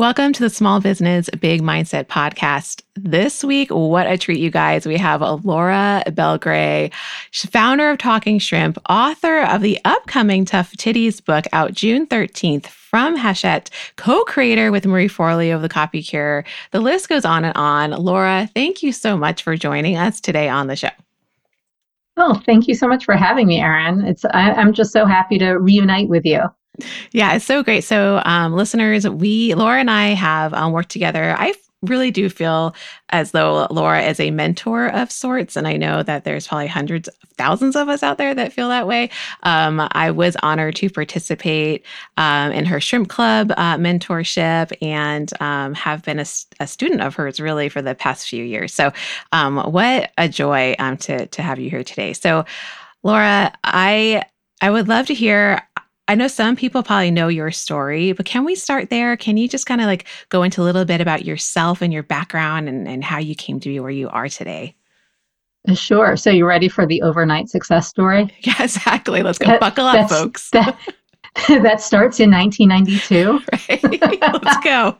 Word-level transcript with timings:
Welcome 0.00 0.32
to 0.32 0.40
the 0.40 0.48
Small 0.48 0.80
Business 0.80 1.28
Big 1.40 1.60
Mindset 1.60 2.06
podcast. 2.06 2.80
This 2.96 3.44
week, 3.44 3.68
what 3.68 4.06
a 4.06 4.16
treat, 4.16 4.38
you 4.38 4.50
guys. 4.50 4.86
We 4.86 4.96
have 4.96 5.20
Laura 5.44 6.02
Belgray, 6.06 6.90
founder 7.34 7.90
of 7.90 7.98
Talking 7.98 8.38
Shrimp, 8.38 8.78
author 8.88 9.42
of 9.42 9.60
the 9.60 9.78
upcoming 9.84 10.46
Tough 10.46 10.72
Titties 10.72 11.22
book 11.22 11.44
out 11.52 11.74
June 11.74 12.06
13th 12.06 12.68
from 12.68 13.14
Hachette, 13.14 13.68
co 13.96 14.24
creator 14.24 14.72
with 14.72 14.86
Marie 14.86 15.06
Forleo 15.06 15.56
of 15.56 15.60
The 15.60 15.68
Copy 15.68 16.02
Cure. 16.02 16.46
The 16.70 16.80
list 16.80 17.10
goes 17.10 17.26
on 17.26 17.44
and 17.44 17.54
on. 17.54 17.90
Laura, 17.90 18.48
thank 18.54 18.82
you 18.82 18.92
so 18.92 19.18
much 19.18 19.42
for 19.42 19.54
joining 19.54 19.98
us 19.98 20.18
today 20.18 20.48
on 20.48 20.68
the 20.68 20.76
show. 20.76 20.88
Oh, 22.16 22.40
thank 22.46 22.68
you 22.68 22.74
so 22.74 22.88
much 22.88 23.04
for 23.04 23.16
having 23.16 23.46
me, 23.46 23.60
Erin. 23.60 24.06
It's 24.06 24.24
I'm 24.32 24.72
just 24.72 24.94
so 24.94 25.04
happy 25.04 25.36
to 25.40 25.58
reunite 25.58 26.08
with 26.08 26.24
you. 26.24 26.44
Yeah, 27.12 27.34
it's 27.34 27.44
so 27.44 27.62
great. 27.62 27.84
So, 27.84 28.22
um, 28.24 28.54
listeners, 28.54 29.08
we, 29.08 29.54
Laura 29.54 29.80
and 29.80 29.90
I 29.90 30.08
have 30.08 30.54
um, 30.54 30.72
worked 30.72 30.90
together. 30.90 31.34
I 31.38 31.54
really 31.82 32.10
do 32.10 32.28
feel 32.28 32.74
as 33.08 33.30
though 33.30 33.66
Laura 33.70 34.02
is 34.02 34.20
a 34.20 34.30
mentor 34.30 34.88
of 34.88 35.10
sorts. 35.10 35.56
And 35.56 35.66
I 35.66 35.76
know 35.76 36.02
that 36.02 36.24
there's 36.24 36.46
probably 36.46 36.66
hundreds 36.66 37.08
thousands 37.36 37.74
of 37.74 37.88
us 37.88 38.02
out 38.02 38.18
there 38.18 38.34
that 38.34 38.52
feel 38.52 38.68
that 38.68 38.86
way. 38.86 39.08
Um, 39.44 39.88
I 39.92 40.10
was 40.10 40.36
honored 40.42 40.76
to 40.76 40.90
participate 40.90 41.86
um, 42.18 42.52
in 42.52 42.66
her 42.66 42.80
shrimp 42.80 43.08
club 43.08 43.52
uh, 43.56 43.76
mentorship 43.78 44.76
and 44.82 45.32
um, 45.40 45.72
have 45.72 46.02
been 46.02 46.18
a, 46.18 46.26
a, 46.60 46.66
student 46.66 47.00
of 47.00 47.14
hers 47.14 47.40
really 47.40 47.70
for 47.70 47.80
the 47.80 47.94
past 47.94 48.28
few 48.28 48.44
years. 48.44 48.74
So, 48.74 48.92
um, 49.32 49.58
what 49.72 50.12
a 50.18 50.28
joy 50.28 50.76
um, 50.78 50.98
to, 50.98 51.26
to 51.28 51.42
have 51.42 51.58
you 51.58 51.70
here 51.70 51.82
today. 51.82 52.12
So, 52.12 52.44
Laura, 53.02 53.52
I 53.64 54.24
I 54.60 54.70
would 54.70 54.88
love 54.88 55.06
to 55.06 55.14
hear 55.14 55.62
I 56.10 56.16
know 56.16 56.26
some 56.26 56.56
people 56.56 56.82
probably 56.82 57.12
know 57.12 57.28
your 57.28 57.52
story, 57.52 58.10
but 58.10 58.26
can 58.26 58.44
we 58.44 58.56
start 58.56 58.90
there? 58.90 59.16
Can 59.16 59.36
you 59.36 59.46
just 59.46 59.66
kind 59.66 59.80
of 59.80 59.86
like 59.86 60.08
go 60.28 60.42
into 60.42 60.60
a 60.60 60.64
little 60.64 60.84
bit 60.84 61.00
about 61.00 61.24
yourself 61.24 61.82
and 61.82 61.92
your 61.92 62.02
background 62.02 62.68
and, 62.68 62.88
and 62.88 63.04
how 63.04 63.18
you 63.18 63.36
came 63.36 63.60
to 63.60 63.68
be 63.68 63.78
where 63.78 63.92
you 63.92 64.08
are 64.08 64.28
today? 64.28 64.74
Uh, 65.68 65.74
sure. 65.74 66.16
So 66.16 66.28
you 66.28 66.48
ready 66.48 66.68
for 66.68 66.84
the 66.84 67.00
overnight 67.02 67.48
success 67.48 67.86
story? 67.86 68.28
Yeah, 68.40 68.60
exactly. 68.60 69.22
Let's 69.22 69.38
go. 69.38 69.46
That, 69.46 69.60
Buckle 69.60 69.86
up, 69.86 70.08
folks. 70.08 70.50
That, 70.50 70.76
that 71.48 71.80
starts 71.80 72.18
in 72.18 72.32
1992. 72.32 73.38
Right. 73.68 74.42
Let's 74.42 74.64
go. 74.64 74.98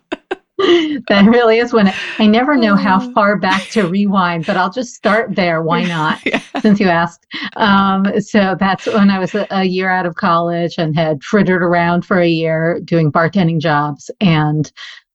that 1.08 1.25
really 1.27 1.58
is 1.58 1.72
when 1.72 1.92
I 2.19 2.27
never 2.27 2.56
know 2.56 2.77
how 2.77 3.00
oh. 3.00 3.12
far 3.12 3.39
back 3.39 3.69
to 3.70 3.86
rewind, 3.86 4.47
but 4.47 4.56
I'll 4.56 4.70
just 4.70 4.94
start 4.94 5.34
there. 5.34 5.62
Why 5.62 5.84
not? 5.89 6.20
yeah. 6.27 6.41
Since 6.61 6.80
you 6.80 6.89
asked. 6.89 7.27
Um, 7.56 8.05
so 8.20 8.56
that's 8.58 8.86
when 8.86 9.11
I 9.11 9.19
was 9.19 9.34
a, 9.34 9.47
a, 9.50 9.64
year 9.64 9.89
out 9.89 10.05
of 10.05 10.17
college 10.17 10.75
and 10.77 10.94
had 10.94 11.22
frittered 11.22 11.62
around 11.62 12.05
for 12.05 12.19
a 12.19 12.28
year 12.28 12.80
doing 12.84 13.11
bartending 13.11 13.58
jobs 13.58 14.11
and 14.20 14.70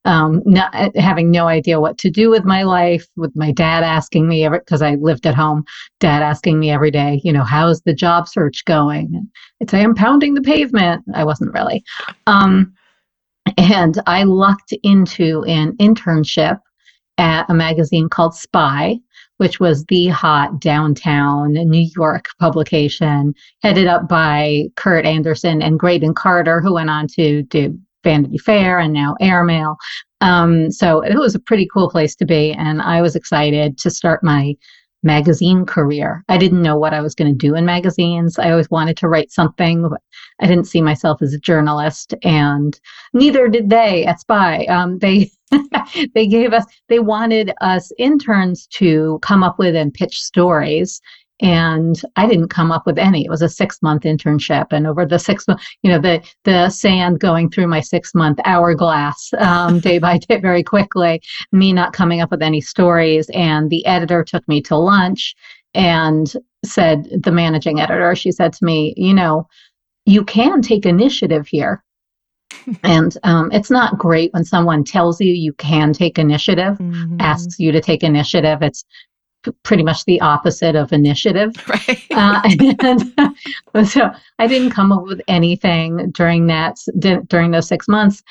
um, 0.05 0.41
not, 0.45 0.95
having 0.95 1.31
no 1.31 1.47
idea 1.47 1.79
what 1.79 1.97
to 1.99 2.09
do 2.09 2.29
with 2.29 2.45
my 2.45 2.63
life, 2.63 3.05
with 3.15 3.35
my 3.35 3.51
dad 3.51 3.83
asking 3.83 4.27
me 4.27 4.47
because 4.47 4.81
I 4.81 4.95
lived 4.95 5.25
at 5.25 5.35
home, 5.35 5.65
dad 5.99 6.21
asking 6.21 6.59
me 6.59 6.69
every 6.71 6.91
day, 6.91 7.21
you 7.23 7.33
know, 7.33 7.43
how's 7.43 7.81
the 7.81 7.93
job 7.93 8.27
search 8.27 8.63
going? 8.65 9.29
I'd 9.61 9.69
say 9.69 9.83
I'm 9.83 9.95
pounding 9.95 10.35
the 10.35 10.41
pavement. 10.41 11.03
I 11.13 11.23
wasn't 11.23 11.53
really. 11.53 11.83
Um, 12.27 12.73
and 13.57 14.01
I 14.07 14.23
lucked 14.23 14.73
into 14.83 15.43
an 15.47 15.75
internship 15.77 16.59
at 17.17 17.49
a 17.49 17.53
magazine 17.53 18.09
called 18.09 18.35
Spy, 18.35 18.97
which 19.37 19.59
was 19.59 19.85
the 19.85 20.07
hot 20.07 20.59
downtown 20.59 21.53
New 21.53 21.89
York 21.95 22.25
publication, 22.39 23.33
headed 23.61 23.87
up 23.87 24.07
by 24.07 24.63
Kurt 24.75 25.05
Andersen 25.05 25.61
and 25.61 25.79
Graydon 25.79 26.13
Carter, 26.13 26.61
who 26.61 26.73
went 26.73 26.89
on 26.89 27.07
to 27.15 27.43
do 27.43 27.77
Vanity 28.03 28.37
Fair 28.37 28.79
and 28.79 28.93
now 28.93 29.15
Airmail. 29.19 29.77
Um, 30.21 30.71
so 30.71 31.01
it 31.01 31.15
was 31.15 31.35
a 31.35 31.39
pretty 31.39 31.67
cool 31.73 31.89
place 31.89 32.15
to 32.15 32.25
be, 32.25 32.53
and 32.53 32.81
I 32.81 33.01
was 33.01 33.15
excited 33.15 33.77
to 33.79 33.89
start 33.89 34.23
my 34.23 34.55
magazine 35.03 35.65
career. 35.65 36.23
I 36.29 36.37
didn't 36.37 36.63
know 36.63 36.77
what 36.77 36.93
I 36.93 37.01
was 37.01 37.13
going 37.15 37.31
to 37.31 37.37
do 37.37 37.55
in 37.55 37.65
magazines. 37.65 38.39
I 38.39 38.51
always 38.51 38.69
wanted 38.69 38.97
to 38.97 39.07
write 39.07 39.31
something. 39.31 39.89
I 40.39 40.47
didn't 40.47 40.67
see 40.67 40.81
myself 40.81 41.21
as 41.21 41.33
a 41.33 41.39
journalist, 41.39 42.13
and 42.23 42.79
neither 43.13 43.47
did 43.47 43.69
they 43.69 44.05
at 44.05 44.19
Spy. 44.19 44.65
Um, 44.65 44.99
they 44.99 45.31
they 46.13 46.27
gave 46.27 46.53
us 46.53 46.65
they 46.89 46.99
wanted 46.99 47.53
us 47.61 47.91
interns 47.97 48.67
to 48.67 49.19
come 49.21 49.43
up 49.43 49.57
with 49.57 49.75
and 49.75 49.93
pitch 49.93 50.21
stories 50.21 51.01
and 51.41 52.01
I 52.15 52.27
didn't 52.27 52.47
come 52.47 52.71
up 52.71 52.85
with 52.85 52.97
any. 52.97 53.25
It 53.25 53.29
was 53.29 53.41
a 53.41 53.49
six 53.49 53.81
month 53.81 54.03
internship, 54.03 54.67
and 54.71 54.87
over 54.87 55.05
the 55.05 55.19
six 55.19 55.47
month, 55.47 55.61
you 55.81 55.91
know, 55.91 55.99
the 55.99 56.23
the 56.43 56.69
sand 56.69 57.19
going 57.19 57.49
through 57.49 57.67
my 57.67 57.81
six 57.81 58.15
month 58.15 58.39
hourglass 58.45 59.31
um, 59.39 59.79
day 59.81 59.99
by 59.99 60.17
day, 60.17 60.39
very 60.39 60.63
quickly. 60.63 61.21
Me 61.51 61.73
not 61.73 61.93
coming 61.93 62.21
up 62.21 62.31
with 62.31 62.41
any 62.41 62.61
stories, 62.61 63.29
and 63.33 63.69
the 63.69 63.85
editor 63.85 64.23
took 64.23 64.47
me 64.47 64.61
to 64.61 64.77
lunch 64.77 65.35
and 65.73 66.33
said, 66.63 67.09
the 67.21 67.31
managing 67.31 67.81
editor, 67.81 68.15
she 68.15 68.31
said 68.31 68.53
to 68.53 68.63
me, 68.63 68.93
you 68.95 69.13
know, 69.13 69.45
you 70.05 70.23
can 70.23 70.61
take 70.61 70.85
initiative 70.85 71.47
here. 71.47 71.83
and 72.83 73.17
um, 73.23 73.51
it's 73.51 73.71
not 73.71 73.97
great 73.97 74.31
when 74.33 74.45
someone 74.45 74.83
tells 74.83 75.19
you 75.19 75.33
you 75.33 75.53
can 75.53 75.93
take 75.93 76.17
initiative, 76.17 76.77
mm-hmm. 76.77 77.17
asks 77.19 77.59
you 77.59 77.71
to 77.71 77.81
take 77.81 78.03
initiative. 78.03 78.61
It's 78.61 78.85
pretty 79.63 79.83
much 79.83 80.05
the 80.05 80.21
opposite 80.21 80.75
of 80.75 80.91
initiative. 80.93 81.53
Right. 81.67 82.03
uh, 82.11 82.41
and 82.79 83.87
so 83.89 84.11
I 84.39 84.47
didn't 84.47 84.71
come 84.71 84.91
up 84.91 85.03
with 85.03 85.21
anything 85.27 86.11
during 86.11 86.47
that 86.47 86.77
during 87.27 87.51
those 87.51 87.67
six 87.67 87.87
months. 87.87 88.23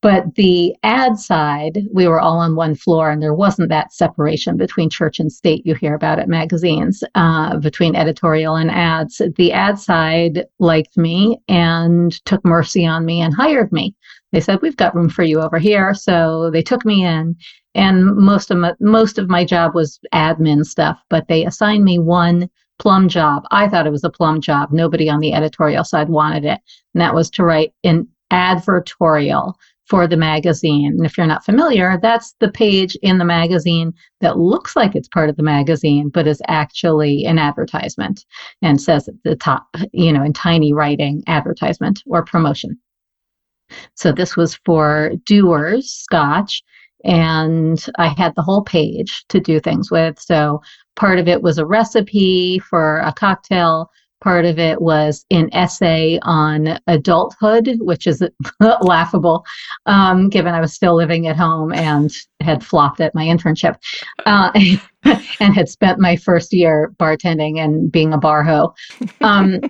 But 0.00 0.36
the 0.36 0.76
ad 0.84 1.18
side, 1.18 1.88
we 1.92 2.06
were 2.06 2.20
all 2.20 2.38
on 2.38 2.54
one 2.54 2.76
floor, 2.76 3.10
and 3.10 3.20
there 3.20 3.34
wasn't 3.34 3.68
that 3.70 3.92
separation 3.92 4.56
between 4.56 4.90
church 4.90 5.18
and 5.18 5.32
state 5.32 5.66
you 5.66 5.74
hear 5.74 5.96
about 5.96 6.20
at 6.20 6.28
magazines, 6.28 7.02
uh, 7.16 7.56
between 7.56 7.96
editorial 7.96 8.54
and 8.54 8.70
ads. 8.70 9.20
The 9.36 9.52
ad 9.52 9.76
side 9.76 10.46
liked 10.60 10.96
me 10.96 11.40
and 11.48 12.12
took 12.26 12.44
mercy 12.44 12.86
on 12.86 13.04
me 13.06 13.20
and 13.20 13.34
hired 13.34 13.72
me. 13.72 13.96
They 14.30 14.40
said, 14.40 14.62
"We've 14.62 14.76
got 14.76 14.94
room 14.94 15.08
for 15.08 15.24
you 15.24 15.40
over 15.40 15.58
here," 15.58 15.94
so 15.94 16.48
they 16.52 16.62
took 16.62 16.84
me 16.84 17.04
in, 17.04 17.34
and 17.74 18.14
most 18.14 18.52
of 18.52 18.58
my, 18.58 18.74
most 18.78 19.18
of 19.18 19.28
my 19.28 19.44
job 19.44 19.74
was 19.74 19.98
admin 20.14 20.64
stuff. 20.64 21.02
But 21.10 21.26
they 21.26 21.44
assigned 21.44 21.82
me 21.82 21.98
one 21.98 22.48
plum 22.78 23.08
job. 23.08 23.42
I 23.50 23.66
thought 23.66 23.88
it 23.88 23.90
was 23.90 24.04
a 24.04 24.10
plum 24.10 24.40
job. 24.40 24.70
Nobody 24.70 25.10
on 25.10 25.18
the 25.18 25.32
editorial 25.32 25.82
side 25.82 26.08
wanted 26.08 26.44
it, 26.44 26.60
and 26.94 27.00
that 27.00 27.16
was 27.16 27.30
to 27.30 27.42
write 27.42 27.72
an 27.82 28.06
advertorial 28.32 29.54
for 29.88 30.06
the 30.06 30.16
magazine. 30.16 30.92
And 30.96 31.06
if 31.06 31.16
you're 31.16 31.26
not 31.26 31.44
familiar, 31.44 31.98
that's 32.00 32.34
the 32.40 32.50
page 32.50 32.96
in 33.02 33.18
the 33.18 33.24
magazine 33.24 33.92
that 34.20 34.38
looks 34.38 34.76
like 34.76 34.94
it's 34.94 35.08
part 35.08 35.30
of 35.30 35.36
the 35.36 35.42
magazine, 35.42 36.10
but 36.10 36.26
is 36.26 36.42
actually 36.46 37.24
an 37.24 37.38
advertisement 37.38 38.24
and 38.62 38.80
says 38.80 39.08
at 39.08 39.14
the 39.24 39.36
top, 39.36 39.66
you 39.92 40.12
know, 40.12 40.22
in 40.22 40.32
tiny 40.32 40.72
writing, 40.72 41.22
advertisement 41.26 42.02
or 42.06 42.24
promotion. 42.24 42.78
So 43.94 44.12
this 44.12 44.36
was 44.36 44.58
for 44.64 45.12
Dewar's 45.24 45.90
Scotch. 45.90 46.62
And 47.04 47.84
I 47.96 48.08
had 48.08 48.34
the 48.34 48.42
whole 48.42 48.64
page 48.64 49.24
to 49.28 49.40
do 49.40 49.60
things 49.60 49.90
with. 49.90 50.18
So 50.18 50.60
part 50.96 51.18
of 51.18 51.28
it 51.28 51.42
was 51.42 51.58
a 51.58 51.66
recipe 51.66 52.58
for 52.58 52.98
a 52.98 53.12
cocktail 53.12 53.88
Part 54.22 54.44
of 54.44 54.58
it 54.58 54.80
was 54.80 55.24
an 55.30 55.48
essay 55.52 56.18
on 56.22 56.78
adulthood, 56.86 57.76
which 57.80 58.06
is 58.06 58.22
laughable, 58.80 59.44
um, 59.86 60.28
given 60.28 60.54
I 60.54 60.60
was 60.60 60.74
still 60.74 60.96
living 60.96 61.28
at 61.28 61.36
home 61.36 61.72
and 61.72 62.10
had 62.40 62.64
flopped 62.64 63.00
at 63.00 63.14
my 63.14 63.24
internship 63.24 63.76
uh, 64.26 64.50
and 65.40 65.54
had 65.54 65.68
spent 65.68 66.00
my 66.00 66.16
first 66.16 66.52
year 66.52 66.92
bartending 66.98 67.58
and 67.58 67.92
being 67.92 68.12
a 68.12 68.18
bar 68.18 68.42
hoe. 68.42 68.74
Um, 69.20 69.60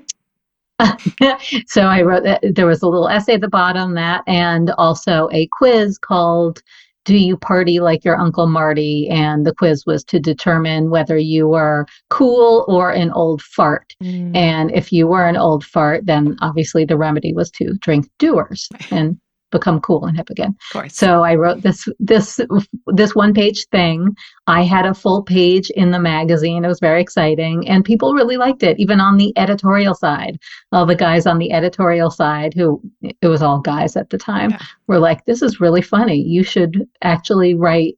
so 1.67 1.83
I 1.83 2.03
wrote 2.03 2.25
that 2.25 2.43
there 2.55 2.67
was 2.67 2.83
a 2.83 2.89
little 2.89 3.09
essay 3.09 3.35
at 3.35 3.41
the 3.41 3.49
bottom 3.49 3.95
that, 3.95 4.23
and 4.27 4.71
also 4.79 5.29
a 5.33 5.49
quiz 5.53 5.99
called 5.99 6.63
do 7.09 7.17
you 7.17 7.39
party 7.39 7.81
like 7.81 8.05
your 8.05 8.21
Uncle 8.21 8.47
Marty? 8.47 9.09
And 9.09 9.47
the 9.47 9.55
quiz 9.55 9.87
was 9.87 10.05
to 10.05 10.21
determine 10.21 10.91
whether 10.91 11.17
you 11.17 11.49
were 11.49 11.87
cool 12.11 12.67
or 12.69 12.91
an 12.91 13.11
old 13.13 13.41
fart. 13.41 13.95
Mm. 14.03 14.37
And 14.37 14.71
if 14.73 14.93
you 14.93 15.07
were 15.07 15.27
an 15.27 15.39
old 15.39 15.65
fart, 15.65 16.05
then 16.05 16.37
obviously 16.43 16.85
the 16.85 16.99
remedy 16.99 17.33
was 17.33 17.51
to 17.53 17.73
drink 17.81 18.11
Dewar's. 18.19 18.69
And 18.91 19.19
become 19.51 19.81
cool 19.81 20.05
and 20.05 20.17
hip 20.17 20.31
again. 20.31 20.57
Of 20.71 20.73
course. 20.73 20.97
So 20.97 21.23
I 21.23 21.35
wrote 21.35 21.63
this 21.63 21.89
this 21.99 22.41
this 22.87 23.15
one 23.15 23.35
page 23.35 23.67
thing. 23.69 24.17
I 24.47 24.63
had 24.63 24.87
a 24.87 24.95
full 24.95 25.23
page 25.23 25.71
in 25.71 25.91
the 25.91 25.99
magazine. 25.99 26.65
It 26.65 26.69
was 26.69 26.81
very 26.81 27.01
exciting, 27.01 27.69
and 27.69 27.85
people 27.85 28.15
really 28.15 28.37
liked 28.37 28.63
it. 28.63 28.79
Even 28.79 29.01
on 29.01 29.17
the 29.17 29.33
editorial 29.37 29.95
side, 29.95 30.39
all 30.73 30.87
the 30.87 30.95
guys 30.95 31.27
on 31.27 31.39
the 31.39 31.53
editorial 31.53 32.11
side, 32.11 32.55
who 32.55 32.81
it 33.03 33.29
was 33.29 33.43
all 33.43 33.61
guys 33.61 33.97
at 33.97 34.11
the 34.11 34.19
time, 34.19 34.51
yeah. 34.51 34.63
were 34.87 34.99
like, 34.99 35.25
"This 35.25 35.43
is 35.43 35.61
really 35.61 35.83
funny. 35.83 36.21
You 36.21 36.43
should 36.43 36.87
actually 37.03 37.55
write. 37.55 37.97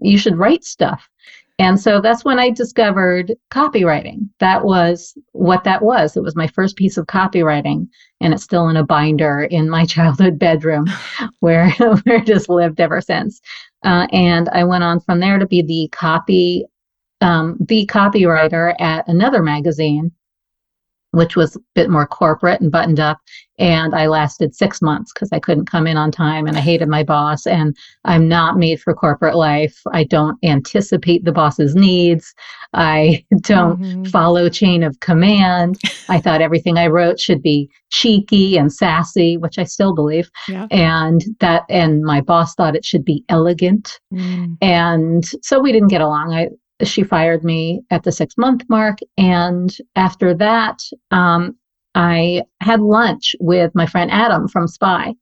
You 0.00 0.18
should 0.18 0.36
write 0.36 0.64
stuff." 0.64 1.08
And 1.60 1.80
so 1.80 2.00
that's 2.00 2.24
when 2.24 2.38
I 2.38 2.50
discovered 2.50 3.34
copywriting. 3.50 4.28
That 4.38 4.64
was 4.64 5.16
what 5.32 5.64
that 5.64 5.82
was. 5.82 6.16
It 6.16 6.22
was 6.22 6.36
my 6.36 6.46
first 6.46 6.76
piece 6.76 6.96
of 6.96 7.06
copywriting, 7.06 7.88
and 8.20 8.32
it's 8.32 8.44
still 8.44 8.68
in 8.68 8.76
a 8.76 8.84
binder 8.84 9.42
in 9.50 9.68
my 9.68 9.84
childhood 9.86 10.38
bedroom 10.38 10.86
where, 11.40 11.70
where 12.04 12.16
it 12.16 12.26
just 12.26 12.48
lived 12.48 12.80
ever 12.80 13.00
since. 13.00 13.40
Uh, 13.84 14.06
and 14.12 14.48
I 14.50 14.64
went 14.64 14.84
on 14.84 15.00
from 15.00 15.20
there 15.20 15.38
to 15.38 15.46
be 15.46 15.62
the 15.62 15.88
copy, 15.96 16.64
um, 17.20 17.56
the 17.60 17.86
copywriter 17.86 18.74
at 18.80 19.06
another 19.08 19.42
magazine 19.42 20.12
which 21.12 21.36
was 21.36 21.56
a 21.56 21.60
bit 21.74 21.88
more 21.88 22.06
corporate 22.06 22.60
and 22.60 22.70
buttoned 22.70 23.00
up. 23.00 23.18
And 23.58 23.94
I 23.94 24.06
lasted 24.06 24.54
six 24.54 24.80
months 24.80 25.12
because 25.12 25.30
I 25.32 25.40
couldn't 25.40 25.66
come 25.66 25.86
in 25.86 25.96
on 25.96 26.12
time 26.12 26.46
and 26.46 26.56
I 26.56 26.60
hated 26.60 26.88
my 26.88 27.02
boss. 27.02 27.46
And 27.46 27.76
I'm 28.04 28.28
not 28.28 28.56
made 28.56 28.80
for 28.80 28.94
corporate 28.94 29.34
life. 29.34 29.80
I 29.92 30.04
don't 30.04 30.38
anticipate 30.44 31.24
the 31.24 31.32
boss's 31.32 31.74
needs. 31.74 32.32
I 32.72 33.24
don't 33.40 33.80
mm-hmm. 33.80 34.04
follow 34.04 34.48
chain 34.48 34.82
of 34.82 35.00
command. 35.00 35.78
I 36.08 36.20
thought 36.20 36.42
everything 36.42 36.78
I 36.78 36.86
wrote 36.86 37.18
should 37.18 37.42
be 37.42 37.70
cheeky 37.90 38.56
and 38.56 38.72
sassy, 38.72 39.36
which 39.36 39.58
I 39.58 39.64
still 39.64 39.94
believe. 39.94 40.30
Yeah. 40.46 40.66
And 40.70 41.24
that, 41.40 41.62
and 41.68 42.02
my 42.02 42.20
boss 42.20 42.54
thought 42.54 42.76
it 42.76 42.84
should 42.84 43.04
be 43.04 43.24
elegant. 43.28 43.98
Mm. 44.12 44.58
And 44.60 45.24
so 45.42 45.58
we 45.58 45.72
didn't 45.72 45.88
get 45.88 46.02
along. 46.02 46.32
I, 46.32 46.48
she 46.82 47.02
fired 47.02 47.44
me 47.44 47.82
at 47.90 48.04
the 48.04 48.12
six 48.12 48.36
month 48.36 48.62
mark. 48.68 48.98
And 49.16 49.76
after 49.96 50.34
that, 50.34 50.80
um, 51.10 51.56
I 51.94 52.42
had 52.60 52.80
lunch 52.80 53.34
with 53.40 53.74
my 53.74 53.86
friend 53.86 54.10
Adam 54.10 54.48
from 54.48 54.68
Spy. 54.68 55.14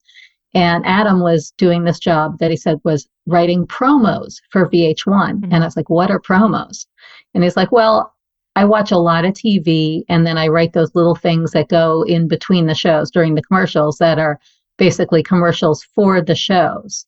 And 0.55 0.87
Adam 0.87 1.21
was 1.21 1.53
doing 1.59 1.85
this 1.85 1.99
job 1.99 2.39
that 2.39 2.51
he 2.51 2.57
said 2.57 2.79
was 2.85 3.07
writing 3.27 3.67
promos 3.67 4.37
for 4.51 4.69
VH1. 4.69 4.97
Mm-hmm. 5.05 5.53
And 5.53 5.63
I 5.63 5.67
was 5.67 5.77
like, 5.77 5.91
what 5.91 6.11
are 6.11 6.21
promos? 6.21 6.87
And 7.35 7.45
he's 7.45 7.57
like, 7.57 7.73
well, 7.73 8.15
I 8.57 8.65
watch 8.65 8.91
a 8.91 8.97
lot 8.99 9.27
of 9.27 9.35
TV 9.35 10.03
and 10.09 10.27
then 10.27 10.39
I 10.39 10.49
write 10.49 10.73
those 10.73 10.95
little 10.95 11.15
things 11.15 11.51
that 11.51 11.69
go 11.69 12.03
in 12.03 12.27
between 12.27 12.67
the 12.67 12.75
shows 12.75 13.11
during 13.11 13.35
the 13.35 13.43
commercials 13.43 13.99
that 13.99 14.19
are 14.19 14.41
basically 14.79 15.23
commercials 15.23 15.83
for 15.95 16.23
the 16.23 16.35
shows. 16.35 17.07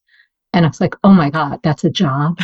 And 0.53 0.65
I 0.65 0.69
was 0.69 0.81
like, 0.81 0.95
oh 1.05 1.13
my 1.13 1.31
God, 1.31 1.61
that's 1.63 1.85
a 1.85 1.91
job. 1.91 2.39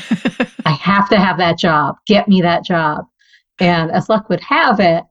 I 0.66 0.70
have 0.80 1.08
to 1.10 1.18
have 1.18 1.38
that 1.38 1.58
job. 1.58 1.96
Get 2.06 2.28
me 2.28 2.42
that 2.42 2.64
job. 2.64 3.06
And 3.60 3.90
as 3.90 4.08
luck 4.08 4.28
would 4.28 4.40
have 4.40 4.80
it, 4.80 5.04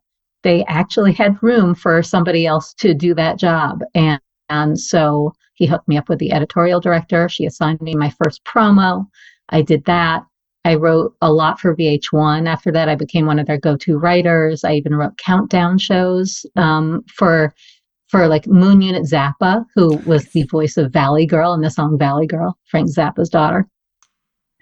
they 0.43 0.63
actually 0.65 1.13
had 1.13 1.41
room 1.41 1.73
for 1.73 2.03
somebody 2.03 2.45
else 2.45 2.73
to 2.75 2.93
do 2.93 3.13
that 3.15 3.39
job. 3.39 3.81
And, 3.95 4.21
and 4.49 4.79
so 4.79 5.33
he 5.55 5.65
hooked 5.65 5.87
me 5.87 5.97
up 5.97 6.09
with 6.09 6.19
the 6.19 6.31
editorial 6.33 6.79
director. 6.79 7.29
She 7.29 7.45
assigned 7.45 7.81
me 7.81 7.95
my 7.95 8.13
first 8.23 8.43
promo. 8.43 9.07
I 9.49 9.61
did 9.61 9.85
that. 9.85 10.23
I 10.65 10.75
wrote 10.75 11.15
a 11.21 11.31
lot 11.31 11.59
for 11.59 11.75
VH1. 11.75 12.47
After 12.47 12.71
that, 12.71 12.89
I 12.89 12.95
became 12.95 13.25
one 13.25 13.39
of 13.39 13.47
their 13.47 13.57
go 13.57 13.75
to 13.77 13.97
writers. 13.97 14.63
I 14.63 14.73
even 14.73 14.95
wrote 14.95 15.17
countdown 15.17 15.77
shows 15.77 16.45
um, 16.55 17.03
for 17.13 17.53
for 18.13 18.27
like 18.27 18.45
Moon 18.45 18.83
Unit 18.83 19.05
Zappa, 19.05 19.65
who 19.73 19.97
was 20.05 20.25
the 20.25 20.43
voice 20.43 20.77
of 20.77 20.93
Valley 20.93 21.25
Girl 21.25 21.51
in 21.55 21.61
the 21.61 21.71
song 21.71 21.97
Valley 21.97 22.27
Girl, 22.27 22.55
Frank 22.69 22.87
Zappa's 22.87 23.27
daughter. 23.27 23.67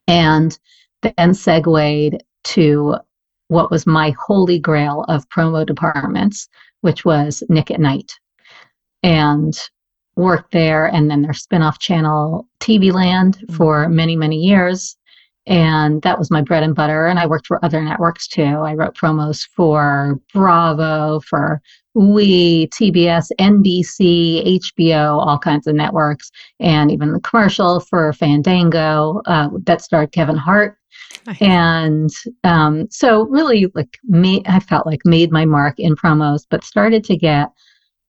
And 0.08 0.58
then 1.02 1.34
segued 1.34 2.24
to 2.46 2.96
what 3.50 3.70
was 3.70 3.86
my 3.86 4.16
holy 4.26 4.58
grail 4.58 5.04
of 5.10 5.28
promo 5.28 5.66
departments, 5.66 6.48
which 6.80 7.04
was 7.04 7.44
Nick 7.50 7.70
at 7.72 7.82
Night. 7.82 8.14
And 9.04 9.60
worked 10.16 10.54
there 10.54 10.86
and 10.86 11.12
then 11.12 11.22
their 11.22 11.34
spin-off 11.34 11.78
channel 11.78 12.48
TV 12.62 12.94
Land 12.94 13.36
mm-hmm. 13.36 13.56
for 13.58 13.90
many, 13.90 14.16
many 14.16 14.38
years. 14.38 14.96
And 15.48 16.02
that 16.04 16.20
was 16.20 16.30
my 16.30 16.42
bread 16.42 16.64
and 16.64 16.76
butter. 16.76 17.08
And 17.08 17.18
I 17.18 17.26
worked 17.26 17.48
for 17.48 17.64
other 17.66 17.82
networks 17.82 18.28
too. 18.28 18.44
I 18.44 18.74
wrote 18.74 18.96
promos 18.96 19.48
for 19.56 20.20
Bravo, 20.34 21.20
for 21.22 21.62
we, 21.94 22.68
TBS, 22.68 23.28
NBC, 23.40 24.60
HBO, 24.60 25.26
all 25.26 25.38
kinds 25.38 25.68
of 25.68 25.76
networks, 25.76 26.32
and 26.60 26.92
even 26.92 27.12
the 27.12 27.20
commercial 27.20 27.80
for 27.82 28.14
Fandango 28.14 29.22
uh, 29.26 29.50
that 29.66 29.82
starred 29.82 30.12
Kevin 30.12 30.38
Hart. 30.38 30.78
Nice. 31.28 31.42
And 31.42 32.10
um, 32.44 32.88
so, 32.90 33.24
really, 33.28 33.70
like, 33.76 33.98
me, 34.06 34.42
I 34.46 34.60
felt 34.60 34.86
like 34.86 35.02
made 35.06 35.32
my 35.32 35.46
mark 35.46 35.80
in 35.80 35.96
promos, 35.96 36.46
but 36.50 36.64
started 36.64 37.04
to 37.06 37.18
get 37.18 37.50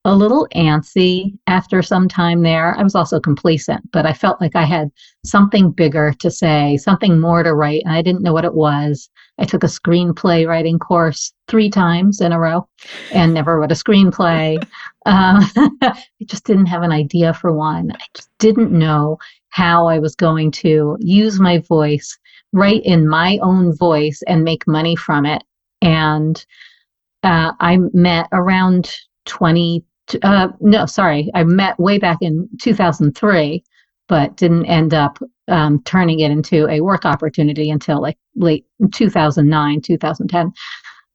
a 0.04 0.14
little 0.16 0.48
antsy 0.54 1.38
after 1.46 1.80
some 1.80 2.08
time 2.08 2.42
there. 2.42 2.76
I 2.76 2.82
was 2.82 2.96
also 2.96 3.20
complacent, 3.20 3.88
but 3.92 4.04
I 4.04 4.12
felt 4.12 4.40
like 4.40 4.56
I 4.56 4.64
had 4.64 4.90
something 5.24 5.70
bigger 5.70 6.12
to 6.18 6.30
say, 6.30 6.76
something 6.76 7.20
more 7.20 7.44
to 7.44 7.54
write, 7.54 7.82
and 7.84 7.94
I 7.94 8.02
didn't 8.02 8.22
know 8.22 8.32
what 8.32 8.44
it 8.44 8.54
was. 8.54 9.08
I 9.38 9.44
took 9.44 9.62
a 9.62 9.68
screenplay 9.68 10.46
writing 10.46 10.78
course 10.78 11.32
three 11.46 11.70
times 11.70 12.20
in 12.20 12.32
a 12.32 12.38
row 12.38 12.66
and 13.12 13.32
never 13.32 13.58
wrote 13.58 13.70
a 13.70 13.76
screenplay. 13.76 14.60
uh, 15.06 15.46
I 15.82 16.02
just 16.26 16.44
didn't 16.44 16.66
have 16.66 16.82
an 16.82 16.92
idea 16.92 17.32
for 17.34 17.52
one. 17.52 17.92
I 17.92 18.04
just 18.14 18.30
didn't 18.38 18.72
know 18.72 19.18
how 19.50 19.86
I 19.86 20.00
was 20.00 20.16
going 20.16 20.50
to 20.52 20.96
use 21.00 21.38
my 21.38 21.58
voice, 21.58 22.18
write 22.52 22.82
in 22.84 23.08
my 23.08 23.38
own 23.40 23.76
voice, 23.76 24.20
and 24.26 24.42
make 24.42 24.66
money 24.66 24.96
from 24.96 25.26
it. 25.26 25.44
And 25.80 26.44
uh, 27.22 27.52
I 27.60 27.78
met 27.92 28.28
around 28.32 28.90
20 29.26 29.84
uh, 30.22 30.48
no, 30.60 30.86
sorry, 30.86 31.30
I 31.34 31.44
met 31.44 31.78
way 31.78 31.98
back 31.98 32.18
in 32.20 32.48
2003, 32.60 33.64
but 34.08 34.36
didn't 34.36 34.66
end 34.66 34.94
up 34.94 35.18
um, 35.48 35.82
turning 35.84 36.20
it 36.20 36.30
into 36.30 36.68
a 36.68 36.80
work 36.80 37.04
opportunity 37.04 37.70
until 37.70 38.00
like 38.00 38.18
late 38.36 38.64
2009, 38.92 39.80
2010. 39.80 40.52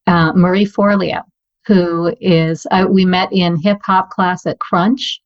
Uh, 0.08 0.34
Marie 0.34 0.66
Forleo, 0.66 1.22
who 1.66 2.16
is, 2.22 2.66
uh, 2.72 2.86
we 2.90 3.06
met 3.06 3.30
in 3.32 3.58
hip 3.62 3.80
hop 3.84 4.10
class 4.10 4.46
at 4.46 4.60
Crunch. 4.60 5.22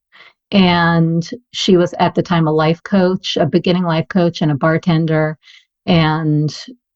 And 0.53 1.29
she 1.53 1.77
was 1.77 1.94
at 1.97 2.13
the 2.13 2.21
time 2.21 2.45
a 2.45 2.51
life 2.51 2.83
coach, 2.83 3.38
a 3.38 3.45
beginning 3.45 3.83
life 3.83 4.07
coach, 4.09 4.41
and 4.41 4.51
a 4.51 4.56
bartender. 4.56 5.38
And 5.85 6.53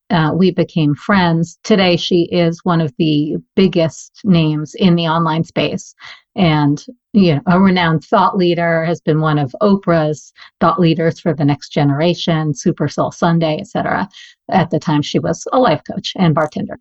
uh, 0.09 0.31
we 0.35 0.51
became 0.51 0.95
friends. 0.95 1.57
Today, 1.63 1.97
she 1.97 2.23
is 2.31 2.63
one 2.63 2.81
of 2.81 2.93
the 2.97 3.37
biggest 3.55 4.21
names 4.23 4.75
in 4.75 4.95
the 4.95 5.07
online 5.07 5.43
space 5.43 5.95
and 6.35 6.85
you 7.13 7.35
know, 7.35 7.41
a 7.47 7.59
renowned 7.59 8.03
thought 8.03 8.35
leader 8.35 8.83
has 8.83 8.99
been 8.99 9.21
one 9.21 9.39
of 9.39 9.55
Oprah's 9.61 10.33
thought 10.59 10.79
leaders 10.79 11.19
for 11.19 11.33
the 11.33 11.45
next 11.45 11.69
generation, 11.69 12.53
Super 12.53 12.89
Soul 12.89 13.11
Sunday, 13.11 13.57
etc. 13.59 14.09
At 14.51 14.69
the 14.69 14.79
time, 14.79 15.01
she 15.01 15.19
was 15.19 15.47
a 15.53 15.59
life 15.59 15.81
coach 15.89 16.13
and 16.17 16.35
bartender. 16.35 16.77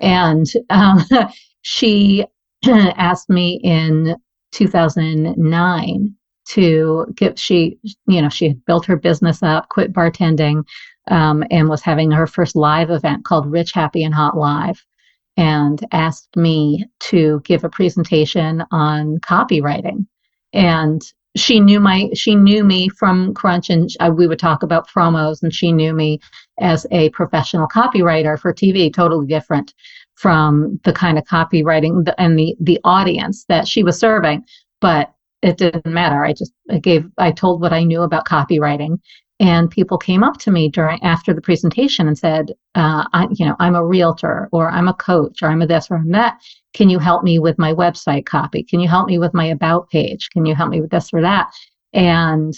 And 0.00 0.46
um, 0.68 1.02
she 1.62 2.26
asked 2.66 3.30
me 3.30 3.60
in 3.64 4.16
2009 4.52 6.14
to 6.48 7.06
get, 7.14 7.38
she, 7.38 7.78
you 8.06 8.20
know, 8.20 8.28
she 8.28 8.48
had 8.48 8.64
built 8.66 8.84
her 8.86 8.96
business 8.96 9.42
up, 9.42 9.70
quit 9.70 9.92
bartending, 9.92 10.64
um, 11.10 11.44
and 11.50 11.68
was 11.68 11.82
having 11.82 12.10
her 12.10 12.26
first 12.26 12.56
live 12.56 12.90
event 12.90 13.24
called 13.24 13.50
Rich, 13.50 13.72
Happy, 13.72 14.04
and 14.04 14.14
Hot 14.14 14.36
Live 14.36 14.84
and 15.38 15.86
asked 15.92 16.36
me 16.36 16.84
to 16.98 17.40
give 17.44 17.62
a 17.62 17.68
presentation 17.68 18.64
on 18.72 19.18
copywriting. 19.18 20.04
And 20.52 21.00
she 21.36 21.60
knew 21.60 21.78
my 21.78 22.08
she 22.14 22.34
knew 22.34 22.64
me 22.64 22.88
from 22.88 23.34
Crunch, 23.34 23.70
and 23.70 23.88
I, 24.00 24.10
we 24.10 24.26
would 24.26 24.40
talk 24.40 24.62
about 24.62 24.88
promos, 24.88 25.42
and 25.42 25.54
she 25.54 25.72
knew 25.72 25.92
me 25.92 26.20
as 26.58 26.86
a 26.90 27.10
professional 27.10 27.68
copywriter 27.68 28.38
for 28.38 28.52
TV, 28.52 28.92
totally 28.92 29.26
different 29.26 29.74
from 30.16 30.80
the 30.82 30.92
kind 30.92 31.16
of 31.16 31.24
copywriting 31.24 32.12
and 32.18 32.38
the 32.38 32.56
the 32.60 32.80
audience 32.82 33.44
that 33.48 33.68
she 33.68 33.84
was 33.84 33.98
serving. 33.98 34.44
But 34.80 35.14
it 35.42 35.56
didn't 35.56 35.86
matter. 35.86 36.24
I 36.24 36.32
just 36.32 36.52
I 36.70 36.78
gave 36.78 37.08
I 37.18 37.30
told 37.30 37.60
what 37.60 37.72
I 37.72 37.84
knew 37.84 38.02
about 38.02 38.26
copywriting, 38.26 38.98
and 39.40 39.70
people 39.70 39.98
came 39.98 40.24
up 40.24 40.38
to 40.38 40.50
me 40.50 40.68
during 40.68 41.02
after 41.02 41.32
the 41.32 41.40
presentation 41.40 42.08
and 42.08 42.18
said, 42.18 42.52
uh, 42.74 43.04
I, 43.12 43.28
you 43.32 43.46
know, 43.46 43.54
I'm 43.60 43.76
a 43.76 43.84
realtor, 43.84 44.48
or 44.52 44.68
I'm 44.68 44.88
a 44.88 44.94
coach, 44.94 45.42
or 45.42 45.48
I'm 45.48 45.62
a 45.62 45.66
this, 45.66 45.90
or 45.90 45.96
I'm 45.96 46.10
that. 46.10 46.40
Can 46.74 46.90
you 46.90 46.98
help 46.98 47.22
me 47.22 47.38
with 47.38 47.58
my 47.58 47.72
website 47.72 48.26
copy? 48.26 48.62
Can 48.62 48.80
you 48.80 48.88
help 48.88 49.06
me 49.06 49.18
with 49.18 49.34
my 49.34 49.46
about 49.46 49.88
page? 49.90 50.28
Can 50.30 50.44
you 50.44 50.54
help 50.54 50.70
me 50.70 50.80
with 50.80 50.90
this 50.90 51.10
or 51.12 51.20
that? 51.22 51.52
And 51.92 52.54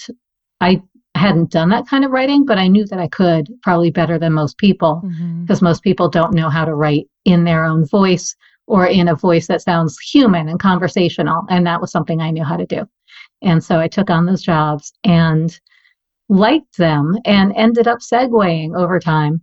I 0.60 0.82
hadn't 1.14 1.50
done 1.50 1.68
that 1.70 1.86
kind 1.86 2.04
of 2.04 2.12
writing, 2.12 2.46
but 2.46 2.58
I 2.58 2.68
knew 2.68 2.86
that 2.86 2.98
I 2.98 3.08
could 3.08 3.48
probably 3.62 3.90
better 3.90 4.18
than 4.18 4.32
most 4.32 4.56
people 4.58 5.00
because 5.02 5.58
mm-hmm. 5.58 5.64
most 5.64 5.82
people 5.82 6.08
don't 6.08 6.34
know 6.34 6.48
how 6.48 6.64
to 6.64 6.74
write 6.74 7.08
in 7.24 7.44
their 7.44 7.64
own 7.64 7.84
voice 7.86 8.34
or 8.66 8.86
in 8.86 9.08
a 9.08 9.14
voice 9.14 9.48
that 9.48 9.62
sounds 9.62 9.98
human 9.98 10.48
and 10.48 10.60
conversational. 10.60 11.44
And 11.50 11.66
that 11.66 11.80
was 11.80 11.90
something 11.90 12.20
I 12.20 12.30
knew 12.30 12.44
how 12.44 12.56
to 12.56 12.66
do. 12.66 12.88
And 13.42 13.62
so 13.62 13.80
I 13.80 13.88
took 13.88 14.10
on 14.10 14.26
those 14.26 14.42
jobs 14.42 14.92
and 15.04 15.58
liked 16.30 16.78
them 16.78 17.18
and 17.24 17.52
ended 17.56 17.88
up 17.88 17.98
segueing 17.98 18.74
over 18.76 18.98
time, 19.00 19.42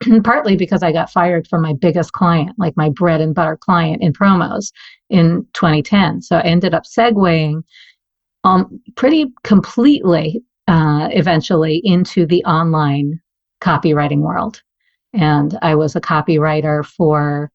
partly 0.24 0.56
because 0.56 0.82
I 0.82 0.92
got 0.92 1.10
fired 1.10 1.48
from 1.48 1.62
my 1.62 1.74
biggest 1.74 2.12
client, 2.12 2.56
like 2.58 2.76
my 2.76 2.90
bread 2.90 3.20
and 3.20 3.34
butter 3.34 3.58
client 3.60 4.02
in 4.02 4.12
promos 4.12 4.72
in 5.10 5.46
2010. 5.54 6.22
So 6.22 6.36
I 6.36 6.42
ended 6.42 6.74
up 6.74 6.84
segueing 6.84 7.62
um, 8.44 8.80
pretty 8.94 9.26
completely 9.42 10.40
uh, 10.68 11.08
eventually 11.10 11.80
into 11.84 12.24
the 12.24 12.44
online 12.44 13.20
copywriting 13.60 14.20
world. 14.20 14.62
And 15.12 15.58
I 15.60 15.74
was 15.74 15.96
a 15.96 16.00
copywriter 16.00 16.86
for 16.86 17.50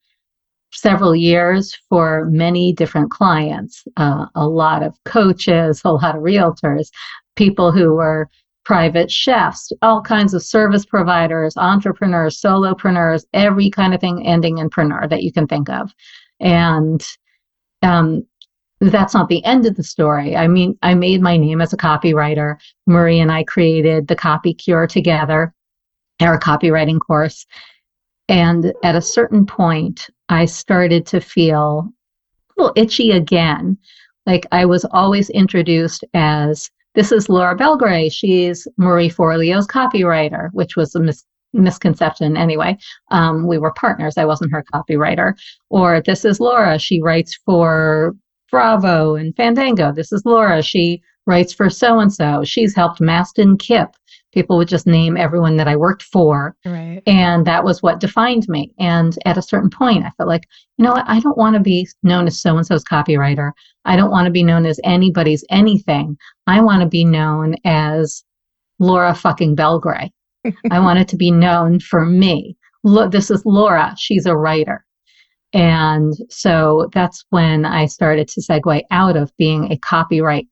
several 0.73 1.15
years 1.15 1.77
for 1.87 2.25
many 2.31 2.73
different 2.73 3.11
clients, 3.11 3.83
uh, 3.95 4.25
a 4.35 4.45
lot 4.45 4.83
of 4.83 4.97
coaches, 5.05 5.81
a 5.85 5.91
lot 5.91 6.15
of 6.15 6.23
realtors, 6.23 6.89
people 7.35 7.71
who 7.71 7.93
were 7.93 8.27
private 8.65 9.12
chefs, 9.12 9.72
all 9.82 10.01
kinds 10.01 10.34
of 10.34 10.43
service 10.43 10.86
providers, 10.86 11.58
entrepreneurs, 11.58 12.39
solopreneurs, 12.39 13.25
every 13.34 13.70
kind 13.70 13.93
of 13.93 14.00
thing 14.00 14.25
ending 14.25 14.58
in 14.58 14.70
preneur 14.70 15.10
that 15.10 15.24
you 15.24 15.32
can 15.32 15.48
think 15.48 15.70
of. 15.70 15.93
And 16.39 17.05
um, 17.82 18.25
that's 18.79 19.13
not 19.13 19.29
the 19.29 19.43
end 19.46 19.65
of 19.65 19.75
the 19.75 19.84
story. 19.84 20.36
I 20.36 20.48
mean, 20.48 20.77
I 20.82 20.93
made 20.93 21.22
my 21.22 21.38
name 21.38 21.62
as 21.62 21.74
a 21.74 21.77
copywriter. 21.77 22.58
Marie 22.88 23.20
and 23.20 23.32
I 23.32 23.43
created 23.43 24.08
the 24.08 24.15
Copy 24.15 24.53
Cure 24.53 24.88
together, 24.88 25.53
our 26.22 26.39
copywriting 26.39 27.00
course. 27.00 27.46
And 28.29 28.74
at 28.84 28.96
a 28.96 29.01
certain 29.01 29.46
point, 29.46 30.10
I 30.29 30.46
started 30.46 31.05
to 31.08 31.20
feel 31.20 31.89
a 32.58 32.62
little 32.62 32.74
itchy 32.75 33.12
again. 33.12 33.77
Like 34.25 34.46
I 34.51 34.65
was 34.65 34.86
always 34.86 35.29
introduced 35.29 36.05
as 36.13 36.72
this 36.95 37.12
is 37.12 37.29
Laura 37.29 37.55
Belgray. 37.55 38.12
She's 38.12 38.67
Marie 38.77 39.09
Forleo's 39.09 39.67
copywriter, 39.67 40.50
which 40.53 40.75
was 40.75 40.95
a 40.95 41.00
mis- 41.00 41.25
misconception 41.53 42.38
anyway. 42.38 42.77
Um, 43.12 43.47
we 43.47 43.57
were 43.57 43.73
partners. 43.73 44.17
I 44.17 44.25
wasn't 44.25 44.51
her 44.51 44.63
copywriter. 44.73 45.33
Or 45.69 46.01
this 46.01 46.25
is 46.25 46.39
Laura. 46.39 46.77
She 46.79 47.01
writes 47.01 47.38
for 47.45 48.15
Bravo 48.51 49.15
and 49.15 49.35
Fandango. 49.35 49.91
This 49.91 50.12
is 50.12 50.23
Laura. 50.25 50.62
She 50.62 51.01
writes 51.25 51.53
for 51.53 51.69
so 51.69 52.00
and 52.00 52.13
so. 52.13 52.43
She's 52.43 52.75
helped 52.75 53.00
Mastin 53.00 53.57
Kipp. 53.59 53.89
People 54.33 54.57
would 54.57 54.67
just 54.67 54.87
name 54.87 55.15
everyone 55.15 55.57
that 55.57 55.67
I 55.67 55.75
worked 55.75 56.03
for. 56.03 56.55
Right. 56.65 57.01
And 57.05 57.45
that 57.45 57.63
was 57.63 57.83
what 57.83 57.99
defined 57.99 58.47
me. 58.49 58.73
And 58.79 59.17
at 59.25 59.37
a 59.37 59.43
certain 59.43 59.69
point, 59.69 60.05
I 60.05 60.11
felt 60.17 60.27
like, 60.27 60.47
you 60.77 60.85
know 60.85 60.91
what? 60.93 61.05
I 61.07 61.19
don't 61.19 61.37
want 61.37 61.55
to 61.55 61.59
be 61.59 61.87
known 62.01 62.27
as 62.27 62.41
so 62.41 62.57
and 62.57 62.65
so's 62.65 62.83
copywriter. 62.83 63.51
I 63.85 63.95
don't 63.95 64.11
want 64.11 64.25
to 64.25 64.31
be 64.31 64.43
known 64.43 64.65
as 64.65 64.79
anybody's 64.83 65.45
anything. 65.49 66.17
I 66.47 66.61
want 66.61 66.81
to 66.81 66.87
be 66.87 67.05
known 67.05 67.55
as 67.63 68.23
Laura 68.79 69.13
fucking 69.13 69.55
Belgray. 69.55 70.09
I 70.71 70.79
want 70.79 70.99
it 70.99 71.07
to 71.09 71.15
be 71.15 71.31
known 71.31 71.79
for 71.79 72.05
me. 72.05 72.57
Look, 72.83 73.11
this 73.11 73.31
is 73.31 73.45
Laura. 73.45 73.95
She's 73.97 74.25
a 74.25 74.35
writer. 74.35 74.85
And 75.53 76.13
so 76.29 76.89
that's 76.93 77.23
when 77.29 77.63
I 77.65 77.85
started 77.85 78.27
to 78.29 78.41
segue 78.41 78.81
out 78.89 79.15
of 79.15 79.31
being 79.37 79.71
a 79.71 79.77
copywriter 79.77 80.47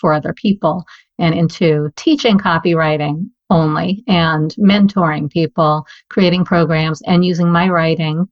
for 0.00 0.12
other 0.12 0.32
people 0.32 0.84
and 1.20 1.34
into 1.34 1.92
teaching 1.96 2.38
copywriting 2.38 3.28
only 3.50 4.02
and 4.08 4.54
mentoring 4.58 5.30
people, 5.30 5.86
creating 6.08 6.44
programs 6.44 7.02
and 7.02 7.24
using 7.24 7.50
my 7.50 7.68
writing, 7.68 8.28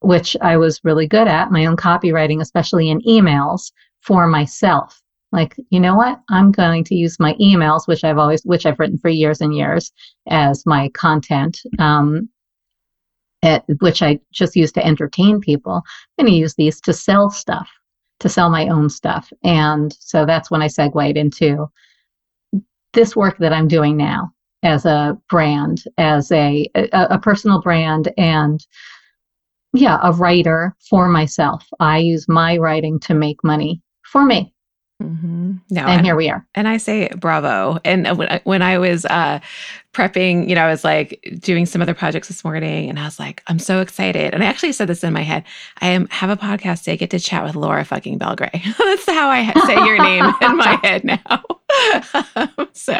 which 0.00 0.36
I 0.40 0.56
was 0.56 0.80
really 0.84 1.06
good 1.06 1.28
at, 1.28 1.50
my 1.50 1.64
own 1.64 1.76
copywriting, 1.76 2.40
especially 2.40 2.90
in 2.90 3.00
emails 3.02 3.72
for 4.00 4.26
myself. 4.26 5.00
Like, 5.30 5.56
you 5.70 5.80
know 5.80 5.94
what? 5.94 6.20
I'm 6.28 6.52
going 6.52 6.84
to 6.84 6.94
use 6.94 7.18
my 7.18 7.34
emails, 7.34 7.86
which 7.86 8.04
I've 8.04 8.18
always, 8.18 8.42
which 8.42 8.66
I've 8.66 8.78
written 8.78 8.98
for 8.98 9.08
years 9.08 9.40
and 9.40 9.54
years 9.54 9.90
as 10.28 10.66
my 10.66 10.90
content. 10.90 11.58
Um, 11.78 12.28
at, 13.42 13.64
which 13.80 14.02
I 14.02 14.20
just 14.32 14.54
use 14.56 14.72
to 14.72 14.86
entertain 14.86 15.40
people. 15.40 15.82
I'm 16.18 16.26
going 16.26 16.32
to 16.32 16.38
use 16.38 16.54
these 16.54 16.80
to 16.82 16.92
sell 16.92 17.30
stuff, 17.30 17.68
to 18.20 18.28
sell 18.28 18.50
my 18.50 18.68
own 18.68 18.88
stuff. 18.88 19.32
And 19.42 19.92
so 19.98 20.24
that's 20.24 20.50
when 20.50 20.62
I 20.62 20.68
segued 20.68 21.16
into 21.16 21.68
this 22.92 23.16
work 23.16 23.38
that 23.38 23.52
I'm 23.52 23.68
doing 23.68 23.96
now 23.96 24.32
as 24.62 24.84
a 24.84 25.18
brand, 25.28 25.82
as 25.98 26.30
a, 26.30 26.68
a, 26.74 26.88
a 26.92 27.18
personal 27.18 27.60
brand, 27.60 28.12
and 28.16 28.64
yeah, 29.72 29.98
a 30.02 30.12
writer 30.12 30.74
for 30.88 31.08
myself. 31.08 31.66
I 31.80 31.98
use 31.98 32.28
my 32.28 32.58
writing 32.58 33.00
to 33.00 33.14
make 33.14 33.42
money 33.42 33.80
for 34.04 34.24
me. 34.24 34.54
Mm-hmm. 35.02 35.52
No, 35.70 35.80
and, 35.82 35.90
and, 35.90 36.06
here 36.06 36.14
we 36.14 36.30
are. 36.30 36.46
And 36.54 36.68
I 36.68 36.76
say 36.76 37.08
bravo. 37.08 37.78
And 37.84 38.16
when 38.16 38.28
I, 38.28 38.40
when 38.44 38.62
I 38.62 38.78
was 38.78 39.04
uh, 39.06 39.40
prepping, 39.92 40.48
you 40.48 40.54
know, 40.54 40.64
I 40.64 40.70
was 40.70 40.84
like 40.84 41.36
doing 41.40 41.66
some 41.66 41.82
other 41.82 41.94
projects 41.94 42.28
this 42.28 42.44
morning, 42.44 42.88
and 42.88 42.98
I 42.98 43.04
was 43.04 43.18
like, 43.18 43.42
I'm 43.48 43.58
so 43.58 43.80
excited. 43.80 44.32
And 44.32 44.42
I 44.42 44.46
actually 44.46 44.72
said 44.72 44.88
this 44.88 45.02
in 45.02 45.12
my 45.12 45.22
head. 45.22 45.44
I 45.80 45.88
am 45.88 46.06
have 46.08 46.30
a 46.30 46.36
podcast 46.36 46.80
today. 46.80 46.96
Get 46.96 47.10
to 47.10 47.20
chat 47.20 47.42
with 47.44 47.56
Laura 47.56 47.84
fucking 47.84 48.18
Belgray. 48.18 48.52
That's 48.78 49.06
how 49.06 49.28
I 49.28 49.52
say 49.66 49.74
your 49.74 50.02
name 50.02 50.24
in 50.40 50.56
my 50.56 50.78
head 50.82 51.04
now. 51.04 52.68
so 52.72 52.94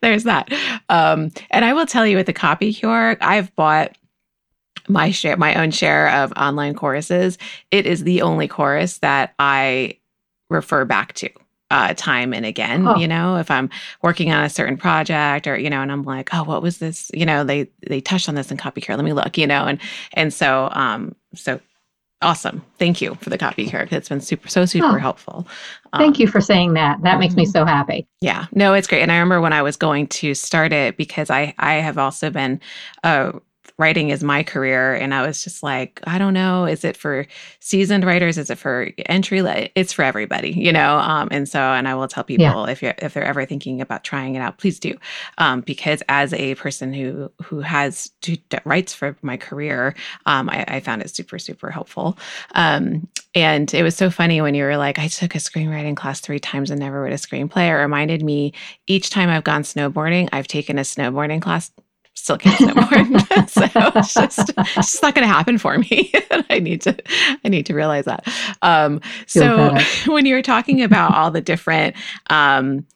there's 0.00 0.24
that. 0.24 0.50
Um, 0.88 1.30
and 1.50 1.64
I 1.64 1.74
will 1.74 1.86
tell 1.86 2.06
you, 2.06 2.16
with 2.16 2.26
the 2.26 2.32
Copy 2.32 2.72
Cure, 2.72 3.16
I've 3.20 3.54
bought 3.56 3.96
my 4.88 5.10
share 5.10 5.36
my 5.36 5.54
own 5.54 5.70
share 5.70 6.08
of 6.08 6.32
online 6.32 6.74
choruses. 6.74 7.38
it 7.70 7.86
is 7.86 8.02
the 8.02 8.20
only 8.20 8.48
chorus 8.48 8.98
that 8.98 9.32
i 9.38 9.96
refer 10.50 10.84
back 10.84 11.12
to 11.12 11.30
uh, 11.72 11.94
time 11.96 12.34
and 12.34 12.44
again 12.44 12.86
oh. 12.86 12.96
you 12.96 13.08
know 13.08 13.36
if 13.36 13.50
i'm 13.50 13.70
working 14.02 14.30
on 14.30 14.44
a 14.44 14.50
certain 14.50 14.76
project 14.76 15.46
or 15.46 15.56
you 15.56 15.70
know 15.70 15.80
and 15.80 15.90
i'm 15.90 16.04
like 16.04 16.32
oh 16.34 16.44
what 16.44 16.62
was 16.62 16.78
this? 16.78 17.10
You 17.14 17.24
know 17.24 17.44
they 17.44 17.68
they 17.88 18.00
touched 18.00 18.28
on 18.28 18.34
this 18.34 18.50
in 18.50 18.58
copy 18.58 18.82
cure 18.82 18.96
let 18.96 19.04
me 19.04 19.14
look 19.14 19.38
you 19.38 19.46
know 19.46 19.64
and 19.64 19.80
and 20.12 20.32
so 20.32 20.68
um 20.72 21.16
so 21.34 21.58
awesome. 22.20 22.64
Thank 22.78 23.00
you 23.00 23.16
for 23.16 23.30
the 23.30 23.38
copy 23.38 23.66
cure 23.66 23.88
it's 23.90 24.08
been 24.08 24.20
super 24.20 24.48
so 24.48 24.66
super 24.66 24.86
oh. 24.86 24.98
helpful. 24.98 25.46
Um, 25.94 26.00
thank 26.00 26.18
you 26.18 26.28
for 26.28 26.40
saying 26.40 26.74
that. 26.74 27.02
That 27.02 27.18
makes 27.18 27.34
me 27.34 27.44
mm-hmm. 27.44 27.52
so 27.52 27.64
happy. 27.64 28.06
Yeah. 28.20 28.46
No 28.52 28.74
it's 28.74 28.86
great. 28.86 29.02
And 29.02 29.10
i 29.10 29.16
remember 29.16 29.40
when 29.40 29.54
i 29.54 29.62
was 29.62 29.76
going 29.76 30.06
to 30.08 30.34
start 30.34 30.72
it 30.72 30.98
because 30.98 31.30
i 31.30 31.54
i 31.58 31.74
have 31.74 31.96
also 31.96 32.28
been 32.28 32.60
uh 33.02 33.32
writing 33.82 34.10
is 34.10 34.22
my 34.22 34.44
career 34.44 34.94
and 34.94 35.12
i 35.12 35.26
was 35.26 35.42
just 35.42 35.60
like 35.60 36.00
i 36.04 36.16
don't 36.16 36.34
know 36.34 36.64
is 36.64 36.84
it 36.84 36.96
for 36.96 37.26
seasoned 37.58 38.04
writers 38.04 38.38
is 38.38 38.48
it 38.48 38.56
for 38.56 38.88
entry 39.06 39.40
it's 39.74 39.92
for 39.92 40.04
everybody 40.04 40.50
you 40.50 40.72
know 40.72 40.98
um, 40.98 41.26
and 41.32 41.48
so 41.48 41.58
and 41.58 41.88
i 41.88 41.94
will 41.94 42.06
tell 42.06 42.22
people 42.22 42.44
yeah. 42.44 42.66
if 42.66 42.80
you 42.80 42.92
if 42.98 43.12
they're 43.12 43.24
ever 43.24 43.44
thinking 43.44 43.80
about 43.80 44.04
trying 44.04 44.36
it 44.36 44.38
out 44.38 44.56
please 44.58 44.78
do 44.78 44.96
um, 45.38 45.62
because 45.62 46.00
as 46.08 46.32
a 46.34 46.54
person 46.54 46.92
who 46.92 47.28
who 47.42 47.58
has 47.58 48.10
to, 48.20 48.36
that 48.50 48.64
writes 48.64 48.94
for 48.94 49.16
my 49.20 49.36
career 49.36 49.94
um, 50.26 50.48
I, 50.48 50.64
I, 50.68 50.80
found 50.80 51.02
it 51.02 51.10
super 51.10 51.40
super 51.40 51.70
helpful 51.70 52.16
um, 52.54 53.08
and 53.34 53.72
it 53.74 53.82
was 53.82 53.96
so 53.96 54.10
funny 54.10 54.40
when 54.40 54.54
you 54.54 54.62
were 54.62 54.76
like 54.76 55.00
i 55.00 55.08
took 55.08 55.34
a 55.34 55.38
screenwriting 55.38 55.96
class 55.96 56.20
three 56.20 56.38
times 56.38 56.70
and 56.70 56.78
never 56.78 57.02
wrote 57.02 57.12
a 57.12 57.16
screenplay 57.16 57.68
it 57.68 57.74
reminded 57.74 58.22
me 58.22 58.52
each 58.86 59.10
time 59.10 59.28
i've 59.28 59.44
gone 59.44 59.62
snowboarding 59.62 60.28
i've 60.32 60.46
taken 60.46 60.78
a 60.78 60.82
snowboarding 60.82 61.42
class 61.42 61.72
still 62.14 62.38
can't 62.38 62.58
snowboard. 62.58 63.48
so 63.48 63.92
it's 63.98 64.14
just, 64.14 64.52
it's 64.56 64.74
just 64.74 65.02
not 65.02 65.14
going 65.14 65.26
to 65.26 65.32
happen 65.32 65.58
for 65.58 65.78
me. 65.78 66.12
I 66.50 66.58
need 66.58 66.82
to, 66.82 66.96
I 67.44 67.48
need 67.48 67.66
to 67.66 67.74
realize 67.74 68.04
that. 68.04 68.26
Um, 68.62 69.00
so 69.26 69.76
when 70.06 70.26
you 70.26 70.34
were 70.34 70.42
talking 70.42 70.82
about 70.82 71.14
all 71.14 71.30
the 71.30 71.40
different, 71.40 71.96
um, 72.28 72.86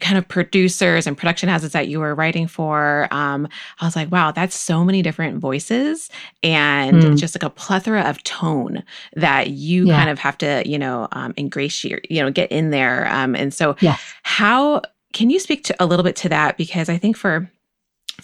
kind 0.00 0.18
of 0.18 0.26
producers 0.26 1.06
and 1.06 1.16
production 1.16 1.48
houses 1.48 1.72
that 1.72 1.88
you 1.88 2.00
were 2.00 2.16
writing 2.16 2.48
for 2.48 3.06
um, 3.12 3.46
i 3.80 3.84
was 3.84 3.94
like 3.94 4.10
wow 4.10 4.32
that's 4.32 4.58
so 4.58 4.84
many 4.84 5.02
different 5.02 5.38
voices 5.38 6.10
and 6.42 6.96
mm. 6.96 7.16
just 7.16 7.36
like 7.36 7.44
a 7.44 7.50
plethora 7.50 8.02
of 8.02 8.22
tone 8.24 8.82
that 9.14 9.50
you 9.50 9.86
yeah. 9.86 9.96
kind 9.96 10.10
of 10.10 10.18
have 10.18 10.36
to 10.36 10.62
you 10.66 10.78
know 10.78 11.06
um, 11.12 11.32
ingratiate 11.36 12.10
you 12.10 12.20
know 12.20 12.30
get 12.30 12.50
in 12.50 12.70
there 12.70 13.06
um, 13.06 13.36
and 13.36 13.54
so 13.54 13.76
yes. 13.80 14.00
how 14.24 14.82
can 15.12 15.30
you 15.30 15.38
speak 15.38 15.62
to 15.62 15.76
a 15.78 15.86
little 15.86 16.02
bit 16.02 16.16
to 16.16 16.28
that 16.28 16.56
because 16.56 16.88
i 16.88 16.98
think 16.98 17.16
for 17.16 17.48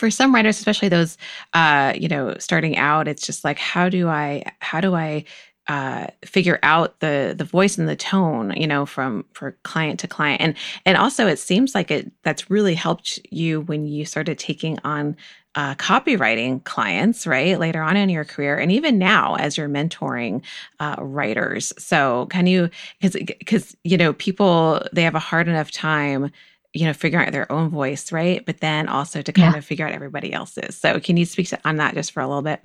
for 0.01 0.11
some 0.11 0.35
writers 0.35 0.59
especially 0.59 0.89
those 0.89 1.19
uh 1.55 1.93
you 1.97 2.09
know 2.09 2.35
starting 2.39 2.77
out 2.77 3.07
it's 3.07 3.27
just 3.27 3.45
like 3.45 3.59
how 3.59 3.89
do 3.89 4.09
i 4.09 4.43
how 4.61 4.81
do 4.81 4.95
i 4.95 5.25
uh, 5.71 6.09
figure 6.25 6.59
out 6.65 6.99
the 6.99 7.33
the 7.39 7.45
voice 7.45 7.79
and 7.79 7.89
the 7.89 7.95
tone, 7.95 8.53
you 8.57 8.67
know, 8.67 8.85
from 8.85 9.25
for 9.35 9.57
client 9.63 10.01
to 10.01 10.09
client, 10.09 10.41
and 10.41 10.57
and 10.85 10.97
also 10.97 11.29
it 11.29 11.39
seems 11.39 11.77
like 11.77 11.93
it 11.93 12.11
that's 12.25 12.51
really 12.51 12.75
helped 12.75 13.21
you 13.31 13.61
when 13.61 13.87
you 13.87 14.05
started 14.05 14.37
taking 14.37 14.81
on 14.83 15.17
uh, 15.55 15.77
copywriting 15.77 16.65
clients, 16.65 17.25
right, 17.25 17.61
later 17.61 17.83
on 17.83 17.97
in 17.97 18.09
your 18.09 18.25
career, 18.25 18.59
and 18.59 18.73
even 18.73 18.99
now 18.99 19.37
as 19.37 19.57
you're 19.57 19.69
mentoring 19.69 20.43
uh, 20.81 20.97
writers. 20.99 21.73
So, 21.79 22.27
can 22.27 22.49
you 22.49 22.69
because 23.01 23.23
because 23.39 23.77
you 23.85 23.97
know 23.97 24.13
people 24.15 24.83
they 24.93 25.03
have 25.03 25.15
a 25.15 25.21
hard 25.21 25.47
enough 25.47 25.71
time 25.71 26.33
you 26.73 26.87
know, 26.87 26.93
figuring 26.93 27.27
out 27.27 27.33
their 27.33 27.51
own 27.51 27.69
voice, 27.69 28.13
right? 28.13 28.45
But 28.45 28.61
then 28.61 28.89
also 28.89 29.23
to 29.23 29.33
kind 29.33 29.53
yeah. 29.53 29.59
of 29.59 29.65
figure 29.65 29.87
out 29.87 29.93
everybody 29.93 30.33
else's. 30.33 30.77
So, 30.77 31.01
can 31.01 31.17
you 31.17 31.25
speak 31.25 31.49
to, 31.49 31.59
on 31.65 31.77
that 31.77 31.95
just 31.95 32.13
for 32.13 32.21
a 32.21 32.29
little 32.29 32.43
bit? 32.43 32.61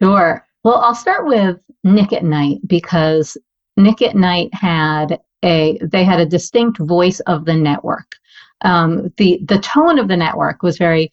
Sure. 0.00 0.46
Well, 0.62 0.76
I'll 0.76 0.94
start 0.94 1.26
with 1.26 1.58
Nick 1.84 2.12
at 2.12 2.24
Night 2.24 2.58
because 2.66 3.36
Nick 3.76 4.02
at 4.02 4.14
Night 4.14 4.52
had 4.52 5.18
a 5.42 5.78
they 5.82 6.04
had 6.04 6.20
a 6.20 6.26
distinct 6.26 6.78
voice 6.78 7.20
of 7.20 7.44
the 7.46 7.54
network. 7.54 8.12
Um, 8.62 9.12
the 9.16 9.40
the 9.46 9.58
tone 9.58 9.98
of 9.98 10.08
the 10.08 10.16
network 10.16 10.62
was 10.62 10.76
very 10.76 11.10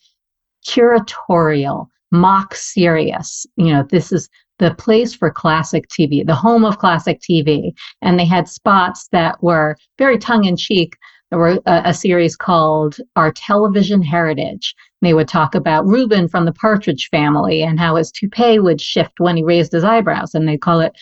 curatorial, 0.68 1.88
mock 2.12 2.56
serious. 2.56 3.46
You 3.56 3.74
know, 3.74 3.88
this 3.90 4.12
is 4.12 4.30
the 4.60 4.74
place 4.76 5.14
for 5.14 5.32
classic 5.32 5.88
TV, 5.88 6.26
the 6.26 6.36
home 6.36 6.66
of 6.66 6.80
classic 6.80 7.20
TV, 7.22 7.74
and 8.02 8.20
they 8.20 8.26
had 8.26 8.48
spots 8.48 9.08
that 9.12 9.42
were 9.42 9.76
very 9.98 10.18
tongue 10.18 10.46
in 10.46 10.58
cheek. 10.58 10.96
There 11.30 11.40
were 11.40 11.60
a, 11.66 11.82
a 11.86 11.94
series 11.94 12.36
called 12.36 12.98
Our 13.16 13.32
Television 13.32 14.02
Heritage. 14.02 14.74
They 15.02 15.14
would 15.14 15.28
talk 15.28 15.56
about 15.56 15.86
Reuben 15.86 16.28
from 16.28 16.46
the 16.46 16.54
Partridge 16.54 17.10
Family 17.12 17.62
and 17.62 17.80
how 17.80 17.96
his 17.96 18.12
toupee 18.12 18.60
would 18.60 18.82
shift 18.82 19.20
when 19.20 19.38
he 19.38 19.44
raised 19.44 19.72
his 19.72 19.84
eyebrows, 19.84 20.34
and 20.34 20.48
they 20.48 20.58
call 20.58 20.80
it 20.80 20.94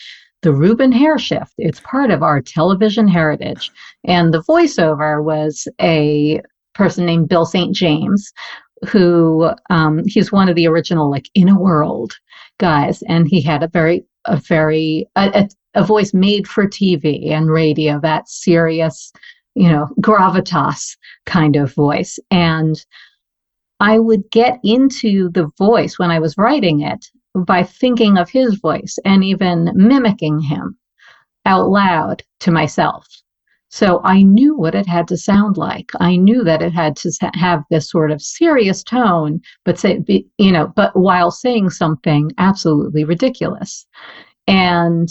the 0.42 0.52
Reuben 0.52 0.92
hair 0.92 1.18
shift. 1.18 1.54
It's 1.58 1.80
part 1.80 2.10
of 2.10 2.22
our 2.22 2.40
television 2.40 3.08
heritage. 3.08 3.70
And 4.04 4.32
the 4.32 4.42
voiceover 4.42 5.22
was 5.22 5.66
a 5.80 6.40
person 6.74 7.06
named 7.06 7.28
Bill 7.28 7.46
St. 7.46 7.74
James, 7.74 8.32
who 8.88 9.50
um, 9.70 10.02
he's 10.06 10.32
one 10.32 10.48
of 10.48 10.56
the 10.56 10.66
original 10.66 11.10
like 11.10 11.30
in 11.34 11.48
a 11.48 11.58
world 11.58 12.18
guys, 12.58 13.02
and 13.08 13.28
he 13.28 13.40
had 13.40 13.62
a 13.62 13.68
very 13.68 14.04
a 14.26 14.36
very 14.36 15.06
a, 15.16 15.48
a, 15.74 15.84
voice 15.84 16.12
made 16.12 16.48
for 16.48 16.66
TV 16.66 17.30
and 17.30 17.50
radio, 17.50 18.00
that 18.00 18.28
serious, 18.28 19.12
you 19.54 19.68
know, 19.68 19.88
gravitas 20.00 20.96
kind 21.26 21.56
of 21.56 21.72
voice. 21.74 22.18
And 22.30 22.84
I 23.78 23.98
would 23.98 24.30
get 24.30 24.58
into 24.64 25.30
the 25.30 25.48
voice 25.58 25.98
when 25.98 26.10
I 26.10 26.18
was 26.18 26.36
writing 26.36 26.80
it 26.80 27.06
by 27.34 27.62
thinking 27.62 28.16
of 28.16 28.30
his 28.30 28.56
voice 28.56 28.98
and 29.04 29.22
even 29.22 29.70
mimicking 29.74 30.40
him 30.40 30.78
out 31.44 31.68
loud 31.68 32.22
to 32.40 32.50
myself. 32.50 33.06
So 33.76 34.00
I 34.04 34.22
knew 34.22 34.56
what 34.56 34.74
it 34.74 34.86
had 34.86 35.06
to 35.08 35.18
sound 35.18 35.58
like. 35.58 35.90
I 36.00 36.16
knew 36.16 36.42
that 36.44 36.62
it 36.62 36.72
had 36.72 36.96
to 36.96 37.12
have 37.34 37.62
this 37.68 37.90
sort 37.90 38.10
of 38.10 38.22
serious 38.22 38.82
tone, 38.82 39.42
but 39.66 39.78
say, 39.78 40.02
you 40.38 40.50
know, 40.50 40.72
but 40.74 40.96
while 40.96 41.30
saying 41.30 41.68
something 41.68 42.32
absolutely 42.38 43.04
ridiculous. 43.04 43.86
And 44.46 45.10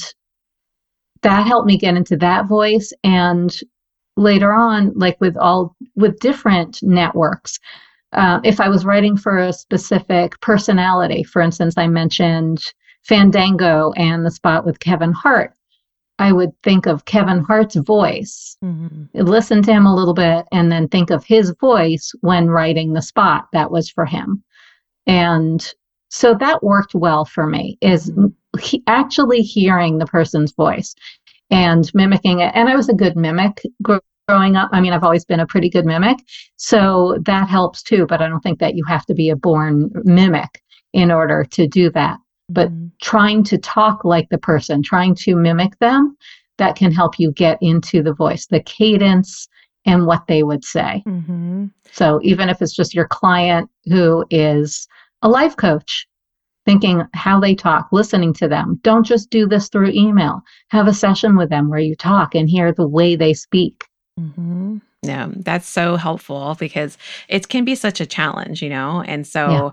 that 1.21 1.45
helped 1.45 1.67
me 1.67 1.77
get 1.77 1.95
into 1.95 2.17
that 2.17 2.47
voice. 2.47 2.91
And 3.03 3.55
later 4.17 4.51
on, 4.51 4.93
like 4.95 5.21
with 5.21 5.37
all, 5.37 5.75
with 5.95 6.19
different 6.19 6.79
networks, 6.81 7.59
uh, 8.13 8.39
if 8.43 8.59
I 8.59 8.67
was 8.67 8.83
writing 8.83 9.15
for 9.15 9.37
a 9.37 9.53
specific 9.53 10.39
personality, 10.41 11.21
for 11.21 11.43
instance, 11.43 11.75
I 11.77 11.85
mentioned 11.85 12.63
Fandango 13.03 13.91
and 13.95 14.25
the 14.25 14.31
spot 14.31 14.65
with 14.65 14.79
Kevin 14.79 15.11
Hart. 15.11 15.53
I 16.17 16.31
would 16.31 16.51
think 16.63 16.85
of 16.85 17.05
Kevin 17.05 17.39
Hart's 17.39 17.75
voice, 17.75 18.57
mm-hmm. 18.63 19.05
listen 19.13 19.61
to 19.63 19.71
him 19.71 19.85
a 19.85 19.95
little 19.95 20.13
bit, 20.13 20.45
and 20.51 20.71
then 20.71 20.87
think 20.87 21.09
of 21.09 21.25
his 21.25 21.53
voice 21.59 22.13
when 22.21 22.49
writing 22.49 22.93
the 22.93 23.01
spot 23.01 23.47
that 23.51 23.69
was 23.69 23.89
for 23.89 24.05
him. 24.05 24.43
And 25.07 25.65
so 26.09 26.33
that 26.35 26.63
worked 26.63 26.95
well 26.95 27.25
for 27.25 27.45
me, 27.45 27.77
is 27.81 28.11
mm-hmm. 28.11 28.59
he, 28.59 28.81
actually 28.87 29.41
hearing 29.41 29.97
the 29.97 30.05
person's 30.05 30.53
voice 30.53 30.95
and 31.51 31.91
mimicking 31.93 32.39
it. 32.39 32.53
And 32.55 32.69
I 32.69 32.75
was 32.75 32.87
a 32.87 32.93
good 32.93 33.17
mimic 33.17 33.61
growing 34.27 34.55
up. 34.55 34.69
I 34.71 34.79
mean, 34.79 34.93
I've 34.93 35.03
always 35.03 35.25
been 35.25 35.41
a 35.41 35.45
pretty 35.45 35.69
good 35.69 35.85
mimic. 35.85 36.17
So 36.55 37.17
that 37.25 37.49
helps 37.49 37.83
too, 37.83 38.05
but 38.07 38.21
I 38.21 38.27
don't 38.29 38.39
think 38.39 38.59
that 38.59 38.75
you 38.75 38.83
have 38.87 39.05
to 39.07 39.13
be 39.13 39.29
a 39.29 39.35
born 39.35 39.91
mimic 40.05 40.61
in 40.93 41.11
order 41.11 41.43
to 41.43 41.67
do 41.67 41.91
that 41.91 42.19
but 42.49 42.69
mm-hmm. 42.69 42.87
trying 43.01 43.43
to 43.43 43.57
talk 43.57 44.05
like 44.05 44.29
the 44.29 44.37
person, 44.37 44.83
trying 44.83 45.15
to 45.15 45.35
mimic 45.35 45.77
them, 45.79 46.15
that 46.57 46.75
can 46.75 46.91
help 46.91 47.19
you 47.19 47.31
get 47.31 47.57
into 47.61 48.01
the 48.01 48.13
voice, 48.13 48.47
the 48.47 48.61
cadence, 48.61 49.47
and 49.85 50.07
what 50.07 50.27
they 50.27 50.43
would 50.43 50.63
say. 50.63 51.03
Mm-hmm. 51.05 51.65
So 51.91 52.19
even 52.23 52.49
if 52.49 52.61
it's 52.61 52.75
just 52.75 52.95
your 52.95 53.07
client 53.07 53.69
who 53.85 54.25
is 54.29 54.87
a 55.21 55.29
life 55.29 55.55
coach, 55.57 56.07
thinking 56.65 57.03
how 57.13 57.39
they 57.39 57.55
talk, 57.55 57.87
listening 57.91 58.33
to 58.33 58.47
them. 58.47 58.79
Don't 58.81 59.05
just 59.05 59.29
do 59.29 59.47
this 59.47 59.69
through 59.69 59.91
email. 59.91 60.41
Have 60.69 60.87
a 60.87 60.93
session 60.93 61.37
with 61.37 61.49
them 61.49 61.69
where 61.69 61.79
you 61.79 61.95
talk 61.95 62.33
and 62.33 62.49
hear 62.49 62.71
the 62.71 62.87
way 62.87 63.15
they 63.15 63.33
speak. 63.33 63.85
Mm-hmm. 64.19 64.77
Yeah, 65.03 65.27
that's 65.29 65.69
so 65.69 65.97
helpful 65.97 66.55
because 66.59 66.97
it 67.29 67.49
can 67.49 67.63
be 67.63 67.75
such 67.75 68.01
a 68.01 68.07
challenge, 68.07 68.63
you 68.63 68.69
know? 68.69 69.03
And 69.03 69.27
so 69.27 69.49
yeah. 69.49 69.69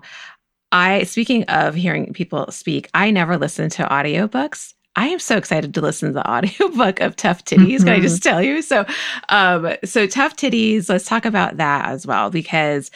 I, 0.73 1.03
speaking 1.03 1.43
of 1.43 1.75
hearing 1.75 2.11
people 2.13 2.51
speak, 2.51 2.89
I 2.93 3.11
never 3.11 3.37
listen 3.37 3.69
to 3.71 3.83
audiobooks. 3.83 4.73
I 4.95 5.07
am 5.07 5.19
so 5.19 5.37
excited 5.37 5.73
to 5.75 5.81
listen 5.81 6.09
to 6.09 6.13
the 6.13 6.29
audiobook 6.29 6.99
of 6.99 7.15
Tough 7.15 7.45
Titties. 7.45 7.77
Mm-hmm. 7.77 7.85
Can 7.85 7.93
I 7.93 7.99
just 7.99 8.21
mm-hmm. 8.21 8.29
tell 8.29 8.41
you? 8.41 8.61
So, 8.61 8.85
um, 9.29 9.75
so 9.85 10.07
Tough 10.07 10.35
Titties, 10.35 10.89
let's 10.89 11.05
talk 11.05 11.25
about 11.25 11.57
that 11.57 11.87
as 11.87 12.05
well, 12.05 12.29
because 12.29 12.91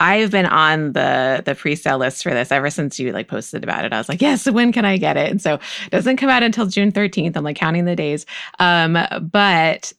I've 0.00 0.32
been 0.32 0.46
on 0.46 0.94
the 0.94 1.42
the 1.44 1.54
pre-sale 1.54 1.98
list 1.98 2.24
for 2.24 2.30
this 2.30 2.50
ever 2.50 2.70
since 2.70 2.98
you 2.98 3.12
like 3.12 3.28
posted 3.28 3.62
about 3.62 3.84
it. 3.84 3.92
I 3.92 3.98
was 3.98 4.08
like, 4.08 4.20
yes, 4.20 4.50
when 4.50 4.72
can 4.72 4.84
I 4.84 4.96
get 4.96 5.16
it? 5.16 5.30
And 5.30 5.40
so 5.40 5.54
it 5.54 5.90
doesn't 5.90 6.16
come 6.16 6.28
out 6.28 6.42
until 6.42 6.66
June 6.66 6.90
13th. 6.90 7.36
I'm 7.36 7.44
like 7.44 7.56
counting 7.56 7.84
the 7.84 7.94
days. 7.94 8.26
Um, 8.58 8.98
but 9.30 9.92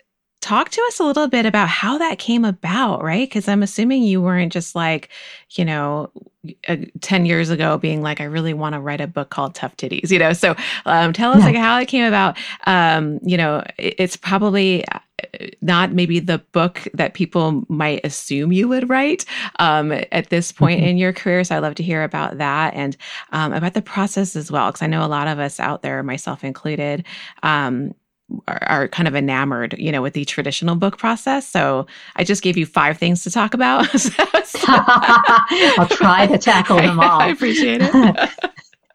talk 0.43 0.69
to 0.69 0.83
us 0.89 0.99
a 0.99 1.05
little 1.05 1.29
bit 1.29 1.45
about 1.45 1.69
how 1.69 1.97
that 1.97 2.19
came 2.19 2.43
about, 2.43 3.01
right? 3.01 3.27
Because 3.27 3.47
I'm 3.47 3.63
assuming 3.63 4.03
you 4.03 4.21
weren't 4.21 4.51
just 4.51 4.75
like, 4.75 5.07
you 5.51 5.63
know, 5.63 6.11
uh, 6.67 6.75
10 6.99 7.25
years 7.25 7.49
ago 7.49 7.77
being 7.77 8.01
like, 8.01 8.19
I 8.19 8.25
really 8.25 8.53
want 8.53 8.73
to 8.73 8.81
write 8.81 8.99
a 8.99 9.07
book 9.07 9.29
called 9.29 9.55
Tough 9.55 9.77
Titties, 9.77 10.11
you 10.11 10.19
know? 10.19 10.33
So 10.33 10.53
um, 10.85 11.13
tell 11.13 11.31
us 11.31 11.39
like 11.39 11.55
how 11.55 11.79
it 11.79 11.87
came 11.87 12.03
about. 12.03 12.37
Um, 12.65 13.19
you 13.23 13.37
know, 13.37 13.63
it, 13.77 13.95
it's 13.97 14.17
probably 14.17 14.85
uh, 14.89 14.99
not 15.61 15.93
maybe 15.93 16.19
the 16.19 16.39
book 16.51 16.85
that 16.93 17.13
people 17.13 17.63
might 17.69 18.01
assume 18.03 18.51
you 18.51 18.67
would 18.67 18.89
write 18.89 19.23
um, 19.59 19.93
at 20.11 20.29
this 20.29 20.51
point 20.51 20.81
mm-hmm. 20.81 20.89
in 20.89 20.97
your 20.97 21.13
career. 21.13 21.45
So 21.45 21.55
I'd 21.55 21.59
love 21.59 21.75
to 21.75 21.83
hear 21.83 22.03
about 22.03 22.37
that 22.39 22.73
and 22.73 22.97
um, 23.31 23.53
about 23.53 23.75
the 23.75 23.81
process 23.81 24.35
as 24.35 24.51
well. 24.51 24.71
Because 24.71 24.81
I 24.81 24.87
know 24.87 25.05
a 25.05 25.07
lot 25.07 25.29
of 25.29 25.39
us 25.39 25.57
out 25.57 25.83
there, 25.83 26.03
myself 26.03 26.43
included, 26.43 27.05
um, 27.43 27.95
are, 28.47 28.63
are, 28.63 28.87
kind 28.87 29.07
of 29.07 29.15
enamored, 29.15 29.75
you 29.77 29.91
know, 29.91 30.01
with 30.01 30.13
the 30.13 30.25
traditional 30.25 30.75
book 30.75 30.97
process. 30.97 31.47
So 31.47 31.87
I 32.15 32.23
just 32.23 32.41
gave 32.41 32.57
you 32.57 32.65
five 32.65 32.97
things 32.97 33.23
to 33.23 33.31
talk 33.31 33.53
about. 33.53 33.87
I'll 34.67 35.87
try 35.87 36.27
to 36.27 36.37
tackle 36.37 36.77
them 36.77 36.99
all. 36.99 37.05
I, 37.21 37.25
I 37.25 37.29
appreciate 37.29 37.81
it. 37.83 38.29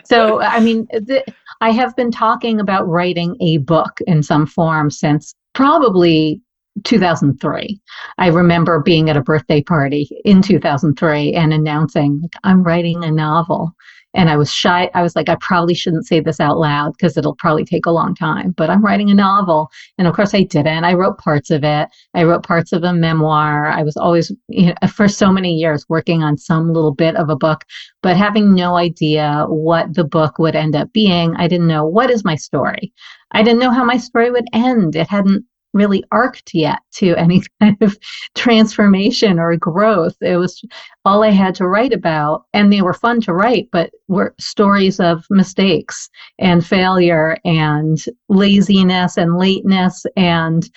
so, 0.05 0.41
I 0.41 0.61
mean, 0.61 0.87
the, 0.93 1.25
I 1.61 1.71
have 1.71 1.95
been 1.97 2.11
talking 2.11 2.61
about 2.61 2.89
writing 2.89 3.37
a 3.41 3.59
book 3.59 4.01
in 4.07 4.23
some 4.23 4.47
form 4.47 4.91
since 4.91 5.35
probably 5.55 6.41
2003. 6.85 7.81
I 8.19 8.29
remember 8.29 8.81
being 8.81 9.11
at 9.11 9.17
a 9.17 9.23
birthday 9.23 9.63
party 9.63 10.09
in 10.25 10.43
2003 10.43 11.35
and 11.35 11.53
announcing, 11.53 12.21
like, 12.23 12.35
I'm 12.45 12.63
writing 12.63 13.05
a 13.05 13.11
novel 13.11 13.75
and 14.15 14.31
I 14.31 14.37
was 14.37 14.53
shy. 14.53 14.91
I 14.95 15.03
was 15.03 15.15
like, 15.15 15.29
I 15.29 15.37
probably 15.41 15.75
shouldn't 15.75 16.07
say 16.07 16.21
this 16.21 16.41
out 16.41 16.59
loud 16.59 16.93
because 16.93 17.17
it'll 17.17 17.37
probably 17.37 17.65
take 17.65 17.87
a 17.87 17.91
long 17.91 18.15
time, 18.15 18.53
but 18.53 18.71
I'm 18.71 18.85
writing 18.85 19.11
a 19.11 19.15
novel. 19.15 19.71
And 19.99 20.09
of 20.09 20.15
course 20.15 20.35
I 20.35 20.45
didn't. 20.45 20.85
I 20.85 20.95
wrote 20.95 21.19
parts 21.19 21.51
of 21.51 21.63
it. 21.65 21.89
I 22.15 22.25
wrote 22.25 22.43
parts 22.43 22.73
of 22.73 22.85
a 22.85 22.93
memoir. 22.93 23.69
I 23.69 23.83
was 23.83 23.97
always, 23.97 24.33
you 24.49 24.67
know, 24.67 24.89
for 24.89 25.09
so 25.09 25.31
many 25.31 25.55
years 25.55 25.85
working 25.89 26.23
on 26.23 26.39
some 26.39 26.73
little 26.73 26.95
bit 26.95 27.17
of 27.17 27.29
a 27.29 27.37
book, 27.37 27.65
but 28.03 28.17
having 28.17 28.55
no 28.55 28.77
idea 28.77 29.45
what 29.49 29.95
the 29.95 30.05
book 30.05 30.39
would 30.39 30.57
end 30.57 30.75
up 30.75 30.93
being. 30.93 31.35
I 31.37 31.49
didn't 31.49 31.67
know 31.69 31.87
what 31.87 32.11
is 32.11 32.25
my 32.25 32.37
story. 32.37 32.93
I 33.33 33.43
didn't 33.43 33.61
know 33.61 33.71
how 33.71 33.85
my 33.85 33.99
story 33.99 34.31
would 34.31 34.47
end. 34.53 34.97
It 34.97 35.09
hadn't 35.09 35.45
really 35.79 36.05
arced 36.13 36.53
yet 36.53 36.81
to 36.97 37.15
any 37.17 37.43
kind 37.61 37.77
of 37.81 37.97
transformation 38.35 39.39
or 39.39 39.57
growth. 39.57 40.17
It 40.21 40.37
was 40.37 40.63
all 41.05 41.23
I 41.23 41.31
had 41.31 41.55
to 41.57 41.67
write 41.67 41.93
about, 41.93 42.45
and 42.53 42.73
they 42.73 42.83
were 42.83 42.93
fun 42.93 43.21
to 43.23 43.33
write, 43.33 43.69
but 43.73 43.91
were 44.09 44.35
stories 44.39 45.01
of 45.01 45.25
mistakes 45.31 46.11
and 46.39 46.67
failure 46.67 47.39
and 47.45 47.97
laziness 48.29 49.17
and 49.17 49.39
lateness 49.39 50.05
and 50.17 50.69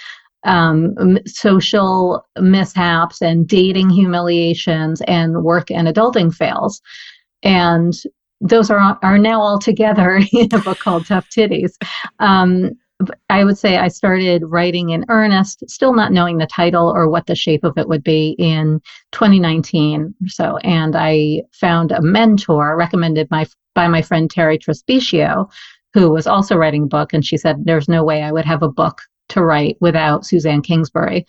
um, 0.44 1.20
social 1.28 2.26
mishaps 2.40 3.22
and 3.22 3.48
dating 3.48 3.90
humiliations 3.90 5.02
and 5.08 5.44
work 5.44 5.70
and 5.70 5.88
adulting 5.88 6.34
fails. 6.34 6.82
And 7.44 7.94
those 8.42 8.72
are 8.72 8.98
are 9.04 9.18
now 9.18 9.40
all 9.40 9.60
together 9.60 10.22
in 10.34 10.48
a 10.54 10.60
book 10.60 10.80
called 10.80 11.06
Tough 11.06 11.30
Titties. 11.30 11.74
Um, 12.20 12.72
I 13.30 13.44
would 13.44 13.58
say 13.58 13.78
I 13.78 13.88
started 13.88 14.44
writing 14.46 14.90
in 14.90 15.06
earnest, 15.10 15.64
still 15.70 15.94
not 15.94 16.12
knowing 16.12 16.38
the 16.38 16.48
title 16.48 16.90
or 16.90 17.10
what 17.10 17.28
the 17.28 17.36
shape 17.36 17.64
of 17.64 17.78
it 17.78 17.88
would 17.88 18.04
be 18.04 18.36
in 18.38 18.82
2019 19.12 20.14
or 20.24 20.28
so. 20.28 20.58
And 20.58 20.96
I 20.96 21.44
found 21.52 21.92
a 21.92 22.02
mentor 22.02 22.76
recommended 22.76 23.30
my, 23.32 23.46
by 23.76 23.88
my 23.88 24.02
friend 24.02 24.32
Terri 24.32 24.60
Trespicio, 24.60 25.50
who 25.94 26.10
was 26.10 26.28
also 26.28 26.56
writing 26.56 26.84
a 26.84 26.88
book. 26.88 27.14
And 27.14 27.26
she 27.26 27.38
said, 27.38 27.64
There's 27.66 27.90
no 27.90 28.04
way 28.04 28.24
I 28.24 28.32
would 28.32 28.46
have 28.46 28.64
a 28.64 28.70
book 28.70 29.02
to 29.30 29.44
write 29.44 29.78
without 29.80 30.26
Suzanne 30.26 30.62
Kingsbury. 30.62 31.26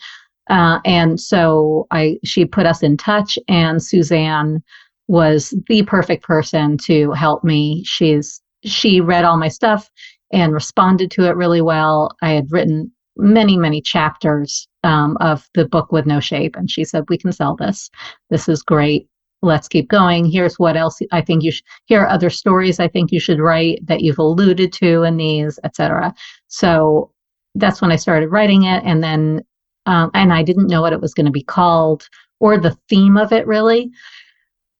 Uh, 0.50 0.80
and 0.84 1.20
so 1.20 1.86
I, 1.90 2.18
she 2.24 2.44
put 2.44 2.66
us 2.66 2.82
in 2.82 2.96
touch, 2.96 3.38
and 3.48 3.82
Suzanne 3.82 4.62
was 5.08 5.54
the 5.68 5.82
perfect 5.84 6.24
person 6.24 6.76
to 6.78 7.12
help 7.12 7.44
me. 7.44 7.84
She's 7.84 8.40
she 8.64 9.00
read 9.00 9.24
all 9.24 9.36
my 9.36 9.48
stuff 9.48 9.90
and 10.32 10.52
responded 10.52 11.10
to 11.12 11.26
it 11.26 11.36
really 11.36 11.60
well. 11.60 12.10
I 12.22 12.32
had 12.32 12.50
written 12.50 12.90
many, 13.16 13.56
many 13.56 13.80
chapters 13.80 14.66
um, 14.84 15.16
of 15.20 15.48
the 15.54 15.66
book 15.66 15.92
with 15.92 16.06
no 16.06 16.20
shape. 16.20 16.56
And 16.56 16.70
she 16.70 16.84
said, 16.84 17.04
We 17.08 17.18
can 17.18 17.32
sell 17.32 17.56
this. 17.56 17.90
This 18.30 18.48
is 18.48 18.62
great. 18.62 19.08
Let's 19.42 19.68
keep 19.68 19.88
going. 19.88 20.24
Here's 20.24 20.58
what 20.58 20.76
else 20.76 21.00
I 21.10 21.20
think 21.20 21.42
you 21.42 21.50
should, 21.50 21.64
here 21.86 22.00
are 22.00 22.08
other 22.08 22.30
stories 22.30 22.78
I 22.78 22.88
think 22.88 23.10
you 23.10 23.20
should 23.20 23.40
write 23.40 23.84
that 23.86 24.00
you've 24.00 24.18
alluded 24.18 24.72
to 24.74 25.02
in 25.02 25.16
these, 25.16 25.58
etc. 25.64 26.14
So 26.46 27.10
that's 27.54 27.82
when 27.82 27.90
I 27.90 27.96
started 27.96 28.28
writing 28.28 28.64
it. 28.64 28.82
And 28.84 29.02
then, 29.02 29.42
um, 29.86 30.10
and 30.14 30.32
I 30.32 30.42
didn't 30.44 30.68
know 30.68 30.80
what 30.80 30.92
it 30.92 31.00
was 31.00 31.12
going 31.12 31.26
to 31.26 31.32
be 31.32 31.42
called 31.42 32.08
or 32.38 32.56
the 32.56 32.76
theme 32.88 33.16
of 33.16 33.32
it 33.32 33.46
really. 33.46 33.90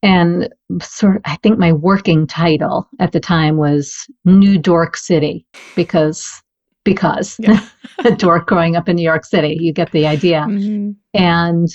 And 0.02 0.48
sort 0.80 1.16
of, 1.16 1.22
I 1.24 1.36
think 1.42 1.58
my 1.58 1.72
working 1.72 2.26
title 2.26 2.88
at 2.98 3.12
the 3.12 3.20
time 3.20 3.56
was 3.56 4.06
New 4.24 4.58
Dork 4.58 4.96
City 4.96 5.46
because 5.76 6.42
because 6.84 7.36
yeah. 7.38 7.64
a 8.04 8.10
dork 8.10 8.48
growing 8.48 8.74
up 8.76 8.88
in 8.88 8.96
New 8.96 9.02
York 9.02 9.24
City. 9.24 9.56
You 9.60 9.72
get 9.72 9.92
the 9.92 10.06
idea. 10.06 10.40
Mm-hmm. 10.40 10.90
And 11.14 11.68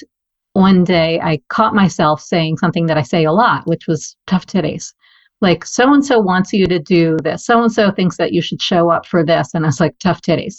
one 0.53 0.83
day 0.83 1.19
I 1.21 1.39
caught 1.49 1.75
myself 1.75 2.21
saying 2.21 2.57
something 2.57 2.87
that 2.87 2.97
I 2.97 3.03
say 3.03 3.23
a 3.23 3.31
lot, 3.31 3.67
which 3.67 3.87
was 3.87 4.15
tough 4.25 4.45
titties. 4.45 4.93
Like 5.39 5.65
so 5.65 5.93
and 5.93 6.03
so 6.03 6.19
wants 6.19 6.51
you 6.51 6.65
to 6.67 6.79
do 6.79 7.15
this. 7.23 7.45
So 7.45 7.61
and 7.61 7.71
so 7.71 7.91
thinks 7.91 8.17
that 8.17 8.33
you 8.33 8.41
should 8.41 8.61
show 8.61 8.89
up 8.89 9.05
for 9.05 9.23
this. 9.23 9.53
And 9.53 9.65
I 9.65 9.67
was 9.67 9.79
like, 9.79 9.97
tough 9.99 10.21
titties. 10.21 10.57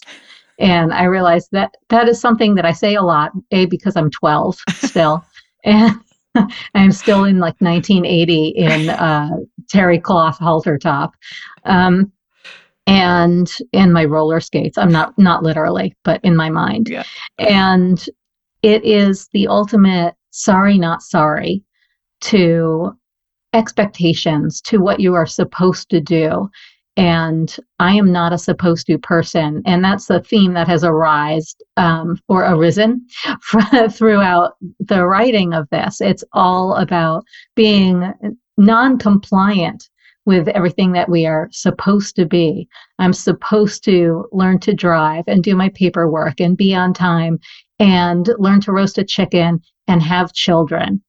And 0.59 0.92
I 0.92 1.04
realized 1.04 1.48
that 1.52 1.76
that 1.88 2.09
is 2.09 2.20
something 2.20 2.54
that 2.54 2.64
I 2.64 2.72
say 2.72 2.94
a 2.94 3.02
lot, 3.02 3.33
A, 3.50 3.66
because 3.66 3.96
I'm 3.96 4.11
12 4.11 4.59
still. 4.70 5.24
and 5.64 5.94
I'm 6.74 6.92
still 6.92 7.24
in 7.24 7.38
like 7.38 7.57
1980 7.61 8.48
in 8.48 8.90
uh, 8.90 9.31
terry 9.68 9.98
cloth 9.98 10.38
halter 10.38 10.79
top, 10.79 11.14
um, 11.64 12.12
and 12.87 13.51
in 13.72 13.92
my 13.92 14.05
roller 14.05 14.40
skates. 14.40 14.79
I'm 14.79 14.90
not 14.90 15.18
not 15.18 15.42
literally, 15.42 15.94
but 16.05 16.20
in 16.24 16.37
my 16.37 16.51
mind. 16.51 16.88
Yeah. 16.88 17.05
And 17.38 18.05
it 18.62 18.85
is 18.85 19.29
the 19.33 19.48
ultimate 19.48 20.14
sorry, 20.31 20.79
not 20.79 21.03
sorry 21.03 21.62
to 22.20 22.92
expectations 23.55 24.61
to 24.61 24.79
what 24.79 25.01
you 25.01 25.14
are 25.14 25.27
supposed 25.27 25.88
to 25.90 26.01
do 26.01 26.51
and 26.98 27.56
I 27.78 27.94
am 27.94 28.11
not 28.11 28.32
a 28.32 28.38
supposed 28.38 28.88
to 28.88 28.98
person. 28.98 29.62
And 29.64 29.84
that's 29.84 30.06
the 30.06 30.20
theme 30.20 30.52
that 30.54 30.66
has 30.66 30.82
arisen 30.82 31.44
um, 31.76 32.20
or 32.26 32.44
arisen 32.44 33.06
throughout 33.90 34.54
the 34.80 35.06
writing 35.06 35.54
of 35.54 35.68
this. 35.70 36.00
It's 36.00 36.24
all 36.32 36.74
about 36.74 37.24
being 37.54 38.12
non 38.56 38.98
compliant 38.98 39.88
with 40.26 40.48
everything 40.48 40.90
that 40.92 41.08
we 41.08 41.24
are 41.24 41.48
supposed 41.52 42.16
to 42.16 42.26
be. 42.26 42.68
I'm 42.98 43.12
supposed 43.12 43.84
to 43.84 44.26
learn 44.32 44.58
to 44.61 44.74
drive 44.74 45.22
and 45.28 45.42
do 45.42 45.54
my 45.54 45.68
paperwork 45.70 46.40
and 46.40 46.56
be 46.56 46.74
on 46.74 46.92
time 46.92 47.38
and 47.78 48.28
learn 48.38 48.61
to 48.62 48.72
roast 48.72 48.98
a 48.98 49.04
chicken 49.04 49.62
and 49.87 50.02
have 50.02 50.32
children. 50.32 51.00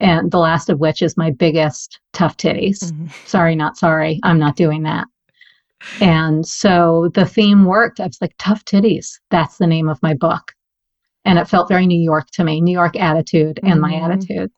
And 0.00 0.30
the 0.30 0.38
last 0.38 0.68
of 0.70 0.80
which 0.80 1.02
is 1.02 1.16
my 1.16 1.30
biggest 1.30 2.00
tough 2.12 2.36
titties. 2.36 2.80
Mm-hmm. 2.80 3.06
Sorry, 3.26 3.54
not 3.54 3.76
sorry. 3.76 4.18
I'm 4.24 4.40
not 4.40 4.56
doing 4.56 4.82
that. 4.82 5.06
And 6.00 6.46
so 6.46 7.10
the 7.14 7.24
theme 7.24 7.64
worked. 7.64 8.00
I 8.00 8.06
was 8.06 8.20
like, 8.20 8.34
Tough 8.38 8.64
Titties. 8.64 9.18
That's 9.30 9.58
the 9.58 9.66
name 9.66 9.88
of 9.88 10.02
my 10.02 10.14
book. 10.14 10.52
And 11.24 11.38
it 11.38 11.48
felt 11.48 11.68
very 11.68 11.86
New 11.86 12.00
York 12.00 12.28
to 12.32 12.44
me, 12.44 12.60
New 12.60 12.72
York 12.72 12.96
attitude 12.96 13.58
and 13.62 13.80
mm-hmm. 13.80 13.80
my 13.80 13.94
attitude. 13.94 14.50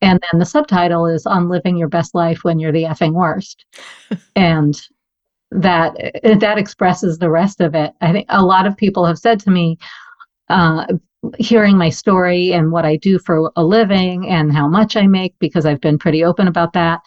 And 0.00 0.20
then 0.30 0.40
the 0.40 0.46
subtitle 0.46 1.06
is 1.06 1.26
On 1.26 1.48
Living 1.48 1.76
Your 1.76 1.88
Best 1.88 2.14
Life 2.14 2.42
When 2.42 2.58
You're 2.58 2.72
the 2.72 2.84
Effing 2.84 3.12
Worst. 3.12 3.64
and 4.36 4.80
that 5.52 5.94
that 6.40 6.58
expresses 6.58 7.18
the 7.18 7.30
rest 7.30 7.60
of 7.60 7.74
it. 7.74 7.92
I 8.00 8.10
think 8.10 8.26
a 8.30 8.42
lot 8.42 8.66
of 8.66 8.76
people 8.76 9.04
have 9.04 9.18
said 9.18 9.38
to 9.40 9.50
me, 9.50 9.78
uh, 10.48 10.86
hearing 11.38 11.76
my 11.76 11.88
story 11.88 12.52
and 12.52 12.72
what 12.72 12.84
I 12.84 12.96
do 12.96 13.18
for 13.18 13.52
a 13.54 13.62
living 13.62 14.28
and 14.28 14.52
how 14.52 14.66
much 14.66 14.96
I 14.96 15.06
make, 15.06 15.34
because 15.38 15.66
I've 15.66 15.80
been 15.80 15.98
pretty 15.98 16.24
open 16.24 16.48
about 16.48 16.72
that 16.72 17.00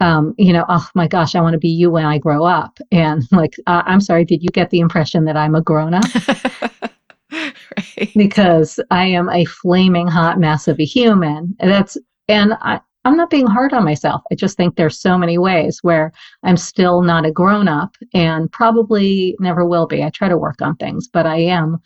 um, 0.00 0.34
you 0.38 0.52
know, 0.52 0.64
oh 0.68 0.88
my 0.94 1.06
gosh, 1.06 1.34
I 1.34 1.40
want 1.40 1.52
to 1.52 1.58
be 1.58 1.68
you 1.68 1.90
when 1.90 2.06
I 2.06 2.18
grow 2.18 2.44
up. 2.44 2.78
And 2.90 3.22
like, 3.32 3.54
uh, 3.66 3.82
I'm 3.86 4.00
sorry, 4.00 4.24
did 4.24 4.42
you 4.42 4.48
get 4.48 4.70
the 4.70 4.80
impression 4.80 5.24
that 5.26 5.36
I'm 5.36 5.54
a 5.54 5.62
grown 5.62 5.94
up? 5.94 6.04
right. 7.32 8.12
Because 8.16 8.80
I 8.90 9.06
am 9.06 9.28
a 9.28 9.44
flaming 9.44 10.08
hot 10.08 10.40
mess 10.40 10.68
of 10.68 10.80
a 10.80 10.84
human. 10.84 11.54
That's, 11.60 11.96
and 12.28 12.54
I, 12.60 12.80
I'm 13.04 13.16
not 13.16 13.30
being 13.30 13.46
hard 13.46 13.72
on 13.72 13.84
myself. 13.84 14.22
I 14.30 14.34
just 14.34 14.56
think 14.56 14.76
there's 14.76 15.00
so 15.00 15.16
many 15.16 15.38
ways 15.38 15.78
where 15.82 16.12
I'm 16.42 16.56
still 16.56 17.02
not 17.02 17.24
a 17.24 17.32
grown 17.32 17.68
up 17.68 17.96
and 18.12 18.50
probably 18.52 19.36
never 19.40 19.66
will 19.66 19.86
be. 19.86 20.02
I 20.02 20.10
try 20.10 20.28
to 20.28 20.36
work 20.38 20.60
on 20.60 20.76
things, 20.76 21.08
but 21.08 21.26
I 21.26 21.36
am 21.36 21.78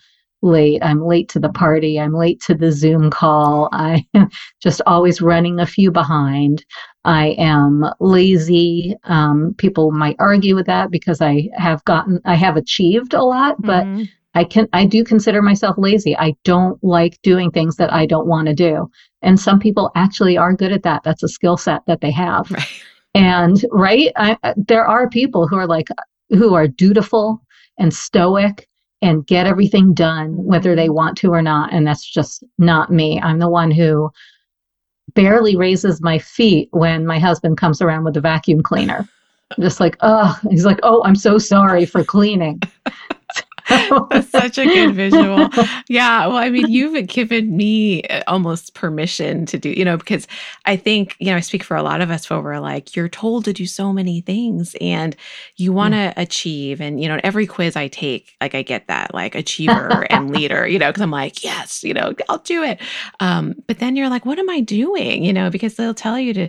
late. 0.42 0.84
I'm 0.84 1.04
late 1.04 1.28
to 1.30 1.40
the 1.40 1.48
party. 1.48 1.98
I'm 1.98 2.14
late 2.14 2.40
to 2.42 2.54
the 2.54 2.70
Zoom 2.70 3.10
call. 3.10 3.68
I 3.72 4.06
am 4.14 4.28
just 4.62 4.80
always 4.86 5.22
running 5.22 5.58
a 5.58 5.66
few 5.66 5.90
behind. 5.90 6.64
I 7.04 7.28
am 7.38 7.84
lazy. 8.00 8.96
Um, 9.04 9.54
people 9.58 9.90
might 9.90 10.16
argue 10.18 10.54
with 10.54 10.66
that 10.66 10.90
because 10.90 11.20
I 11.20 11.50
have 11.56 11.84
gotten, 11.84 12.20
I 12.24 12.34
have 12.34 12.56
achieved 12.56 13.14
a 13.14 13.22
lot, 13.22 13.60
but 13.60 13.84
mm-hmm. 13.84 14.04
I 14.34 14.44
can, 14.44 14.68
I 14.72 14.86
do 14.86 15.04
consider 15.04 15.42
myself 15.42 15.76
lazy. 15.78 16.16
I 16.16 16.34
don't 16.44 16.82
like 16.82 17.20
doing 17.22 17.50
things 17.50 17.76
that 17.76 17.92
I 17.92 18.06
don't 18.06 18.26
want 18.26 18.48
to 18.48 18.54
do. 18.54 18.90
And 19.22 19.38
some 19.38 19.60
people 19.60 19.92
actually 19.94 20.36
are 20.36 20.54
good 20.54 20.72
at 20.72 20.82
that. 20.82 21.02
That's 21.04 21.22
a 21.22 21.28
skill 21.28 21.56
set 21.56 21.82
that 21.86 22.00
they 22.00 22.10
have. 22.10 22.50
Right. 22.50 22.66
And 23.14 23.64
right, 23.70 24.10
I, 24.16 24.36
there 24.56 24.86
are 24.86 25.08
people 25.08 25.46
who 25.46 25.56
are 25.56 25.68
like, 25.68 25.88
who 26.30 26.54
are 26.54 26.66
dutiful 26.66 27.40
and 27.78 27.94
stoic 27.94 28.68
and 29.02 29.26
get 29.26 29.46
everything 29.46 29.94
done, 29.94 30.34
whether 30.42 30.74
they 30.74 30.88
want 30.88 31.16
to 31.18 31.28
or 31.28 31.42
not. 31.42 31.72
And 31.72 31.86
that's 31.86 32.10
just 32.10 32.42
not 32.58 32.90
me. 32.90 33.20
I'm 33.20 33.38
the 33.38 33.48
one 33.48 33.70
who 33.70 34.10
barely 35.12 35.56
raises 35.56 36.00
my 36.00 36.18
feet 36.18 36.68
when 36.72 37.06
my 37.06 37.18
husband 37.18 37.58
comes 37.58 37.82
around 37.82 38.04
with 38.04 38.16
a 38.16 38.20
vacuum 38.20 38.62
cleaner. 38.62 39.06
I'm 39.56 39.62
just 39.62 39.80
like, 39.80 39.96
oh, 40.00 40.38
he's 40.50 40.64
like, 40.64 40.80
oh, 40.82 41.02
I'm 41.04 41.14
so 41.14 41.38
sorry 41.38 41.84
for 41.84 42.02
cleaning. 42.02 42.60
That's 44.10 44.30
such 44.30 44.58
a 44.58 44.64
good 44.64 44.94
visual. 44.94 45.48
Yeah. 45.88 46.26
Well, 46.26 46.36
I 46.36 46.50
mean, 46.50 46.68
you've 46.68 47.06
given 47.06 47.56
me 47.56 48.02
uh, 48.04 48.22
almost 48.26 48.74
permission 48.74 49.46
to 49.46 49.58
do, 49.58 49.70
you 49.70 49.84
know, 49.84 49.96
because 49.96 50.26
I 50.66 50.76
think, 50.76 51.16
you 51.18 51.26
know, 51.26 51.36
I 51.36 51.40
speak 51.40 51.62
for 51.62 51.76
a 51.76 51.82
lot 51.82 52.00
of 52.00 52.10
us 52.10 52.28
where 52.28 52.40
we're 52.40 52.58
like, 52.58 52.94
you're 52.94 53.08
told 53.08 53.44
to 53.46 53.52
do 53.52 53.66
so 53.66 53.92
many 53.92 54.20
things 54.20 54.76
and 54.80 55.16
you 55.56 55.72
want 55.72 55.94
to 55.94 55.98
mm. 55.98 56.14
achieve. 56.16 56.80
And, 56.80 57.00
you 57.00 57.08
know, 57.08 57.20
every 57.24 57.46
quiz 57.46 57.76
I 57.76 57.88
take, 57.88 58.34
like 58.40 58.54
I 58.54 58.62
get 58.62 58.86
that, 58.88 59.14
like 59.14 59.34
achiever 59.34 60.06
and 60.10 60.30
leader, 60.34 60.66
you 60.66 60.78
know, 60.78 60.90
because 60.90 61.02
I'm 61.02 61.10
like, 61.10 61.42
yes, 61.42 61.82
you 61.82 61.94
know, 61.94 62.14
I'll 62.28 62.38
do 62.38 62.62
it. 62.62 62.80
Um, 63.20 63.54
but 63.66 63.78
then 63.78 63.96
you're 63.96 64.10
like, 64.10 64.26
what 64.26 64.38
am 64.38 64.50
I 64.50 64.60
doing? 64.60 65.24
You 65.24 65.32
know, 65.32 65.50
because 65.50 65.76
they'll 65.76 65.94
tell 65.94 66.18
you 66.18 66.34
to 66.34 66.48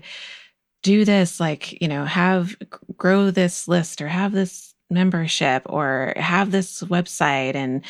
do 0.83 1.05
this, 1.05 1.39
like, 1.39 1.81
you 1.81 1.87
know, 1.87 2.05
have 2.05 2.55
grow 2.97 3.31
this 3.31 3.67
list 3.67 4.01
or 4.01 4.07
have 4.07 4.31
this 4.31 4.64
membership 4.89 5.63
or 5.65 6.13
have 6.17 6.51
this 6.51 6.83
website 6.83 7.55
and 7.55 7.83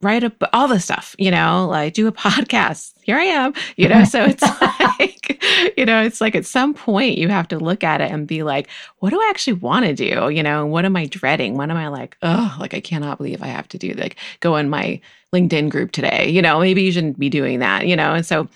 write 0.00 0.22
up 0.22 0.34
all 0.52 0.68
the 0.68 0.78
stuff, 0.78 1.16
you 1.18 1.30
know, 1.30 1.66
like 1.68 1.94
do 1.94 2.06
a 2.06 2.12
podcast. 2.28 2.92
Here 3.02 3.16
I 3.16 3.24
am, 3.24 3.52
you 3.76 3.88
know. 3.88 4.04
So 4.04 4.24
it's 4.24 4.42
like, 4.60 5.42
you 5.76 5.84
know, 5.84 6.02
it's 6.02 6.20
like 6.20 6.34
at 6.34 6.46
some 6.46 6.74
point 6.74 7.18
you 7.18 7.28
have 7.28 7.48
to 7.48 7.58
look 7.58 7.82
at 7.82 8.00
it 8.00 8.10
and 8.10 8.26
be 8.26 8.42
like, 8.42 8.68
what 8.98 9.10
do 9.10 9.20
I 9.20 9.28
actually 9.30 9.54
want 9.54 9.86
to 9.86 9.94
do? 9.94 10.28
You 10.28 10.42
know, 10.42 10.66
what 10.66 10.84
am 10.84 10.96
I 10.96 11.06
dreading? 11.06 11.56
What 11.56 11.70
am 11.70 11.76
I 11.76 11.88
like, 11.88 12.16
oh, 12.22 12.56
like 12.60 12.74
I 12.74 12.80
cannot 12.80 13.18
believe 13.18 13.42
I 13.42 13.48
have 13.48 13.68
to 13.68 13.78
do 13.78 13.92
like 13.94 14.16
go 14.40 14.56
in 14.56 14.70
my 14.70 15.00
LinkedIn 15.32 15.70
group 15.70 15.92
today. 15.92 16.28
You 16.28 16.42
know, 16.42 16.60
maybe 16.60 16.82
you 16.82 16.92
shouldn't 16.92 17.18
be 17.18 17.30
doing 17.30 17.58
that, 17.58 17.86
you 17.86 17.96
know. 17.96 18.14
And 18.14 18.24
so 18.24 18.48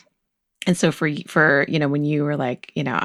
and 0.67 0.77
so 0.77 0.93
for 0.93 1.11
for 1.27 1.65
you 1.69 1.79
know 1.79 1.89
when 1.89 2.05
you 2.05 2.25
were 2.25 2.37
like 2.37 2.71
you 2.75 2.85
know 2.85 3.01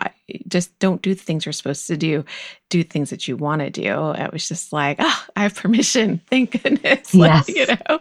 just 0.48 0.78
don't 0.80 1.02
do 1.02 1.14
the 1.14 1.22
things 1.22 1.46
you're 1.46 1.54
supposed 1.54 1.88
to 1.88 1.98
do 1.98 2.24
do 2.70 2.84
things 2.84 3.10
that 3.10 3.28
you 3.28 3.38
want 3.38 3.62
to 3.62 3.70
do 3.70 4.12
it 4.12 4.32
was 4.32 4.48
just 4.48 4.74
like 4.74 4.98
oh 5.00 5.26
i 5.36 5.44
have 5.44 5.56
permission 5.56 6.22
thank 6.30 6.62
goodness 6.62 7.14
yes. 7.14 7.48
Like, 7.48 7.56
you 7.56 7.66
know? 7.68 8.00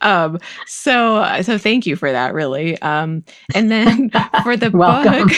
Um 0.00 0.38
so 0.66 1.40
so 1.42 1.58
thank 1.58 1.86
you 1.86 1.96
for 1.96 2.12
that 2.12 2.34
really. 2.34 2.80
Um 2.82 3.24
and 3.54 3.70
then 3.70 4.10
for 4.42 4.56
the 4.56 4.70
book 4.70 5.32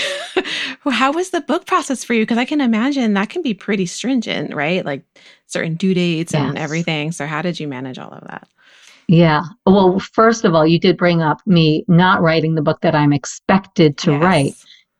how 0.93 1.13
was 1.13 1.31
the 1.31 1.41
book 1.41 1.67
process 1.67 2.05
for 2.05 2.15
you? 2.15 2.23
Because 2.23 2.39
i 2.39 2.45
can 2.45 2.61
imagine 2.61 3.15
that 3.15 3.31
can 3.31 3.43
be 3.43 3.55
pretty 3.55 3.87
stringent 3.87 4.55
right? 4.55 4.85
Like 4.85 5.05
certain 5.47 5.75
due 5.75 5.95
dates 5.95 6.33
yes. 6.33 6.43
and 6.43 6.59
everything. 6.59 7.13
So 7.13 7.27
how 7.27 7.43
did 7.43 7.61
you 7.61 7.69
manage 7.69 7.99
all 7.99 8.11
of 8.11 8.27
that 8.27 8.49
yeah. 9.09 9.43
Well, 9.67 9.99
first 9.99 10.45
of 10.45 10.55
all, 10.55 10.67
you 10.67 10.79
did 10.79 10.97
bring 10.97 11.23
up 11.23 11.41
me 11.47 11.85
not 11.89 12.23
writing 12.23 12.55
the 12.55 12.63
book 12.63 12.81
that 12.83 12.95
I'm 12.95 13.13
expected 13.13 13.99
to 13.99 14.13
yes. 14.13 14.23
write 14.23 14.55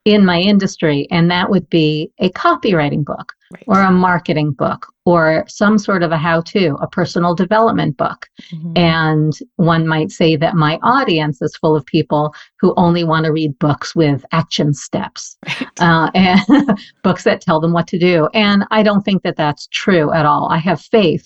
in 0.05 0.23
my 0.23 0.39
industry, 0.39 1.07
and 1.09 1.31
that 1.31 1.49
would 1.49 1.67
be 1.69 2.11
a 2.19 2.29
copywriting 2.29 3.03
book 3.03 3.33
right. 3.51 3.63
or 3.67 3.81
a 3.81 3.91
marketing 3.91 4.51
book 4.51 4.87
or 5.05 5.45
some 5.47 5.77
sort 5.77 6.03
of 6.03 6.11
a 6.11 6.17
how 6.17 6.41
to, 6.41 6.75
a 6.81 6.87
personal 6.87 7.35
development 7.35 7.97
book. 7.97 8.27
Mm-hmm. 8.51 8.73
And 8.75 9.33
one 9.57 9.87
might 9.87 10.11
say 10.11 10.35
that 10.35 10.55
my 10.55 10.79
audience 10.81 11.41
is 11.41 11.55
full 11.55 11.75
of 11.75 11.85
people 11.85 12.33
who 12.59 12.73
only 12.75 13.03
want 13.03 13.25
to 13.25 13.31
read 13.31 13.57
books 13.59 13.95
with 13.95 14.25
action 14.31 14.73
steps 14.73 15.37
right. 15.45 15.69
uh, 15.79 16.11
and 16.15 16.79
books 17.03 17.23
that 17.23 17.41
tell 17.41 17.59
them 17.59 17.73
what 17.73 17.87
to 17.87 17.99
do. 17.99 18.27
And 18.33 18.65
I 18.71 18.83
don't 18.83 19.03
think 19.03 19.23
that 19.23 19.37
that's 19.37 19.67
true 19.71 20.11
at 20.11 20.25
all. 20.25 20.49
I 20.49 20.57
have 20.57 20.81
faith 20.81 21.25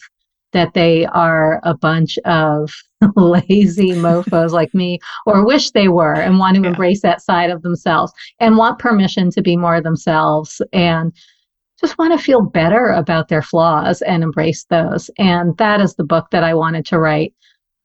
that 0.53 0.73
they 0.73 1.05
are 1.05 1.59
a 1.63 1.75
bunch 1.75 2.17
of 2.25 2.71
lazy 3.15 3.91
mofos 3.91 4.51
like 4.51 4.73
me 4.73 4.99
or 5.25 5.45
wish 5.45 5.71
they 5.71 5.87
were 5.87 6.15
and 6.15 6.39
want 6.39 6.55
to 6.55 6.61
yeah. 6.61 6.69
embrace 6.69 7.01
that 7.01 7.21
side 7.21 7.49
of 7.49 7.61
themselves 7.61 8.11
and 8.39 8.57
want 8.57 8.79
permission 8.79 9.29
to 9.31 9.41
be 9.41 9.55
more 9.55 9.81
themselves 9.81 10.61
and 10.73 11.13
just 11.79 11.97
want 11.97 12.17
to 12.17 12.23
feel 12.23 12.41
better 12.41 12.87
about 12.87 13.29
their 13.29 13.41
flaws 13.41 14.01
and 14.01 14.21
embrace 14.21 14.65
those. 14.65 15.09
And 15.17 15.55
that 15.57 15.79
is 15.79 15.95
the 15.95 16.03
book 16.03 16.27
that 16.31 16.43
I 16.43 16.53
wanted 16.53 16.85
to 16.87 16.99
write. 16.99 17.33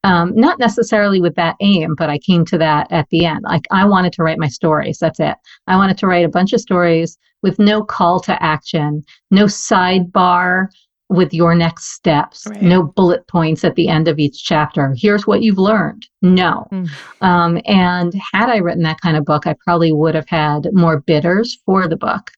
Um, 0.02 0.32
not 0.34 0.58
necessarily 0.58 1.20
with 1.20 1.34
that 1.36 1.56
aim, 1.60 1.94
but 1.96 2.10
I 2.10 2.18
came 2.18 2.44
to 2.46 2.58
that 2.58 2.90
at 2.90 3.08
the 3.10 3.24
end. 3.24 3.40
Like 3.44 3.66
I 3.70 3.86
wanted 3.86 4.12
to 4.14 4.22
write 4.22 4.38
my 4.38 4.48
stories. 4.48 4.98
That's 4.98 5.20
it. 5.20 5.36
I 5.66 5.76
wanted 5.76 5.96
to 5.98 6.06
write 6.06 6.26
a 6.26 6.30
bunch 6.30 6.52
of 6.52 6.60
stories 6.60 7.16
with 7.42 7.58
no 7.58 7.82
call 7.82 8.20
to 8.20 8.42
action, 8.42 9.02
no 9.30 9.44
sidebar 9.44 10.66
with 11.08 11.34
your 11.34 11.54
next 11.54 11.92
steps, 11.92 12.46
right. 12.48 12.62
no 12.62 12.82
bullet 12.82 13.26
points 13.28 13.64
at 13.64 13.74
the 13.74 13.88
end 13.88 14.08
of 14.08 14.18
each 14.18 14.42
chapter. 14.42 14.94
Here's 14.96 15.26
what 15.26 15.42
you've 15.42 15.58
learned. 15.58 16.06
No. 16.22 16.66
Mm. 16.72 16.88
Um, 17.20 17.60
and 17.66 18.14
had 18.32 18.48
I 18.48 18.56
written 18.56 18.82
that 18.84 19.00
kind 19.00 19.16
of 19.16 19.24
book, 19.24 19.46
I 19.46 19.54
probably 19.64 19.92
would 19.92 20.14
have 20.14 20.28
had 20.28 20.68
more 20.72 21.00
bidders 21.00 21.58
for 21.66 21.86
the 21.86 21.96
book. 21.96 22.30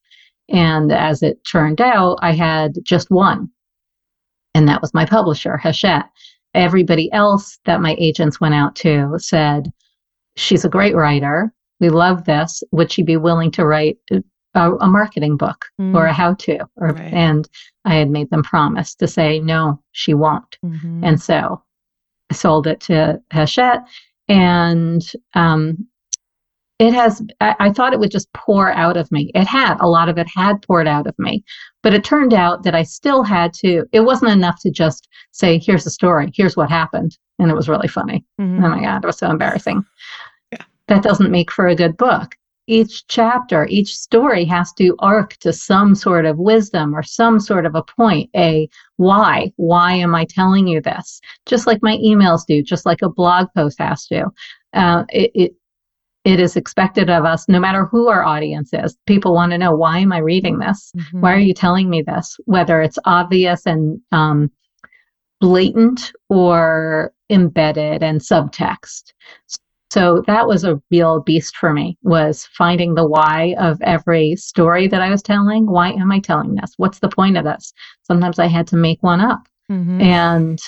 And 0.48 0.92
as 0.92 1.22
it 1.22 1.38
turned 1.50 1.80
out, 1.80 2.18
I 2.22 2.32
had 2.32 2.74
just 2.84 3.10
one, 3.10 3.50
and 4.54 4.68
that 4.68 4.80
was 4.80 4.94
my 4.94 5.04
publisher, 5.04 5.56
Hachette. 5.56 6.08
Everybody 6.54 7.12
else 7.12 7.58
that 7.66 7.80
my 7.80 7.94
agents 7.98 8.40
went 8.40 8.54
out 8.54 8.74
to 8.76 9.14
said, 9.18 9.70
She's 10.36 10.64
a 10.64 10.70
great 10.70 10.94
writer. 10.94 11.52
We 11.80 11.88
love 11.88 12.24
this. 12.24 12.62
Would 12.72 12.92
she 12.92 13.02
be 13.02 13.16
willing 13.16 13.50
to 13.52 13.66
write 13.66 13.98
a, 14.56 14.72
a 14.76 14.88
marketing 14.88 15.36
book 15.36 15.66
mm. 15.80 15.94
or 15.94 16.06
a 16.06 16.12
how 16.12 16.34
to? 16.34 16.58
Or, 16.76 16.88
right. 16.88 17.12
And 17.12 17.48
I 17.84 17.94
had 17.94 18.10
made 18.10 18.30
them 18.30 18.42
promise 18.42 18.94
to 18.96 19.06
say, 19.06 19.38
No, 19.38 19.80
she 19.92 20.14
won't. 20.14 20.58
Mm-hmm. 20.64 21.04
And 21.04 21.22
so 21.22 21.62
I 22.30 22.34
sold 22.34 22.66
it 22.66 22.80
to 22.82 23.20
Hachette. 23.30 23.86
And 24.28 25.02
um, 25.34 25.86
it 26.78 26.92
has 26.92 27.22
I, 27.40 27.54
I, 27.58 27.72
thought 27.72 27.92
it 27.92 28.00
would 28.00 28.10
just 28.10 28.32
pour 28.32 28.70
out 28.70 28.96
of 28.96 29.10
me 29.10 29.30
it 29.34 29.46
had 29.46 29.76
a 29.80 29.88
lot 29.88 30.08
of 30.08 30.18
it 30.18 30.28
had 30.34 30.62
poured 30.62 30.86
out 30.86 31.06
of 31.06 31.14
me 31.18 31.44
but 31.82 31.94
it 31.94 32.04
turned 32.04 32.34
out 32.34 32.62
that 32.64 32.74
i 32.74 32.82
still 32.82 33.22
had 33.22 33.52
to 33.54 33.84
it 33.92 34.00
wasn't 34.00 34.30
enough 34.30 34.60
to 34.60 34.70
just 34.70 35.08
say 35.32 35.58
here's 35.58 35.84
the 35.84 35.90
story 35.90 36.30
here's 36.34 36.56
what 36.56 36.70
happened 36.70 37.16
and 37.38 37.50
it 37.50 37.54
was 37.54 37.68
really 37.68 37.88
funny 37.88 38.24
mm-hmm. 38.40 38.64
oh 38.64 38.68
my 38.68 38.80
god 38.80 39.02
it 39.02 39.06
was 39.06 39.18
so 39.18 39.30
embarrassing 39.30 39.84
yeah. 40.52 40.62
that 40.88 41.02
doesn't 41.02 41.30
make 41.30 41.50
for 41.50 41.66
a 41.66 41.76
good 41.76 41.96
book 41.96 42.36
each 42.66 43.06
chapter 43.06 43.66
each 43.66 43.96
story 43.96 44.44
has 44.44 44.72
to 44.72 44.96
arc 44.98 45.36
to 45.38 45.52
some 45.52 45.94
sort 45.94 46.26
of 46.26 46.38
wisdom 46.38 46.94
or 46.94 47.02
some 47.02 47.38
sort 47.38 47.66
of 47.66 47.74
a 47.74 47.82
point 47.82 48.28
a 48.36 48.68
why 48.96 49.52
why 49.56 49.92
am 49.92 50.14
i 50.14 50.24
telling 50.24 50.66
you 50.66 50.80
this 50.80 51.20
just 51.46 51.66
like 51.66 51.82
my 51.82 51.96
emails 51.98 52.46
do 52.46 52.62
just 52.62 52.86
like 52.86 53.02
a 53.02 53.10
blog 53.10 53.46
post 53.54 53.78
has 53.78 54.06
to 54.06 54.24
uh, 54.72 55.04
it, 55.10 55.30
it 55.34 55.56
it 56.26 56.40
is 56.40 56.56
expected 56.56 57.08
of 57.08 57.24
us, 57.24 57.48
no 57.48 57.60
matter 57.60 57.84
who 57.84 58.08
our 58.08 58.24
audience 58.24 58.70
is. 58.72 58.98
People 59.06 59.32
want 59.32 59.52
to 59.52 59.58
know, 59.58 59.72
why 59.72 60.00
am 60.00 60.12
I 60.12 60.18
reading 60.18 60.58
this? 60.58 60.90
Mm-hmm. 60.96 61.20
Why 61.20 61.32
are 61.32 61.38
you 61.38 61.54
telling 61.54 61.88
me 61.88 62.02
this? 62.02 62.36
Whether 62.46 62.82
it's 62.82 62.98
obvious 63.04 63.64
and 63.64 64.00
um, 64.10 64.50
blatant 65.40 66.12
or 66.28 67.12
embedded 67.30 68.02
and 68.02 68.20
subtext. 68.20 69.12
So 69.96 70.22
that 70.26 70.46
was 70.46 70.62
a 70.62 70.78
real 70.90 71.20
beast 71.20 71.56
for 71.56 71.72
me 71.72 71.96
was 72.02 72.46
finding 72.52 72.94
the 72.94 73.06
why 73.06 73.54
of 73.58 73.80
every 73.80 74.36
story 74.36 74.88
that 74.88 75.00
I 75.00 75.08
was 75.08 75.22
telling. 75.22 75.64
Why 75.64 75.92
am 75.92 76.12
I 76.12 76.20
telling 76.20 76.54
this? 76.54 76.74
What's 76.76 76.98
the 76.98 77.08
point 77.08 77.38
of 77.38 77.44
this? 77.44 77.72
Sometimes 78.02 78.38
I 78.38 78.46
had 78.46 78.66
to 78.66 78.76
make 78.76 79.02
one 79.02 79.22
up. 79.22 79.48
Mm-hmm. 79.72 80.02
And 80.02 80.60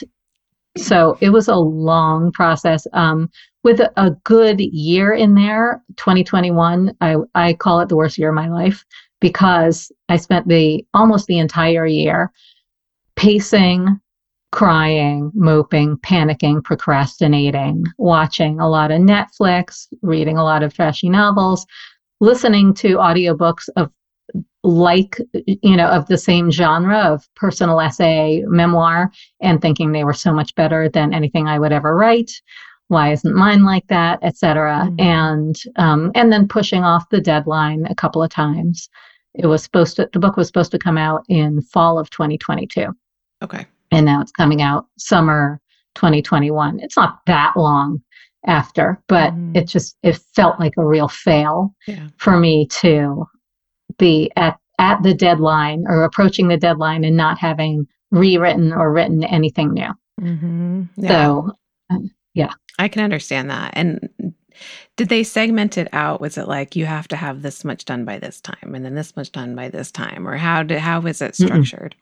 so 0.79 1.19
it 1.21 1.29
was 1.29 1.47
a 1.47 1.57
long 1.57 2.33
process. 2.33 2.87
Um, 2.95 3.29
with 3.65 3.81
a, 3.81 3.93
a 4.03 4.13
good 4.25 4.61
year 4.61 5.13
in 5.13 5.35
there, 5.35 5.83
2021, 5.99 6.97
I, 7.03 7.17
I 7.35 7.53
call 7.53 7.81
it 7.81 7.91
the 7.91 7.97
worst 7.97 8.17
year 8.17 8.31
of 8.31 8.35
my 8.35 8.49
life 8.49 8.83
because 9.21 9.93
I 10.09 10.17
spent 10.17 10.49
the 10.49 10.87
almost 10.95 11.27
the 11.27 11.39
entire 11.39 11.85
year 11.85 12.33
pacing, 13.15 14.01
crying, 14.51 15.31
moping, 15.35 15.97
panicking, 15.99 16.63
procrastinating, 16.65 17.85
watching 17.99 18.61
a 18.61 18.69
lot 18.69 18.91
of 18.91 19.01
Netflix, 19.01 19.87
reading 20.03 20.39
a 20.39 20.45
lot 20.45 20.63
of 20.63 20.73
trashy 20.73 21.09
novels, 21.09 21.67
listening 22.21 22.75
to 22.75 22.97
audiobooks 22.97 23.69
of 23.77 23.91
like 24.65 25.19
you 25.45 25.77
know 25.77 25.87
of 25.87 26.07
the 26.09 26.19
same 26.19 26.51
genre 26.51 26.99
of 26.99 27.27
personal 27.37 27.81
essay 27.81 28.43
memoir 28.49 29.11
and 29.41 29.63
thinking 29.63 29.93
they 29.93 30.03
were 30.05 30.13
so 30.13 30.33
much 30.33 30.53
better 30.57 30.89
than 30.89 31.15
anything 31.15 31.47
i 31.47 31.59
would 31.59 31.73
ever 31.73 31.95
write. 31.95 32.31
Why 32.89 33.13
isn't 33.13 33.35
mine 33.35 33.63
like 33.65 33.87
that 33.89 34.19
etc 34.23 34.87
mm-hmm. 34.87 35.01
and 35.01 35.57
um, 35.77 36.11
and 36.15 36.33
then 36.33 36.49
pushing 36.49 36.83
off 36.83 37.09
the 37.11 37.21
deadline 37.21 37.87
a 37.89 37.95
couple 37.95 38.23
of 38.23 38.31
times. 38.31 38.89
It 39.35 39.47
was 39.47 39.63
supposed 39.63 39.97
to 39.97 40.09
the 40.13 40.19
book 40.19 40.37
was 40.37 40.49
supposed 40.49 40.73
to 40.73 40.79
come 40.79 40.99
out 40.99 41.25
in 41.29 41.63
fall 41.63 41.99
of 41.99 42.11
2022 42.11 42.87
okay 43.43 43.67
and 43.91 44.07
now 44.07 44.21
it's 44.21 44.33
coming 44.33 44.63
out 44.63 44.87
summer 44.99 45.61
2021 45.95 46.81
it's 46.81 46.97
not 46.97 47.21
that 47.27 47.53
long 47.57 48.01
after 48.47 49.03
but 49.09 49.33
mm-hmm. 49.33 49.57
it 49.57 49.67
just 49.67 49.97
it 50.03 50.19
felt 50.35 50.61
like 50.61 50.75
a 50.79 50.87
real 50.87 51.09
fail 51.09 51.75
yeah. 51.87 52.09
for 52.17 52.37
me 52.39 52.67
to 52.67 53.25
be 53.99 54.31
at 54.37 54.59
at 54.79 55.03
the 55.03 55.13
deadline 55.15 55.85
or 55.89 56.05
approaching 56.05 56.49
the 56.49 56.57
deadline 56.57 57.05
and 57.05 57.17
not 57.17 57.37
having 57.39 57.87
rewritten 58.11 58.73
or 58.73 58.93
written 58.93 59.25
anything 59.25 59.73
new 59.73 59.91
mm-hmm. 60.21 60.83
yeah. 60.97 61.09
so 61.09 61.53
um, 61.91 62.11
yeah 62.35 62.53
I 62.79 62.89
can 62.89 63.03
understand 63.03 63.51
that. 63.51 63.73
And 63.75 64.35
did 64.97 65.09
they 65.09 65.25
segment 65.25 65.77
it 65.77 65.89
out? 65.93 66.21
Was 66.21 66.39
it 66.39 66.49
like 66.49 66.77
you 66.77 66.87
have 66.87 67.09
to 67.09 67.17
have 67.17 67.43
this 67.43 67.65
much 67.65 67.85
done 67.85 68.05
by 68.05 68.19
this 68.19 68.41
time 68.41 68.75
and 68.75 68.85
then 68.85 68.95
this 68.95 69.17
much 69.17 69.33
done 69.33 69.55
by 69.55 69.69
this 69.69 69.91
time? 69.91 70.27
Or 70.27 70.37
how 70.37 70.63
did 70.63 70.79
how 70.79 71.01
was 71.01 71.21
it 71.21 71.35
structured? 71.35 71.97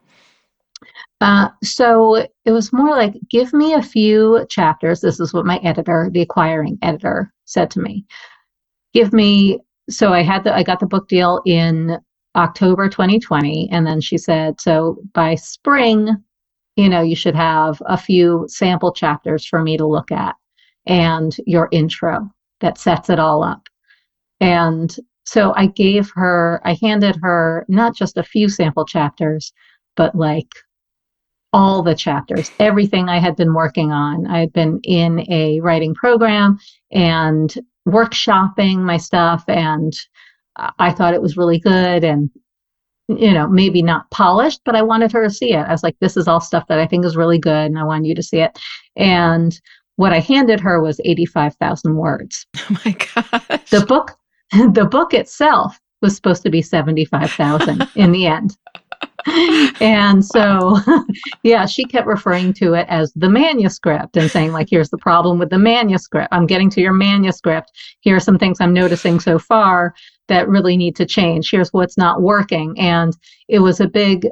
Uh, 1.21 1.49
so 1.63 2.17
it 2.17 2.51
was 2.53 2.73
more 2.73 2.91
like 2.91 3.15
give 3.31 3.53
me 3.53 3.75
a 3.75 3.83
few 3.83 4.47
chapters. 4.51 5.01
This 5.01 5.21
is 5.21 5.33
what 5.33 5.47
my 5.47 5.59
editor, 5.59 6.11
the 6.13 6.23
acquiring 6.23 6.79
editor, 6.83 7.33
said 7.45 7.71
to 7.73 7.81
me. 7.81 8.05
Give 8.93 9.13
me 9.13 9.61
so 9.89 10.13
I 10.13 10.23
had 10.23 10.45
the 10.45 10.55
I 10.55 10.63
got 10.63 10.81
the 10.81 10.87
book 10.87 11.09
deal 11.09 11.41
in 11.47 11.99
October 12.37 12.89
2020, 12.89 13.69
and 13.73 13.87
then 13.87 14.01
she 14.01 14.19
said, 14.19 14.61
so 14.61 14.99
by 15.15 15.35
spring, 15.37 16.09
you 16.77 16.89
know, 16.89 17.01
you 17.01 17.17
should 17.17 17.35
have 17.35 17.83
a 17.87 17.97
few 17.97 18.45
sample 18.49 18.93
chapters 18.93 19.47
for 19.47 19.63
me 19.63 19.77
to 19.79 19.87
look 19.87 20.13
at 20.13 20.35
and 20.87 21.37
your 21.47 21.69
intro 21.73 22.31
that 22.61 22.79
sets 22.79 23.11
it 23.11 23.19
all 23.19 23.43
up. 23.43 23.67
And 24.41 24.95
so 25.25 25.55
I 25.57 25.67
gave 25.67 26.11
her, 26.15 26.61
I 26.65 26.77
handed 26.81 27.17
her 27.23 27.65
not 27.69 27.97
just 27.97 28.19
a 28.19 28.23
few 28.23 28.49
sample 28.49 28.85
chapters, 28.85 29.53
but 29.97 30.15
like 30.15 30.51
all 31.53 31.83
the 31.83 31.95
chapters, 31.95 32.51
everything 32.59 33.09
I 33.09 33.19
had 33.19 33.37
been 33.37 33.55
working 33.55 33.93
on. 33.93 34.27
I 34.27 34.41
had 34.41 34.53
been 34.53 34.81
in 34.83 35.25
a 35.31 35.61
writing 35.61 35.95
program 35.95 36.59
and 36.91 37.55
workshopping 37.89 38.79
my 38.79 38.97
stuff, 38.97 39.45
and 39.49 39.93
I 40.79 40.93
thought 40.93 41.15
it 41.15 41.23
was 41.23 41.37
really 41.37 41.59
good 41.59 42.05
and, 42.05 42.31
you 43.09 43.33
know, 43.33 43.47
maybe 43.49 43.83
not 43.83 44.11
polished, 44.11 44.61
but 44.65 44.75
I 44.75 44.83
wanted 44.83 45.13
her 45.13 45.23
to 45.23 45.31
see 45.31 45.53
it. 45.53 45.67
I 45.67 45.73
was 45.73 45.83
like, 45.83 45.97
this 46.01 46.17
is 46.17 46.29
all 46.29 46.41
stuff 46.41 46.67
that 46.69 46.79
I 46.79 46.87
think 46.87 47.05
is 47.05 47.17
really 47.17 47.39
good, 47.39 47.67
and 47.67 47.79
I 47.79 47.85
want 47.85 48.07
you 48.07 48.15
to 48.15 48.23
see 48.23 48.39
it. 48.39 48.59
And 48.97 49.59
what 49.97 50.13
I 50.13 50.21
handed 50.21 50.61
her 50.61 50.81
was 50.81 51.01
85,000 51.05 51.97
words. 51.97 52.47
Oh 52.69 52.81
my 52.85 52.93
gosh. 52.93 53.71
The 53.71 53.85
book 53.87 54.17
the 54.73 54.85
book 54.85 55.15
itself 55.15 55.79
was 56.03 56.15
supposed 56.15 56.43
to 56.43 56.51
be 56.51 56.63
75,000 56.63 57.89
in 57.97 58.13
the 58.13 58.27
end. 58.27 58.57
and 59.81 60.25
so 60.25 60.77
yeah, 61.43 61.67
she 61.67 61.85
kept 61.85 62.07
referring 62.07 62.53
to 62.55 62.75
it 62.75 62.87
as 62.89 63.13
the 63.15 63.29
manuscript 63.29 64.17
and 64.17 64.31
saying 64.31 64.53
like 64.53 64.69
here's 64.71 64.91
the 64.91 64.99
problem 64.99 65.39
with 65.39 65.51
the 65.51 65.59
manuscript. 65.59 66.29
I'm 66.33 66.47
getting 66.47 66.71
to 66.71 66.81
your 66.81 66.93
manuscript. 66.93 67.71
Here 68.01 68.17
are 68.17 68.21
some 68.21 68.39
things 68.39 68.61
I'm 68.61 68.73
noticing 68.73 69.21
so 69.21 69.39
far 69.39 69.95
that 70.29 70.49
really 70.49 70.77
need 70.77 70.97
to 70.97 71.07
change. 71.07 71.51
Here's 71.51 71.73
what's 71.73 71.99
not 71.99 72.23
working. 72.23 72.79
And 72.79 73.17
it 73.49 73.59
was 73.59 73.81
a 73.81 73.89
big 73.89 74.27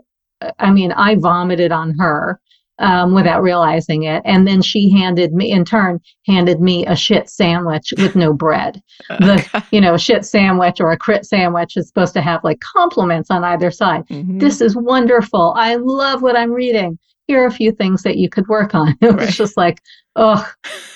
I 0.59 0.70
mean, 0.70 0.92
I 0.92 1.14
vomited 1.16 1.72
on 1.72 1.94
her 1.98 2.40
um, 2.78 3.14
without 3.14 3.42
realizing 3.42 4.04
it. 4.04 4.22
And 4.24 4.46
then 4.46 4.62
she 4.62 4.90
handed 4.90 5.32
me, 5.32 5.50
in 5.50 5.64
turn, 5.64 6.00
handed 6.26 6.60
me 6.60 6.87
a 6.87 6.96
shit 6.96 7.28
sandwich 7.28 7.92
with 7.96 8.16
no 8.16 8.32
bread. 8.32 8.82
The, 9.08 9.64
you 9.70 9.80
know, 9.80 9.96
shit 9.96 10.24
sandwich 10.24 10.80
or 10.80 10.90
a 10.90 10.96
crit 10.96 11.24
sandwich 11.24 11.76
is 11.76 11.88
supposed 11.88 12.14
to 12.14 12.20
have 12.20 12.42
like 12.44 12.60
compliments 12.60 13.30
on 13.30 13.44
either 13.44 13.70
side. 13.70 14.06
Mm-hmm. 14.08 14.38
This 14.38 14.60
is 14.60 14.76
wonderful. 14.76 15.54
I 15.56 15.76
love 15.76 16.22
what 16.22 16.37
I'm 16.37 16.52
reading. 16.52 16.98
Here 17.26 17.42
are 17.42 17.46
a 17.46 17.52
few 17.52 17.72
things 17.72 18.02
that 18.02 18.18
you 18.18 18.28
could 18.28 18.48
work 18.48 18.74
on. 18.74 18.96
It 19.00 19.14
was 19.14 19.26
right. 19.26 19.34
just 19.34 19.56
like, 19.56 19.80
oh, 20.16 20.46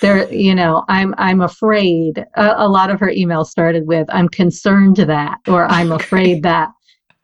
there, 0.00 0.30
you 0.32 0.54
know, 0.54 0.84
I'm, 0.88 1.14
I'm 1.16 1.40
afraid. 1.40 2.18
A, 2.36 2.54
a, 2.58 2.68
lot 2.68 2.90
of 2.90 3.00
her 3.00 3.08
emails 3.08 3.46
started 3.46 3.86
with, 3.86 4.06
I'm 4.10 4.28
concerned 4.28 4.96
that, 4.96 5.38
or 5.48 5.64
I'm 5.66 5.92
afraid 5.92 6.42
that. 6.42 6.68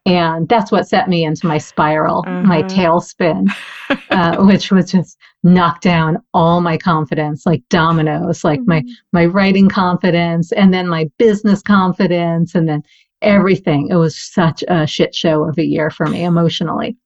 And 0.06 0.48
that's 0.48 0.70
what 0.70 0.86
set 0.86 1.08
me 1.08 1.24
into 1.24 1.46
my 1.46 1.56
spiral, 1.56 2.24
uh-huh. 2.26 2.42
my 2.42 2.62
tailspin, 2.64 3.48
uh, 4.10 4.36
which 4.44 4.70
was 4.70 4.92
just 4.92 5.16
knock 5.42 5.80
down 5.80 6.18
all 6.34 6.60
my 6.60 6.76
confidence 6.76 7.46
like 7.46 7.62
dominoes, 7.70 8.44
like 8.44 8.60
mm-hmm. 8.60 8.68
my, 8.70 8.84
my 9.12 9.24
writing 9.24 9.68
confidence 9.68 10.52
and 10.52 10.74
then 10.74 10.88
my 10.88 11.10
business 11.18 11.62
confidence 11.62 12.54
and 12.54 12.68
then 12.68 12.82
everything. 13.22 13.88
It 13.88 13.96
was 13.96 14.18
such 14.18 14.62
a 14.68 14.86
shit 14.86 15.14
show 15.14 15.48
of 15.48 15.56
a 15.58 15.64
year 15.64 15.90
for 15.90 16.06
me 16.06 16.24
emotionally. 16.24 16.96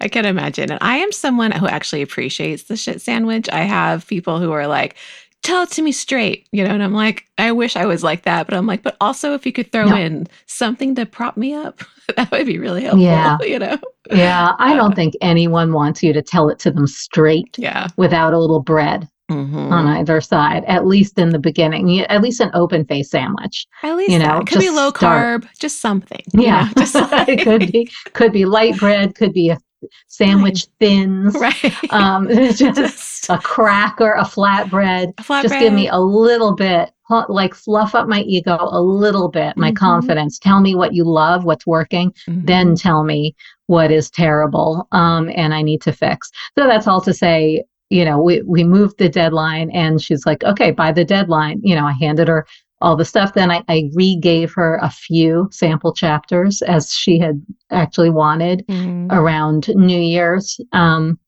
I 0.00 0.08
can 0.08 0.26
imagine. 0.26 0.70
And 0.70 0.78
I 0.82 0.96
am 0.96 1.12
someone 1.12 1.52
who 1.52 1.66
actually 1.66 2.02
appreciates 2.02 2.64
the 2.64 2.76
shit 2.76 3.00
sandwich. 3.00 3.48
I 3.50 3.62
have 3.62 4.06
people 4.06 4.38
who 4.38 4.52
are 4.52 4.66
like, 4.66 4.96
tell 5.44 5.62
it 5.62 5.70
to 5.70 5.82
me 5.82 5.92
straight, 5.92 6.48
you 6.50 6.64
know, 6.64 6.70
and 6.70 6.82
I'm 6.82 6.94
like, 6.94 7.26
I 7.38 7.52
wish 7.52 7.76
I 7.76 7.86
was 7.86 8.02
like 8.02 8.22
that, 8.22 8.46
but 8.46 8.56
I'm 8.56 8.66
like, 8.66 8.82
but 8.82 8.96
also 9.00 9.34
if 9.34 9.46
you 9.46 9.52
could 9.52 9.70
throw 9.70 9.84
no. 9.84 9.96
in 9.96 10.26
something 10.46 10.94
to 10.96 11.06
prop 11.06 11.36
me 11.36 11.54
up, 11.54 11.80
that 12.16 12.30
would 12.32 12.46
be 12.46 12.58
really 12.58 12.82
helpful, 12.82 13.02
yeah. 13.02 13.38
you 13.42 13.58
know? 13.58 13.78
Yeah. 14.10 14.52
I 14.58 14.74
don't 14.74 14.94
think 14.96 15.14
anyone 15.20 15.72
wants 15.72 16.02
you 16.02 16.12
to 16.12 16.22
tell 16.22 16.48
it 16.48 16.58
to 16.60 16.70
them 16.70 16.86
straight 16.86 17.56
yeah. 17.58 17.88
without 17.96 18.32
a 18.32 18.38
little 18.38 18.60
bread. 18.60 19.08
Mm-hmm. 19.30 19.72
on 19.72 19.86
either 19.86 20.20
side, 20.20 20.64
at 20.66 20.84
least 20.84 21.18
in 21.18 21.30
the 21.30 21.38
beginning, 21.38 22.00
at 22.00 22.20
least 22.20 22.42
an 22.42 22.50
open 22.52 22.84
face 22.84 23.10
sandwich. 23.10 23.66
At 23.82 23.96
least 23.96 24.10
you 24.10 24.18
know, 24.18 24.40
it 24.40 24.46
could 24.46 24.58
be 24.58 24.68
low 24.68 24.90
start. 24.90 25.44
carb, 25.44 25.48
just 25.58 25.80
something. 25.80 26.20
Yeah, 26.34 26.64
you 26.64 26.66
know, 26.66 26.72
just 26.76 26.94
like... 26.94 27.28
it 27.30 27.42
could 27.42 27.72
be 27.72 27.90
could 28.12 28.32
be 28.32 28.44
light 28.44 28.78
bread, 28.78 29.14
could 29.14 29.32
be 29.32 29.48
a 29.48 29.58
sandwich 30.06 30.66
thins, 30.78 31.34
right? 31.34 31.92
Um, 31.92 32.28
just 32.54 33.28
a 33.28 33.38
cracker, 33.38 34.12
a 34.12 34.24
flatbread. 34.24 35.12
A 35.18 35.42
just 35.42 35.58
give 35.58 35.72
me 35.72 35.88
a 35.88 35.98
little 35.98 36.54
bit, 36.54 36.90
like 37.28 37.54
fluff 37.54 37.94
up 37.94 38.08
my 38.08 38.20
ego 38.22 38.58
a 38.60 38.80
little 38.80 39.28
bit, 39.28 39.56
my 39.56 39.68
mm-hmm. 39.68 39.76
confidence. 39.76 40.38
Tell 40.38 40.60
me 40.60 40.74
what 40.74 40.94
you 40.94 41.04
love, 41.04 41.44
what's 41.44 41.66
working, 41.66 42.10
mm-hmm. 42.28 42.44
then 42.44 42.74
tell 42.74 43.04
me 43.04 43.34
what 43.66 43.90
is 43.90 44.10
terrible, 44.10 44.86
um, 44.92 45.30
and 45.34 45.54
I 45.54 45.62
need 45.62 45.80
to 45.82 45.92
fix. 45.92 46.30
So 46.58 46.66
that's 46.66 46.86
all 46.86 47.00
to 47.02 47.14
say 47.14 47.64
you 47.90 48.04
know, 48.04 48.20
we, 48.20 48.42
we 48.42 48.64
moved 48.64 48.98
the 48.98 49.08
deadline 49.08 49.70
and 49.70 50.02
she's 50.02 50.26
like, 50.26 50.42
okay, 50.42 50.70
by 50.70 50.90
the 50.90 51.04
deadline, 51.04 51.60
you 51.62 51.76
know, 51.76 51.84
I 51.84 51.92
handed 51.92 52.28
her 52.28 52.46
all 52.80 52.96
the 52.96 53.04
stuff. 53.04 53.34
Then 53.34 53.50
I, 53.50 53.62
I 53.68 53.90
re-gave 53.94 54.52
her 54.54 54.78
a 54.82 54.90
few 54.90 55.48
sample 55.52 55.92
chapters 55.92 56.62
as 56.62 56.92
she 56.92 57.18
had 57.18 57.44
actually 57.70 58.10
wanted 58.10 58.66
mm-hmm. 58.66 59.10
around 59.10 59.68
New 59.68 60.00
Year's 60.00 60.60
um, 60.72 61.18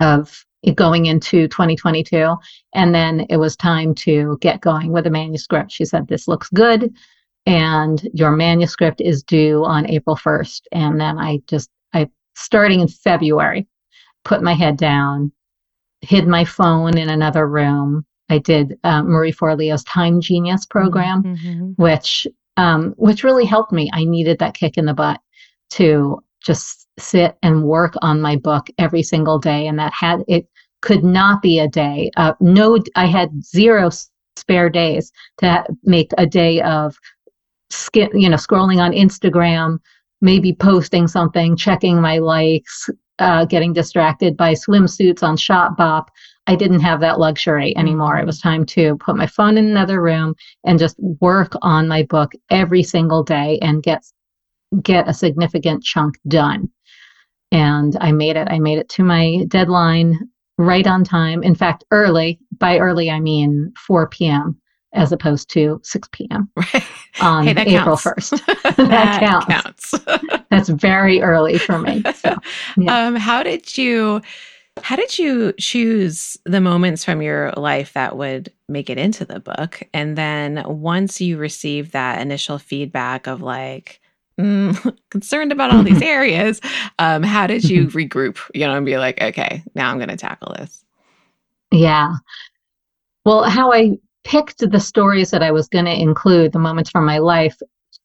of 0.00 0.44
going 0.74 1.06
into 1.06 1.48
2022. 1.48 2.36
And 2.74 2.94
then 2.94 3.26
it 3.30 3.36
was 3.36 3.56
time 3.56 3.94
to 3.96 4.38
get 4.40 4.60
going 4.60 4.92
with 4.92 5.04
the 5.04 5.10
manuscript. 5.10 5.72
She 5.72 5.84
said, 5.84 6.08
this 6.08 6.28
looks 6.28 6.48
good. 6.50 6.92
And 7.46 8.06
your 8.12 8.32
manuscript 8.32 9.00
is 9.00 9.22
due 9.22 9.64
on 9.64 9.88
April 9.88 10.16
1st. 10.16 10.62
And 10.72 11.00
then 11.00 11.18
I 11.18 11.40
just, 11.46 11.70
I, 11.94 12.08
starting 12.36 12.80
in 12.80 12.88
February, 12.88 13.66
put 14.24 14.42
my 14.42 14.52
head 14.52 14.76
down, 14.76 15.32
hid 16.02 16.26
my 16.26 16.44
phone 16.44 16.98
in 16.98 17.08
another 17.08 17.48
room. 17.48 18.04
I 18.28 18.38
did 18.38 18.78
uh, 18.84 19.02
Marie 19.02 19.32
Forleo's 19.32 19.84
Time 19.84 20.20
Genius 20.20 20.66
program, 20.66 21.22
mm-hmm. 21.22 21.82
which 21.82 22.26
um, 22.56 22.94
which 22.96 23.24
really 23.24 23.44
helped 23.44 23.72
me. 23.72 23.90
I 23.92 24.04
needed 24.04 24.38
that 24.40 24.54
kick 24.54 24.76
in 24.76 24.86
the 24.86 24.94
butt 24.94 25.20
to 25.70 26.22
just 26.40 26.88
sit 26.98 27.36
and 27.42 27.64
work 27.64 27.94
on 28.02 28.20
my 28.20 28.36
book 28.36 28.68
every 28.78 29.02
single 29.02 29.38
day, 29.38 29.66
and 29.66 29.78
that 29.78 29.92
had 29.92 30.24
it 30.28 30.48
could 30.82 31.04
not 31.04 31.42
be 31.42 31.58
a 31.58 31.68
day. 31.68 32.10
Uh, 32.16 32.34
no, 32.40 32.78
I 32.94 33.06
had 33.06 33.44
zero 33.44 33.90
spare 34.36 34.70
days 34.70 35.12
to 35.38 35.64
make 35.84 36.10
a 36.18 36.26
day 36.26 36.60
of 36.62 36.96
skip, 37.70 38.10
you 38.14 38.28
know, 38.28 38.36
scrolling 38.36 38.78
on 38.78 38.92
Instagram, 38.92 39.78
maybe 40.20 40.52
posting 40.52 41.06
something, 41.06 41.56
checking 41.56 42.00
my 42.00 42.18
likes, 42.18 42.88
uh, 43.18 43.44
getting 43.44 43.72
distracted 43.72 44.36
by 44.36 44.54
swimsuits 44.54 45.22
on 45.22 45.36
Shopbop. 45.36 46.06
I 46.48 46.56
didn't 46.56 46.80
have 46.80 47.00
that 47.00 47.20
luxury 47.20 47.76
anymore. 47.76 48.16
It 48.16 48.24
was 48.24 48.40
time 48.40 48.64
to 48.66 48.96
put 48.96 49.16
my 49.16 49.26
phone 49.26 49.58
in 49.58 49.66
another 49.66 50.00
room 50.00 50.34
and 50.64 50.78
just 50.78 50.96
work 51.20 51.52
on 51.60 51.86
my 51.86 52.04
book 52.04 52.32
every 52.50 52.82
single 52.82 53.22
day 53.22 53.58
and 53.60 53.82
get 53.82 54.02
get 54.82 55.08
a 55.08 55.14
significant 55.14 55.84
chunk 55.84 56.18
done. 56.26 56.70
And 57.52 57.98
I 58.00 58.12
made 58.12 58.36
it. 58.36 58.48
I 58.50 58.58
made 58.60 58.78
it 58.78 58.88
to 58.90 59.04
my 59.04 59.44
deadline 59.48 60.18
right 60.56 60.86
on 60.86 61.04
time. 61.04 61.42
In 61.42 61.54
fact, 61.54 61.84
early. 61.90 62.40
By 62.58 62.78
early, 62.78 63.10
I 63.10 63.20
mean 63.20 63.70
4 63.86 64.08
p.m. 64.08 64.58
as 64.94 65.12
opposed 65.12 65.50
to 65.50 65.80
6 65.84 66.08
p.m. 66.12 66.50
Right. 66.56 66.84
on 67.20 67.46
hey, 67.46 67.76
April 67.76 67.96
counts. 67.98 68.30
1st. 68.30 68.46
that, 68.62 68.76
that 68.76 69.20
counts. 69.20 69.90
counts. 69.90 70.46
That's 70.50 70.68
very 70.70 71.20
early 71.20 71.58
for 71.58 71.78
me. 71.78 72.02
So, 72.14 72.36
yeah. 72.78 73.06
um, 73.06 73.16
how 73.16 73.42
did 73.42 73.76
you? 73.76 74.22
How 74.82 74.96
did 74.96 75.18
you 75.18 75.52
choose 75.58 76.36
the 76.44 76.60
moments 76.60 77.04
from 77.04 77.22
your 77.22 77.52
life 77.56 77.92
that 77.92 78.16
would 78.16 78.52
make 78.68 78.90
it 78.90 78.98
into 78.98 79.24
the 79.24 79.40
book? 79.40 79.82
And 79.92 80.16
then 80.16 80.62
once 80.66 81.20
you 81.20 81.36
received 81.36 81.92
that 81.92 82.20
initial 82.20 82.58
feedback 82.58 83.26
of 83.26 83.42
like, 83.42 84.00
mm, 84.38 84.96
concerned 85.10 85.52
about 85.52 85.70
all 85.72 85.82
these 85.82 86.02
areas, 86.16 86.60
um, 86.98 87.22
how 87.22 87.46
did 87.46 87.64
you 87.64 87.86
regroup, 87.88 88.38
you 88.54 88.66
know, 88.66 88.74
and 88.74 88.86
be 88.86 88.98
like, 88.98 89.20
okay, 89.20 89.62
now 89.74 89.90
I'm 89.90 89.98
going 89.98 90.08
to 90.08 90.16
tackle 90.16 90.54
this? 90.58 90.84
Yeah. 91.70 92.14
Well, 93.24 93.44
how 93.44 93.72
I 93.72 93.98
picked 94.24 94.58
the 94.58 94.80
stories 94.80 95.30
that 95.30 95.42
I 95.42 95.50
was 95.50 95.68
going 95.68 95.84
to 95.84 96.00
include, 96.00 96.52
the 96.52 96.58
moments 96.58 96.90
from 96.90 97.04
my 97.04 97.18
life, 97.18 97.56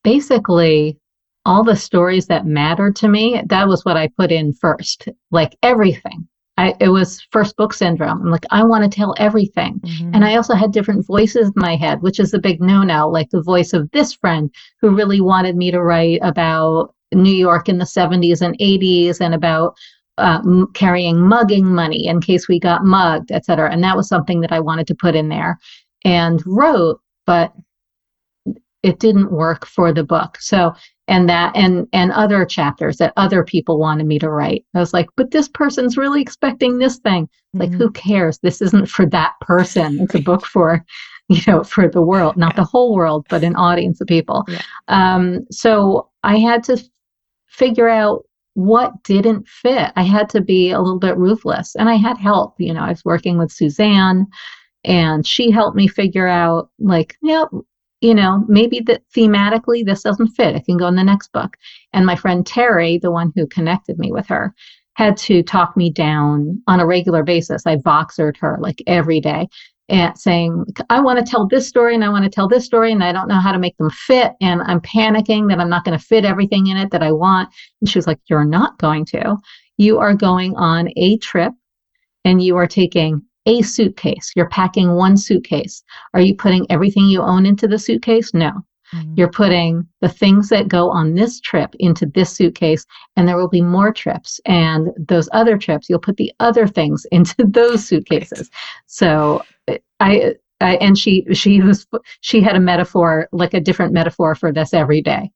basically 0.04 0.98
all 1.46 1.64
the 1.64 1.76
stories 1.76 2.28
that 2.28 2.46
mattered 2.46 2.96
to 2.98 3.08
me, 3.08 3.42
that 3.48 3.68
was 3.68 3.84
what 3.84 3.98
I 3.98 4.08
put 4.08 4.32
in 4.32 4.54
first, 4.54 5.10
like 5.32 5.58
everything. 5.62 6.28
I, 6.58 6.76
it 6.80 6.90
was 6.90 7.22
first 7.32 7.58
book 7.58 7.74
syndrome. 7.74 8.22
I'm 8.22 8.30
like, 8.30 8.46
I 8.52 8.64
want 8.64 8.84
to 8.84 8.96
tell 8.96 9.16
everything. 9.18 9.80
Mm-hmm. 9.80 10.12
And 10.14 10.24
I 10.24 10.36
also 10.36 10.54
had 10.54 10.72
different 10.72 11.06
voices 11.06 11.48
in 11.48 11.54
my 11.56 11.76
head, 11.76 12.02
which 12.02 12.20
is 12.20 12.34
a 12.34 12.40
big 12.40 12.62
no 12.62 12.84
no, 12.84 13.10
like 13.10 13.30
the 13.32 13.42
voice 13.42 13.74
of 13.74 13.90
this 13.92 14.14
friend 14.14 14.54
who 14.80 14.96
really 14.96 15.20
wanted 15.20 15.56
me 15.56 15.72
to 15.72 15.82
write 15.82 16.20
about 16.22 16.94
New 17.14 17.34
York 17.34 17.70
in 17.70 17.80
the 17.80 17.86
70s 17.86 18.42
and 18.42 18.58
80s 18.60 19.20
and 19.20 19.34
about 19.34 19.76
uh, 20.20 20.42
m- 20.46 20.68
carrying 20.74 21.20
mugging 21.20 21.66
money 21.66 22.08
in 22.08 22.22
case 22.22 22.48
we 22.48 22.60
got 22.60 22.86
mugged, 22.86 23.32
et 23.32 23.46
cetera. 23.46 23.72
And 23.72 23.84
that 23.84 23.98
was 23.98 24.08
something 24.08 24.42
that 24.42 24.52
I 24.52 24.60
wanted 24.60 24.86
to 24.88 24.96
put 24.96 25.16
in 25.16 25.30
there 25.30 25.58
and 26.06 26.42
wrote, 26.46 27.02
but 27.26 27.54
it 28.84 29.00
didn't 29.00 29.32
work 29.32 29.66
for 29.66 29.92
the 29.92 30.04
book. 30.04 30.38
So 30.40 30.74
and 31.14 31.30
that 31.30 31.56
and 31.56 31.88
and 31.94 32.12
other 32.12 32.44
chapters 32.44 32.98
that 32.98 33.14
other 33.18 33.44
people 33.44 33.78
wanted 33.78 34.08
me 34.08 34.18
to 34.18 34.32
write. 34.32 34.66
I 34.74 34.80
was 34.80 34.94
like, 34.94 35.08
but 35.16 35.30
this 35.30 35.48
person's 35.48 35.96
really 35.96 36.24
expecting 36.24 36.80
this 36.80 36.98
thing. 36.98 37.28
Mm-hmm. 37.28 37.60
Like, 37.60 37.72
who 37.72 37.92
cares? 37.92 38.40
This 38.40 38.64
isn't 38.64 38.88
for 38.88 39.06
that 39.08 39.34
person. 39.40 40.00
It's 40.04 40.16
a 40.16 40.20
book 40.20 40.44
for, 40.46 40.84
you 41.30 41.42
know, 41.46 41.64
for 41.64 41.88
the 41.88 42.02
world, 42.02 42.36
not 42.36 42.54
yeah. 42.54 42.62
the 42.62 42.64
whole 42.64 42.96
world, 42.96 43.28
but 43.30 43.44
an 43.44 43.56
audience 43.56 44.02
of 44.02 44.08
people. 44.08 44.44
Yeah. 44.48 44.62
Um, 44.88 45.46
so 45.52 46.10
I 46.24 46.38
had 46.38 46.64
to 46.64 46.84
figure 47.46 47.90
out 47.90 48.24
what 48.56 49.04
didn't 49.04 49.48
fit. 49.48 49.92
I 49.96 50.04
had 50.04 50.30
to 50.30 50.42
be 50.42 50.72
a 50.72 50.80
little 50.80 51.00
bit 51.00 51.18
ruthless, 51.18 51.76
and 51.76 51.90
I 51.90 51.96
had 51.96 52.18
help. 52.18 52.56
You 52.58 52.74
know, 52.74 52.82
I 52.82 52.90
was 52.90 53.06
working 53.06 53.38
with 53.38 53.52
Suzanne 53.52 54.26
and 54.84 55.26
she 55.26 55.50
helped 55.50 55.78
me 55.78 55.88
figure 55.88 56.28
out 56.28 56.70
like 56.78 57.16
yep 57.22 57.48
you 58.04 58.14
know, 58.14 58.44
maybe 58.50 58.82
that 58.82 59.02
thematically 59.16 59.86
this 59.86 60.04
doesn't 60.04 60.28
fit. 60.28 60.56
It 60.56 60.66
can 60.66 60.78
go 60.78 60.88
in 60.88 60.96
the 60.96 61.04
next 61.04 61.32
book. 61.32 61.56
And 61.94 62.06
my 62.06 62.18
friend 62.18 62.44
Terri, 62.44 63.00
the 63.00 63.12
one 63.12 63.32
who 63.34 63.48
connected 63.48 63.98
me 63.98 64.12
with 64.12 64.28
her, 64.28 64.54
had 64.96 65.16
to 65.18 65.42
talk 65.42 65.78
me 65.78 65.90
down 65.90 66.62
on 66.68 66.82
a 66.82 66.86
regular 66.86 67.24
basis. 67.24 67.66
I 67.66 67.78
voxered 67.78 68.36
her 68.38 68.58
like 68.60 68.84
every 68.88 69.22
day 69.22 69.48
and 69.88 70.18
saying, 70.18 70.66
I 70.90 71.00
want 71.00 71.20
to 71.20 71.26
tell 71.30 71.48
this 71.48 71.68
story 71.68 71.96
and 71.96 72.04
I 72.04 72.10
want 72.10 72.26
to 72.26 72.30
tell 72.30 72.48
this 72.50 72.66
story 72.66 72.92
and 72.92 73.04
I 73.04 73.14
don't 73.14 73.30
know 73.30 73.40
how 73.40 73.54
to 73.54 73.60
make 73.60 73.78
them 73.78 73.90
fit. 73.90 74.34
And 74.42 74.62
I'm 74.64 74.82
panicking 74.82 75.48
that 75.48 75.60
I'm 75.60 75.70
not 75.70 75.86
going 75.86 75.98
to 75.98 76.06
fit 76.06 76.26
everything 76.26 76.68
in 76.68 76.78
it 76.78 76.92
that 76.92 77.04
I 77.04 77.14
want. 77.14 77.50
And 77.80 77.90
she 77.90 77.98
was 77.98 78.06
like, 78.06 78.20
You're 78.30 78.46
not 78.46 78.78
going 78.80 79.06
to. 79.08 79.38
You 79.78 80.00
are 80.00 80.14
going 80.14 80.56
on 80.58 80.90
a 80.98 81.18
trip 81.20 81.54
and 82.26 82.44
you 82.44 82.58
are 82.58 82.68
taking 82.68 83.22
a 83.46 83.62
suitcase. 83.62 84.32
You're 84.36 84.50
packing 84.50 84.96
one 84.96 85.18
suitcase. 85.18 85.84
Are 86.14 86.22
you 86.22 86.36
putting 86.36 86.66
everything 86.70 87.06
you 87.06 87.22
own 87.22 87.46
into 87.46 87.68
the 87.68 87.80
suitcase? 87.80 88.34
No. 88.34 88.52
Mm-hmm. 88.94 89.14
You're 89.18 89.32
putting 89.32 89.88
the 90.02 90.10
things 90.10 90.50
that 90.50 90.68
go 90.68 90.90
on 90.90 91.16
this 91.16 91.40
trip 91.40 91.76
into 91.80 92.06
this 92.06 92.32
suitcase, 92.32 92.86
and 93.16 93.28
there 93.28 93.38
will 93.38 93.50
be 93.50 93.62
more 93.62 93.92
trips. 93.92 94.40
And 94.46 94.90
those 94.98 95.28
other 95.34 95.58
trips, 95.58 95.90
you'll 95.90 96.00
put 96.00 96.18
the 96.18 96.32
other 96.40 96.68
things 96.68 97.06
into 97.12 97.36
those 97.48 97.86
suitcases. 97.86 98.50
So 98.86 99.44
I, 100.00 100.36
I, 100.62 100.76
and 100.76 100.98
she 100.98 101.26
she 101.34 101.62
was 101.62 101.88
she 102.22 102.42
had 102.42 102.56
a 102.56 102.60
metaphor 102.60 103.28
like 103.32 103.54
a 103.54 103.60
different 103.60 103.94
metaphor 103.94 104.36
for 104.36 104.54
this 104.54 104.74
every 104.74 105.02
day, 105.02 105.32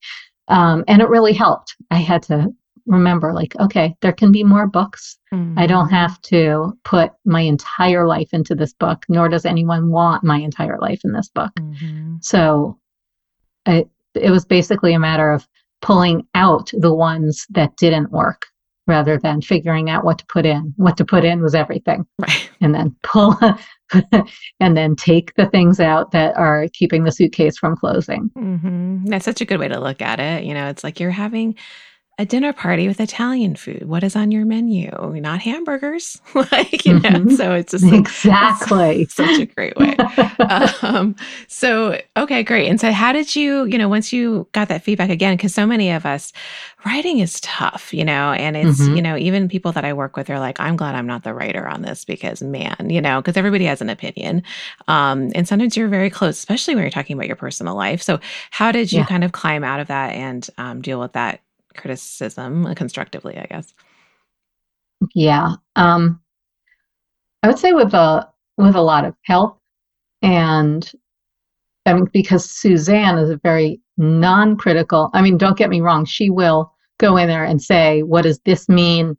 um, 0.47 0.83
and 0.87 1.01
it 1.01 1.09
really 1.09 1.33
helped. 1.33 1.75
I 1.91 1.97
had 1.97 2.23
to 2.23 2.47
remember 2.87 3.33
like 3.33 3.55
okay 3.59 3.95
there 4.01 4.13
can 4.13 4.31
be 4.31 4.43
more 4.43 4.67
books 4.67 5.17
mm-hmm. 5.33 5.57
i 5.59 5.67
don't 5.67 5.89
have 5.89 6.21
to 6.21 6.71
put 6.83 7.11
my 7.25 7.41
entire 7.41 8.07
life 8.07 8.29
into 8.33 8.55
this 8.55 8.73
book 8.73 9.05
nor 9.09 9.29
does 9.29 9.45
anyone 9.45 9.89
want 9.89 10.23
my 10.23 10.37
entire 10.37 10.79
life 10.79 11.01
in 11.03 11.11
this 11.11 11.29
book 11.29 11.51
mm-hmm. 11.59 12.15
so 12.21 12.77
it, 13.65 13.89
it 14.15 14.31
was 14.31 14.45
basically 14.45 14.93
a 14.93 14.99
matter 14.99 15.31
of 15.31 15.47
pulling 15.81 16.25
out 16.33 16.71
the 16.73 16.93
ones 16.93 17.45
that 17.49 17.75
didn't 17.77 18.11
work 18.11 18.47
rather 18.87 19.19
than 19.19 19.41
figuring 19.41 19.89
out 19.89 20.05
what 20.05 20.17
to 20.17 20.25
put 20.27 20.45
in. 20.45 20.73
What 20.77 20.97
to 20.97 21.05
put 21.05 21.25
in 21.25 21.41
was 21.41 21.53
everything. 21.53 22.05
Right. 22.17 22.49
And 22.59 22.73
then 22.73 22.95
pull 23.03 23.37
and 24.59 24.75
then 24.75 24.95
take 24.95 25.35
the 25.35 25.45
things 25.45 25.79
out 25.79 26.09
that 26.11 26.35
are 26.35 26.65
keeping 26.73 27.03
the 27.03 27.11
suitcase 27.11 27.55
from 27.55 27.75
closing. 27.75 28.31
Mm-hmm. 28.35 29.05
That's 29.05 29.25
such 29.25 29.41
a 29.41 29.45
good 29.45 29.59
way 29.59 29.67
to 29.67 29.79
look 29.79 30.01
at 30.01 30.19
it. 30.19 30.43
You 30.43 30.55
know, 30.55 30.67
it's 30.67 30.83
like 30.83 30.99
you're 30.99 31.11
having 31.11 31.53
a 32.19 32.25
dinner 32.25 32.51
party 32.51 32.87
with 32.87 32.99
Italian 32.99 33.55
food. 33.55 33.87
What 33.87 34.03
is 34.03 34.15
on 34.15 34.31
your 34.31 34.45
menu? 34.45 34.89
Not 35.21 35.39
hamburgers, 35.39 36.19
like 36.33 36.85
you 36.85 36.93
know. 36.95 37.09
Mm-hmm. 37.09 37.35
So 37.35 37.53
it's 37.53 37.71
just 37.71 37.85
exactly 37.85 39.03
it's 39.03 39.13
such 39.15 39.39
a 39.39 39.45
great 39.45 39.77
way. 39.77 39.95
um, 40.81 41.15
so 41.47 42.01
okay, 42.15 42.41
great. 42.43 42.69
And 42.69 42.81
so, 42.81 42.91
how 42.91 43.13
did 43.13 43.35
you, 43.35 43.65
you 43.65 43.77
know, 43.77 43.87
once 43.87 44.11
you 44.11 44.47
got 44.51 44.67
that 44.69 44.83
feedback 44.83 45.09
again? 45.09 45.37
Because 45.37 45.53
so 45.53 45.67
many 45.67 45.91
of 45.91 46.05
us, 46.05 46.33
writing 46.85 47.19
is 47.19 47.39
tough, 47.41 47.93
you 47.93 48.03
know, 48.03 48.31
and 48.31 48.57
it's 48.57 48.81
mm-hmm. 48.81 48.95
you 48.95 49.01
know 49.01 49.15
even 49.15 49.47
people 49.47 49.71
that 49.73 49.85
I 49.85 49.93
work 49.93 50.17
with 50.17 50.29
are 50.29 50.39
like, 50.39 50.59
I'm 50.59 50.75
glad 50.75 50.95
I'm 50.95 51.07
not 51.07 51.23
the 51.23 51.35
writer 51.35 51.67
on 51.67 51.83
this 51.83 52.03
because 52.03 52.41
man, 52.41 52.89
you 52.89 53.01
know, 53.01 53.21
because 53.21 53.37
everybody 53.37 53.65
has 53.65 53.81
an 53.81 53.89
opinion, 53.89 54.41
um, 54.87 55.31
and 55.35 55.47
sometimes 55.47 55.77
you're 55.77 55.87
very 55.87 56.09
close, 56.09 56.39
especially 56.39 56.73
when 56.73 56.83
you're 56.83 56.91
talking 56.91 57.15
about 57.15 57.27
your 57.27 57.35
personal 57.35 57.75
life. 57.75 58.01
So, 58.01 58.19
how 58.49 58.71
did 58.71 58.91
you 58.91 58.99
yeah. 58.99 59.05
kind 59.05 59.23
of 59.23 59.33
climb 59.33 59.63
out 59.63 59.79
of 59.79 59.87
that 59.87 60.15
and 60.15 60.47
um, 60.57 60.81
deal 60.81 60.99
with 60.99 61.13
that? 61.13 61.41
Criticism 61.77 62.65
uh, 62.65 62.73
constructively, 62.73 63.37
I 63.37 63.45
guess. 63.45 63.73
Yeah. 65.13 65.55
Um, 65.75 66.21
I 67.43 67.47
would 67.47 67.59
say 67.59 67.73
with 67.73 67.93
a 67.93 68.27
with 68.57 68.75
a 68.75 68.81
lot 68.81 69.05
of 69.05 69.15
help 69.23 69.59
and 70.21 70.91
I 71.85 71.93
mean 71.93 72.09
because 72.11 72.49
Suzanne 72.49 73.17
is 73.17 73.29
a 73.29 73.39
very 73.43 73.79
non-critical. 73.97 75.09
I 75.13 75.21
mean, 75.21 75.37
don't 75.37 75.57
get 75.57 75.69
me 75.69 75.81
wrong, 75.81 76.05
she 76.05 76.29
will 76.29 76.73
go 76.99 77.17
in 77.17 77.27
there 77.27 77.43
and 77.43 77.61
say, 77.61 78.03
what 78.03 78.23
does 78.23 78.39
this 78.45 78.67
mean? 78.67 79.17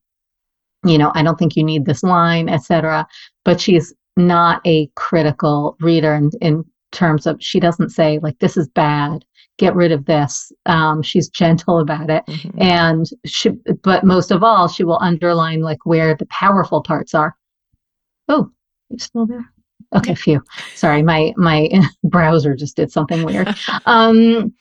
You 0.84 0.98
know, 0.98 1.12
I 1.14 1.22
don't 1.22 1.38
think 1.38 1.56
you 1.56 1.64
need 1.64 1.84
this 1.84 2.02
line, 2.02 2.48
etc. 2.48 3.06
But 3.44 3.60
she's 3.60 3.94
not 4.16 4.60
a 4.66 4.88
critical 4.96 5.76
reader 5.80 6.14
in, 6.14 6.30
in 6.40 6.64
terms 6.92 7.26
of 7.26 7.36
she 7.40 7.60
doesn't 7.60 7.90
say 7.90 8.18
like 8.22 8.38
this 8.38 8.56
is 8.56 8.68
bad 8.68 9.24
get 9.58 9.74
rid 9.74 9.92
of 9.92 10.06
this. 10.06 10.50
Um, 10.66 11.02
she's 11.02 11.28
gentle 11.28 11.80
about 11.80 12.08
it, 12.10 12.24
mm-hmm. 12.26 12.62
and 12.62 13.06
she, 13.26 13.50
but 13.82 14.04
most 14.04 14.30
of 14.30 14.42
all, 14.42 14.68
she 14.68 14.84
will 14.84 14.98
underline 15.00 15.60
like 15.60 15.84
where 15.84 16.14
the 16.14 16.26
powerful 16.26 16.82
parts 16.82 17.14
are. 17.14 17.36
Oh, 18.28 18.50
you 18.88 18.98
still 18.98 19.26
there? 19.26 19.52
Okay, 19.94 20.14
phew. 20.14 20.42
Sorry, 20.74 21.02
my 21.02 21.34
my 21.36 21.68
browser 22.04 22.54
just 22.54 22.76
did 22.76 22.90
something 22.90 23.24
weird. 23.24 23.54
um, 23.86 24.54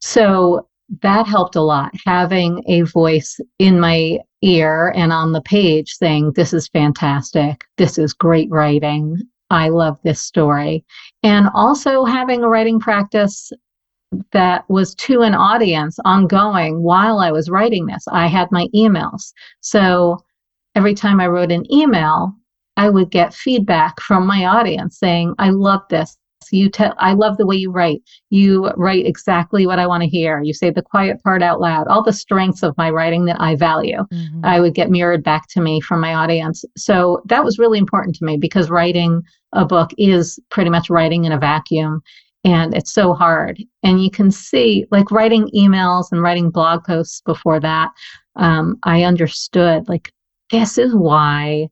so 0.00 0.66
that 1.02 1.26
helped 1.26 1.56
a 1.56 1.60
lot. 1.60 1.92
Having 2.06 2.64
a 2.66 2.82
voice 2.82 3.38
in 3.58 3.78
my 3.78 4.18
ear 4.42 4.92
and 4.96 5.12
on 5.12 5.32
the 5.32 5.42
page 5.42 5.92
saying, 5.92 6.32
"This 6.32 6.52
is 6.52 6.68
fantastic. 6.68 7.64
This 7.76 7.98
is 7.98 8.12
great 8.12 8.48
writing. 8.50 9.18
I 9.50 9.68
love 9.68 9.98
this 10.02 10.20
story. 10.20 10.84
And 11.22 11.48
also 11.54 12.04
having 12.04 12.42
a 12.42 12.48
writing 12.48 12.80
practice 12.80 13.50
that 14.32 14.68
was 14.68 14.94
to 14.94 15.22
an 15.22 15.34
audience 15.34 15.98
ongoing 16.04 16.82
while 16.82 17.18
I 17.18 17.30
was 17.30 17.50
writing 17.50 17.86
this. 17.86 18.04
I 18.10 18.26
had 18.26 18.50
my 18.50 18.66
emails. 18.74 19.32
So 19.60 20.18
every 20.74 20.94
time 20.94 21.20
I 21.20 21.26
wrote 21.26 21.52
an 21.52 21.70
email, 21.72 22.32
I 22.76 22.88
would 22.88 23.10
get 23.10 23.34
feedback 23.34 24.00
from 24.00 24.26
my 24.26 24.46
audience 24.46 24.98
saying, 24.98 25.34
I 25.38 25.50
love 25.50 25.82
this. 25.90 26.16
You 26.50 26.70
tell 26.70 26.94
I 26.98 27.12
love 27.12 27.36
the 27.36 27.46
way 27.46 27.56
you 27.56 27.70
write. 27.70 28.02
You 28.30 28.70
write 28.76 29.06
exactly 29.06 29.66
what 29.66 29.78
I 29.78 29.86
want 29.86 30.02
to 30.02 30.08
hear. 30.08 30.40
You 30.42 30.54
say 30.54 30.70
the 30.70 30.82
quiet 30.82 31.22
part 31.22 31.42
out 31.42 31.60
loud. 31.60 31.88
All 31.88 32.02
the 32.02 32.12
strengths 32.12 32.62
of 32.62 32.76
my 32.78 32.90
writing 32.90 33.24
that 33.26 33.40
I 33.40 33.56
value. 33.56 34.04
Mm-hmm. 34.12 34.44
I 34.44 34.60
would 34.60 34.74
get 34.74 34.90
mirrored 34.90 35.22
back 35.22 35.48
to 35.48 35.60
me 35.60 35.80
from 35.80 36.00
my 36.00 36.14
audience. 36.14 36.64
So 36.76 37.22
that 37.26 37.44
was 37.44 37.58
really 37.58 37.78
important 37.78 38.16
to 38.16 38.24
me 38.24 38.36
because 38.36 38.70
writing 38.70 39.22
a 39.52 39.64
book 39.64 39.90
is 39.98 40.38
pretty 40.50 40.70
much 40.70 40.90
writing 40.90 41.24
in 41.24 41.32
a 41.32 41.38
vacuum 41.38 42.02
and 42.44 42.74
it's 42.74 42.92
so 42.92 43.14
hard. 43.14 43.62
And 43.82 44.02
you 44.02 44.10
can 44.10 44.30
see, 44.30 44.86
like 44.90 45.10
writing 45.10 45.50
emails 45.54 46.06
and 46.12 46.22
writing 46.22 46.50
blog 46.50 46.84
posts 46.84 47.20
before 47.22 47.60
that, 47.60 47.90
um, 48.36 48.78
I 48.84 49.02
understood, 49.02 49.88
like, 49.88 50.12
this 50.50 50.78
is 50.78 50.94
why 50.94 51.68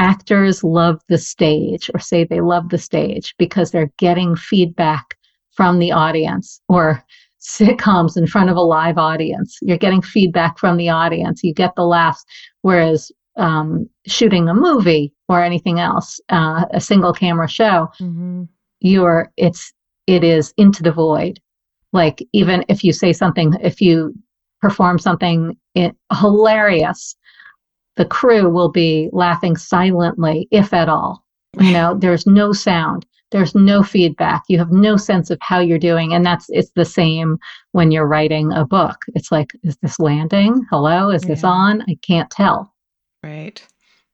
actors 0.00 0.64
love 0.64 0.98
the 1.08 1.18
stage 1.18 1.90
or 1.92 2.00
say 2.00 2.24
they 2.24 2.40
love 2.40 2.70
the 2.70 2.78
stage 2.78 3.34
because 3.38 3.70
they're 3.70 3.92
getting 3.98 4.34
feedback 4.34 5.16
from 5.52 5.78
the 5.78 5.92
audience 5.92 6.60
or 6.68 7.04
sitcoms 7.40 8.16
in 8.16 8.26
front 8.26 8.50
of 8.50 8.56
a 8.56 8.60
live 8.60 8.98
audience. 8.98 9.58
You're 9.62 9.78
getting 9.78 10.02
feedback 10.02 10.58
from 10.58 10.76
the 10.76 10.88
audience. 10.88 11.44
You 11.44 11.54
get 11.54 11.74
the 11.74 11.84
laughs. 11.84 12.24
Whereas 12.62 13.12
um, 13.36 13.88
shooting 14.06 14.48
a 14.48 14.54
movie 14.54 15.12
or 15.28 15.42
anything 15.42 15.80
else, 15.80 16.18
uh, 16.30 16.64
a 16.72 16.80
single 16.80 17.12
camera 17.12 17.48
show, 17.48 17.88
mm-hmm. 18.00 18.44
you're 18.80 19.30
it's 19.36 19.72
it 20.06 20.24
is 20.24 20.52
into 20.56 20.82
the 20.82 20.92
void. 20.92 21.40
Like 21.92 22.26
even 22.32 22.64
if 22.68 22.84
you 22.84 22.92
say 22.92 23.12
something, 23.12 23.54
if 23.62 23.80
you 23.80 24.14
perform 24.60 24.98
something 24.98 25.56
hilarious, 26.20 27.16
the 28.00 28.06
crew 28.06 28.48
will 28.48 28.70
be 28.70 29.10
laughing 29.12 29.58
silently, 29.58 30.48
if 30.50 30.72
at 30.72 30.88
all. 30.88 31.22
You 31.60 31.70
know, 31.70 31.98
there's 31.98 32.26
no 32.26 32.54
sound, 32.54 33.04
there's 33.30 33.54
no 33.54 33.82
feedback. 33.82 34.42
You 34.48 34.56
have 34.56 34.72
no 34.72 34.96
sense 34.96 35.28
of 35.28 35.36
how 35.42 35.58
you're 35.60 35.78
doing, 35.78 36.14
and 36.14 36.24
that's 36.24 36.46
it's 36.48 36.70
the 36.70 36.86
same 36.86 37.38
when 37.72 37.90
you're 37.90 38.06
writing 38.06 38.54
a 38.54 38.64
book. 38.64 38.96
It's 39.14 39.30
like, 39.30 39.50
is 39.64 39.76
this 39.82 40.00
landing? 40.00 40.64
Hello, 40.70 41.10
is 41.10 41.24
yeah. 41.24 41.28
this 41.28 41.44
on? 41.44 41.82
I 41.82 41.98
can't 42.00 42.30
tell. 42.30 42.72
Right. 43.22 43.62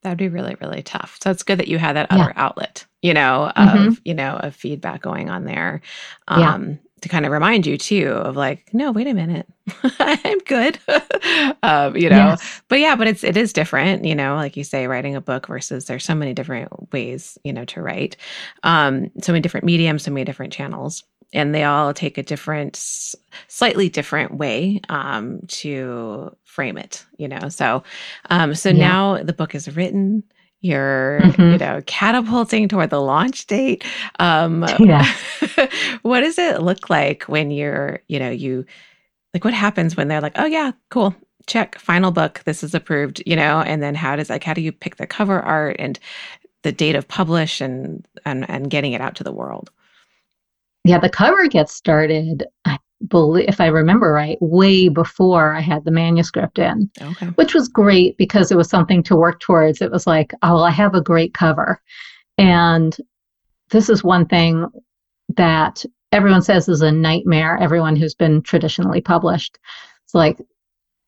That'd 0.02 0.18
be 0.18 0.30
really, 0.30 0.56
really 0.60 0.82
tough. 0.82 1.18
So 1.22 1.30
it's 1.30 1.44
good 1.44 1.60
that 1.60 1.68
you 1.68 1.78
had 1.78 1.94
that 1.94 2.10
other 2.10 2.32
yeah. 2.34 2.42
outlet, 2.42 2.86
you 3.02 3.14
know, 3.14 3.52
of, 3.54 3.68
mm-hmm. 3.68 3.92
you 4.04 4.14
know, 4.14 4.36
of 4.38 4.56
feedback 4.56 5.00
going 5.00 5.30
on 5.30 5.44
there. 5.44 5.80
Um, 6.26 6.70
yeah 6.70 6.76
to 7.02 7.08
kind 7.08 7.26
of 7.26 7.32
remind 7.32 7.66
you 7.66 7.76
too 7.76 8.08
of 8.08 8.36
like 8.36 8.72
no 8.72 8.90
wait 8.92 9.06
a 9.06 9.14
minute. 9.14 9.46
I'm 9.98 10.38
good. 10.40 10.78
Um, 11.62 11.96
you 11.96 12.08
know? 12.08 12.16
Yes. 12.16 12.62
but 12.68 12.78
yeah 12.78 12.94
but 12.94 13.08
it's 13.08 13.24
it 13.24 13.36
is 13.36 13.52
different 13.52 14.04
you 14.04 14.14
know 14.14 14.36
like 14.36 14.56
you 14.56 14.62
say 14.62 14.86
writing 14.86 15.16
a 15.16 15.20
book 15.20 15.48
versus 15.48 15.86
there's 15.86 16.04
so 16.04 16.14
many 16.14 16.32
different 16.32 16.92
ways 16.92 17.36
you 17.42 17.52
know 17.52 17.64
to 17.66 17.82
write. 17.82 18.16
Um 18.62 19.10
so 19.22 19.32
many 19.32 19.40
different 19.40 19.66
mediums 19.66 20.04
so 20.04 20.10
many 20.10 20.24
different 20.24 20.52
channels 20.52 21.02
and 21.32 21.54
they 21.54 21.64
all 21.64 21.92
take 21.92 22.18
a 22.18 22.22
different 22.22 22.76
slightly 23.48 23.88
different 23.88 24.36
way 24.36 24.80
um 24.88 25.40
to 25.48 26.34
frame 26.44 26.78
it 26.78 27.04
you 27.16 27.26
know? 27.26 27.48
So 27.48 27.82
um 28.30 28.54
so 28.54 28.68
yeah. 28.68 28.88
now 28.88 29.22
the 29.22 29.32
book 29.32 29.54
is 29.54 29.74
written 29.74 30.22
you're 30.60 31.20
mm-hmm. 31.20 31.52
you 31.52 31.58
know 31.58 31.82
catapulting 31.86 32.68
toward 32.68 32.90
the 32.90 33.00
launch 33.00 33.46
date. 33.46 33.84
Um 34.18 34.66
yeah. 34.78 35.06
what 36.02 36.20
does 36.20 36.38
it 36.38 36.62
look 36.62 36.90
like 36.90 37.24
when 37.24 37.50
you're 37.50 38.00
you 38.08 38.18
know 38.18 38.30
you 38.30 38.64
like 39.34 39.44
what 39.44 39.54
happens 39.54 39.96
when 39.96 40.08
they're 40.08 40.20
like 40.20 40.36
oh 40.36 40.46
yeah 40.46 40.72
cool 40.90 41.14
check 41.46 41.78
final 41.78 42.10
book 42.10 42.42
this 42.44 42.64
is 42.64 42.74
approved 42.74 43.22
you 43.26 43.36
know? 43.36 43.60
And 43.60 43.82
then 43.82 43.94
how 43.94 44.16
does 44.16 44.30
like 44.30 44.44
how 44.44 44.54
do 44.54 44.60
you 44.60 44.72
pick 44.72 44.96
the 44.96 45.06
cover 45.06 45.40
art 45.40 45.76
and 45.78 45.98
the 46.62 46.72
date 46.72 46.96
of 46.96 47.06
publish 47.06 47.60
and 47.60 48.06
and 48.24 48.48
and 48.50 48.70
getting 48.70 48.92
it 48.92 49.00
out 49.00 49.14
to 49.16 49.24
the 49.24 49.32
world? 49.32 49.70
Yeah 50.84 50.98
the 50.98 51.10
cover 51.10 51.46
gets 51.48 51.72
started 51.72 52.44
i 52.64 52.78
if 53.10 53.60
I 53.60 53.66
remember 53.66 54.12
right, 54.12 54.38
way 54.40 54.88
before 54.88 55.54
I 55.54 55.60
had 55.60 55.84
the 55.84 55.90
manuscript 55.90 56.58
in, 56.58 56.90
okay. 57.00 57.26
which 57.36 57.54
was 57.54 57.68
great 57.68 58.16
because 58.16 58.50
it 58.50 58.56
was 58.56 58.68
something 58.68 59.02
to 59.04 59.16
work 59.16 59.40
towards. 59.40 59.82
It 59.82 59.90
was 59.90 60.06
like, 60.06 60.32
oh, 60.42 60.54
well, 60.54 60.64
I 60.64 60.70
have 60.70 60.94
a 60.94 61.02
great 61.02 61.34
cover. 61.34 61.80
And 62.38 62.96
this 63.70 63.88
is 63.88 64.02
one 64.02 64.26
thing 64.26 64.66
that 65.36 65.84
everyone 66.12 66.42
says 66.42 66.68
is 66.68 66.82
a 66.82 66.92
nightmare, 66.92 67.58
everyone 67.58 67.96
who's 67.96 68.14
been 68.14 68.42
traditionally 68.42 69.00
published. 69.00 69.58
It's 70.04 70.14
like, 70.14 70.38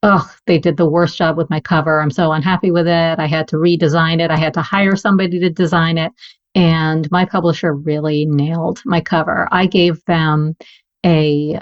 oh, 0.02 0.30
they 0.46 0.58
did 0.58 0.76
the 0.76 0.88
worst 0.88 1.16
job 1.16 1.36
with 1.36 1.50
my 1.50 1.60
cover. 1.60 2.00
I'm 2.00 2.10
so 2.10 2.32
unhappy 2.32 2.70
with 2.70 2.86
it. 2.86 3.18
I 3.18 3.26
had 3.26 3.48
to 3.48 3.56
redesign 3.56 4.20
it. 4.20 4.30
I 4.30 4.36
had 4.36 4.54
to 4.54 4.62
hire 4.62 4.96
somebody 4.96 5.40
to 5.40 5.50
design 5.50 5.98
it. 5.98 6.12
And 6.54 7.10
my 7.10 7.24
publisher 7.24 7.74
really 7.74 8.26
nailed 8.26 8.82
my 8.84 9.00
cover. 9.00 9.48
I 9.50 9.66
gave 9.66 10.04
them 10.06 10.56
a 11.04 11.60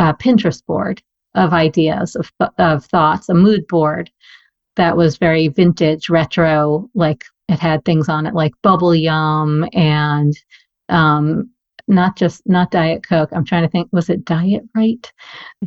a 0.00 0.14
Pinterest 0.14 0.64
board 0.66 1.02
of 1.34 1.52
ideas, 1.52 2.16
of, 2.16 2.32
of 2.58 2.84
thoughts, 2.86 3.28
a 3.28 3.34
mood 3.34 3.66
board 3.68 4.10
that 4.76 4.96
was 4.96 5.18
very 5.18 5.48
vintage, 5.48 6.08
retro, 6.08 6.88
like 6.94 7.24
it 7.48 7.58
had 7.58 7.84
things 7.84 8.08
on 8.08 8.26
it 8.26 8.34
like 8.34 8.52
bubble 8.62 8.94
yum 8.94 9.66
and 9.72 10.34
um, 10.88 11.50
not 11.88 12.16
just 12.16 12.42
not 12.46 12.70
diet 12.70 13.06
coke. 13.06 13.28
I'm 13.32 13.44
trying 13.44 13.64
to 13.64 13.68
think 13.68 13.88
was 13.92 14.08
it 14.08 14.24
Diet 14.24 14.62
Rite? 14.74 15.12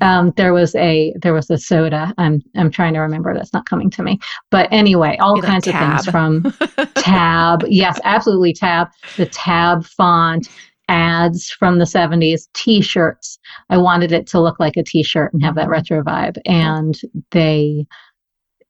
Um, 0.01 0.31
there 0.37 0.53
was 0.53 0.73
a 0.75 1.13
there 1.21 1.33
was 1.33 1.49
a 1.49 1.57
soda. 1.57 2.13
I'm 2.17 2.41
i'm 2.55 2.71
trying 2.71 2.93
to 2.93 3.01
remember. 3.01 3.33
That's 3.33 3.53
not 3.53 3.65
coming 3.65 3.89
to 3.91 4.03
me. 4.03 4.19
But 4.49 4.69
anyway 4.71 5.17
all 5.19 5.41
kinds 5.41 5.67
like 5.67 5.75
of 5.75 5.81
things 5.81 6.05
from 6.07 6.53
tab. 6.95 7.65
Yes 7.67 7.99
absolutely 8.05 8.53
tab. 8.53 8.87
The 9.17 9.25
tab 9.25 9.85
font 9.85 10.47
ads 10.89 11.49
from 11.49 11.79
the 11.79 11.85
70s, 11.85 12.47
t 12.53 12.81
shirts. 12.81 13.39
I 13.69 13.77
wanted 13.77 14.11
it 14.11 14.27
to 14.27 14.41
look 14.41 14.59
like 14.59 14.77
a 14.77 14.83
t 14.83 15.03
shirt 15.03 15.33
and 15.33 15.43
have 15.43 15.55
that 15.55 15.69
retro 15.69 16.03
vibe. 16.03 16.37
And 16.45 16.99
they 17.31 17.85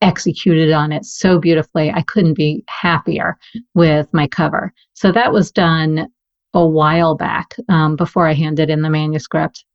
executed 0.01 0.71
on 0.71 0.91
it 0.91 1.05
so 1.05 1.39
beautifully. 1.39 1.91
I 1.91 2.01
couldn't 2.03 2.33
be 2.33 2.63
happier 2.67 3.37
with 3.73 4.07
my 4.13 4.27
cover. 4.27 4.73
So 4.93 5.11
that 5.11 5.31
was 5.31 5.51
done 5.51 6.09
a 6.53 6.65
while 6.65 7.15
back 7.15 7.55
um, 7.69 7.95
before 7.95 8.27
I 8.27 8.33
handed 8.33 8.69
in 8.69 8.81
the 8.81 8.89
manuscript. 8.89 9.65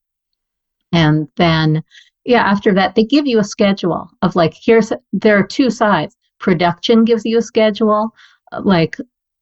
And 0.93 1.29
then, 1.37 1.83
yeah, 2.25 2.43
after 2.43 2.73
that, 2.75 2.95
they 2.95 3.05
give 3.05 3.27
you 3.27 3.39
a 3.41 3.45
schedule 3.45 4.09
of 4.23 4.37
like, 4.37 4.55
here's, 4.55 4.93
there 5.13 5.39
are 5.39 5.47
two 5.47 5.71
sides. 5.71 6.15
Production 6.39 7.05
gives 7.05 7.25
you 7.25 7.39
a 7.39 7.43
schedule, 7.43 8.11
like, 8.63 8.97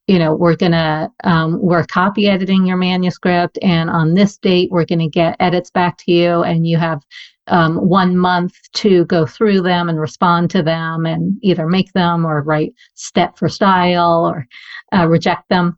you 0.06 0.18
know, 0.18 0.34
we're 0.34 0.56
gonna, 0.56 1.12
um, 1.24 1.60
we're 1.60 1.84
copy 1.84 2.28
editing 2.28 2.66
your 2.66 2.76
manuscript, 2.76 3.58
and 3.62 3.90
on 3.90 4.14
this 4.14 4.38
date, 4.38 4.70
we're 4.70 4.84
gonna 4.84 5.08
get 5.08 5.36
edits 5.40 5.70
back 5.70 5.98
to 5.98 6.12
you, 6.12 6.42
and 6.42 6.66
you 6.66 6.76
have 6.76 7.02
um, 7.48 7.76
one 7.76 8.16
month 8.16 8.54
to 8.72 9.04
go 9.06 9.26
through 9.26 9.62
them 9.62 9.88
and 9.88 10.00
respond 10.00 10.50
to 10.50 10.62
them 10.62 11.06
and 11.06 11.38
either 11.42 11.66
make 11.66 11.92
them 11.92 12.24
or 12.24 12.42
write 12.42 12.74
stet 12.94 13.38
for 13.38 13.48
style 13.48 14.26
or 14.26 14.46
uh, 14.96 15.06
reject 15.06 15.48
them. 15.48 15.76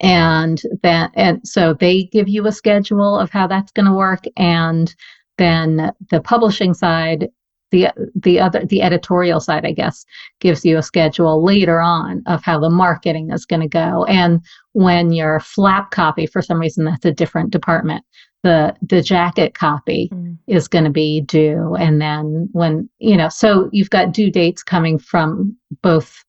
And 0.00 0.60
then 0.82 1.10
and 1.14 1.40
so 1.46 1.74
they 1.74 2.04
give 2.04 2.28
you 2.28 2.46
a 2.46 2.52
schedule 2.52 3.18
of 3.18 3.30
how 3.30 3.46
that's 3.46 3.72
going 3.72 3.86
to 3.86 3.94
work 3.94 4.24
and 4.36 4.94
then 5.38 5.90
the 6.10 6.20
publishing 6.20 6.74
side 6.74 7.28
the 7.70 7.88
the 8.14 8.38
other 8.38 8.64
the 8.64 8.82
editorial 8.82 9.40
side 9.40 9.64
i 9.64 9.72
guess 9.72 10.04
gives 10.40 10.64
you 10.64 10.78
a 10.78 10.82
schedule 10.82 11.44
later 11.44 11.80
on 11.80 12.22
of 12.26 12.42
how 12.42 12.58
the 12.58 12.70
marketing 12.70 13.30
is 13.32 13.44
going 13.44 13.60
to 13.60 13.68
go. 13.68 14.04
And 14.04 14.40
when 14.72 15.12
your 15.12 15.40
flap 15.40 15.90
copy 15.90 16.26
for 16.26 16.42
some 16.42 16.60
reason 16.60 16.84
that's 16.84 17.04
a 17.04 17.12
different 17.12 17.50
department 17.50 18.04
the 18.42 18.76
the 18.82 19.02
jacket 19.02 19.54
copy 19.54 20.08
mm. 20.12 20.38
is 20.46 20.68
going 20.68 20.84
to 20.84 20.90
be 20.90 21.22
due. 21.22 21.74
And 21.74 22.00
then 22.00 22.48
when 22.52 22.88
you 22.98 23.16
know 23.16 23.28
so 23.28 23.68
you've 23.72 23.90
got 23.90 24.12
due 24.12 24.30
dates 24.30 24.62
coming 24.62 24.98
from 24.98 25.56
both 25.82 26.24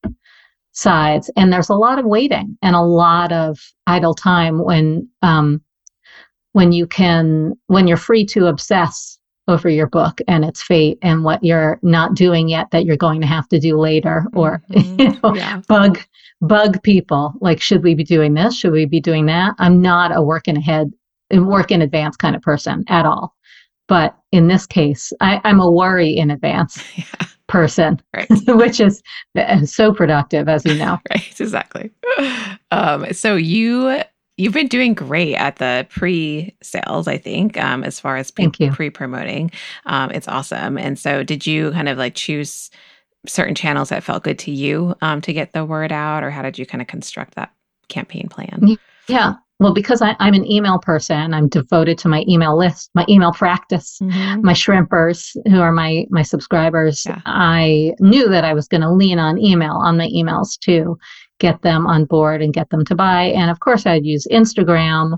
sides. 0.72 1.30
And 1.36 1.52
there's 1.52 1.70
a 1.70 1.76
lot 1.76 2.00
of 2.00 2.06
waiting 2.06 2.58
and 2.62 2.76
a 2.76 2.82
lot 2.82 3.32
of 3.32 3.60
idle 3.86 4.14
time 4.14 4.64
when 4.64 5.08
um 5.22 5.62
when 6.54 6.72
you 6.72 6.88
can 6.88 7.54
when 7.68 7.88
you're 7.88 7.98
free 7.98 8.26
to 8.26 8.48
obsess 8.48 9.17
over 9.48 9.70
your 9.70 9.88
book 9.88 10.20
and 10.28 10.44
its 10.44 10.62
fate 10.62 10.98
and 11.02 11.24
what 11.24 11.44
you're 11.44 11.80
not 11.82 12.16
doing 12.16 12.50
yet 12.50 12.70
that 12.72 12.86
you're 12.86 12.98
going 12.98 13.22
to 13.22 13.28
have 13.28 13.48
to 13.50 13.60
do 13.60 13.80
later 13.80 14.26
or 14.34 14.62
mm-hmm. 14.72 15.00
you 15.00 15.20
know, 15.22 15.36
yeah. 15.36 15.62
bug 15.68 16.00
bug 16.42 16.82
people 16.84 17.34
like 17.42 17.62
should 17.62 17.84
we 17.84 17.96
be 17.96 18.04
doing 18.04 18.34
this 18.34 18.56
should 18.56 18.72
we 18.72 18.86
be 18.86 19.00
doing 19.00 19.26
that 19.26 19.56
i'm 19.58 19.82
not 19.82 20.16
a 20.16 20.22
work 20.22 20.48
in 20.48 20.58
ahead 20.58 20.92
work 21.32 21.72
in 21.72 21.82
advance 21.82 22.16
kind 22.16 22.36
of 22.36 22.42
person 22.42 22.84
at 22.90 23.06
all 23.06 23.36
but 23.88 24.16
in 24.32 24.48
this 24.48 24.66
case 24.66 25.12
I, 25.20 25.42
am 25.46 25.60
a 25.60 25.72
worry 25.72 26.16
in 26.16 26.30
advance 26.30 26.84
yeah. 26.96 27.28
person 27.48 28.00
right. 28.16 28.28
which 28.48 28.80
is 28.80 29.02
uh, 29.36 29.66
so 29.66 29.94
productive 29.94 30.48
as 30.48 30.64
you 30.66 30.76
know 30.76 31.00
right 31.10 31.40
exactly 31.40 31.92
um, 32.72 33.12
so 33.14 33.36
you 33.36 34.02
you've 34.38 34.54
been 34.54 34.68
doing 34.68 34.94
great 34.94 35.36
at 35.36 35.58
the 35.58 35.86
pre-sales 35.90 37.08
i 37.08 37.18
think 37.18 37.58
um, 37.58 37.84
as 37.84 38.00
far 38.00 38.18
as 38.18 38.32
pre- 38.32 38.50
pre-promoting. 38.50 39.52
Um, 39.86 40.12
it's 40.12 40.28
awesome. 40.28 40.78
And 40.78 40.98
so 40.98 41.24
did 41.24 41.46
you 41.46 41.72
kind 41.72 41.90
of 41.90 41.98
like 41.98 42.16
choose 42.16 42.70
certain 43.26 43.56
channels 43.56 43.90
that 43.90 44.04
felt 44.04 44.24
good 44.24 44.40
to 44.40 44.52
you 44.52 44.96
um, 45.02 45.22
to 45.22 45.34
get 45.34 45.54
the 45.54 45.66
word 45.66 45.92
out 45.92 46.24
or 46.24 46.32
how 46.32 46.42
did 46.42 46.58
you 46.58 46.66
kind 46.66 46.82
of 46.82 46.88
construct 46.88 47.36
that 47.36 47.52
campaign 47.90 48.28
plan? 48.30 48.78
Yeah. 49.08 49.34
Well 49.60 49.74
because 49.74 50.04
I, 50.04 50.16
am 50.20 50.36
an 50.36 50.46
email 50.46 50.78
person 50.78 51.34
i'm 51.34 51.48
devoted 51.50 51.98
to 52.00 52.08
my 52.08 52.24
email 52.28 52.56
list 52.56 52.92
my 52.94 53.06
email 53.10 53.32
practice 53.32 53.98
mm-hmm. 54.00 54.46
my 54.46 54.54
shrimpers 54.54 55.36
who 55.50 55.60
are 55.60 55.72
my 55.72 56.06
my 56.12 56.22
subscribers. 56.22 57.04
Yeah. 57.08 57.22
i 57.26 57.96
knew 58.00 58.30
that 58.30 58.44
i 58.44 58.54
was 58.54 58.68
going 58.68 58.82
to 58.82 58.92
lean 58.92 59.18
on 59.18 59.40
email 59.40 59.74
on 59.74 59.98
my 59.98 60.10
emails 60.10 60.60
too 60.60 61.00
get 61.40 61.62
them 61.62 61.86
on 61.88 62.06
board 62.06 62.42
and 62.42 62.54
get 62.54 62.70
them 62.70 62.86
to 62.86 62.96
buy. 62.96 63.24
And 63.24 63.50
of 63.52 63.60
course, 63.60 63.86
I'd 63.86 64.06
use 64.06 64.28
Instagram, 64.32 65.18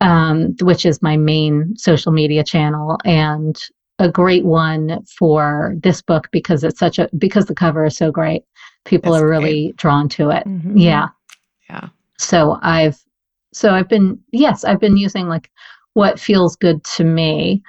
um, 0.00 0.54
which 0.60 0.86
is 0.86 1.02
my 1.02 1.16
main 1.16 1.76
social 1.76 2.12
media 2.12 2.44
channel, 2.44 2.98
and 3.04 3.60
a 3.98 4.10
great 4.10 4.44
one 4.44 5.04
for 5.18 5.74
this 5.82 6.02
book 6.02 6.28
because 6.32 6.64
it's 6.64 6.78
such 6.78 6.98
a 6.98 7.08
because 7.16 7.46
the 7.46 7.54
cover 7.54 7.84
is 7.84 7.96
so 7.96 8.10
great. 8.10 8.42
People 8.84 9.12
That's 9.12 9.22
are 9.22 9.28
really 9.28 9.66
great. 9.68 9.76
drawn 9.76 10.08
to 10.10 10.30
it. 10.30 10.44
Mm-hmm. 10.46 10.76
Yeah. 10.76 11.08
Yeah. 11.70 11.88
So 12.18 12.58
I've 12.62 12.98
so 13.52 13.72
I've 13.72 13.88
been 13.88 14.18
yes, 14.32 14.64
I've 14.64 14.80
been 14.80 14.96
using 14.96 15.28
like 15.28 15.50
what 15.94 16.18
feels 16.18 16.56
good 16.56 16.82
to 16.96 17.04
me 17.04 17.62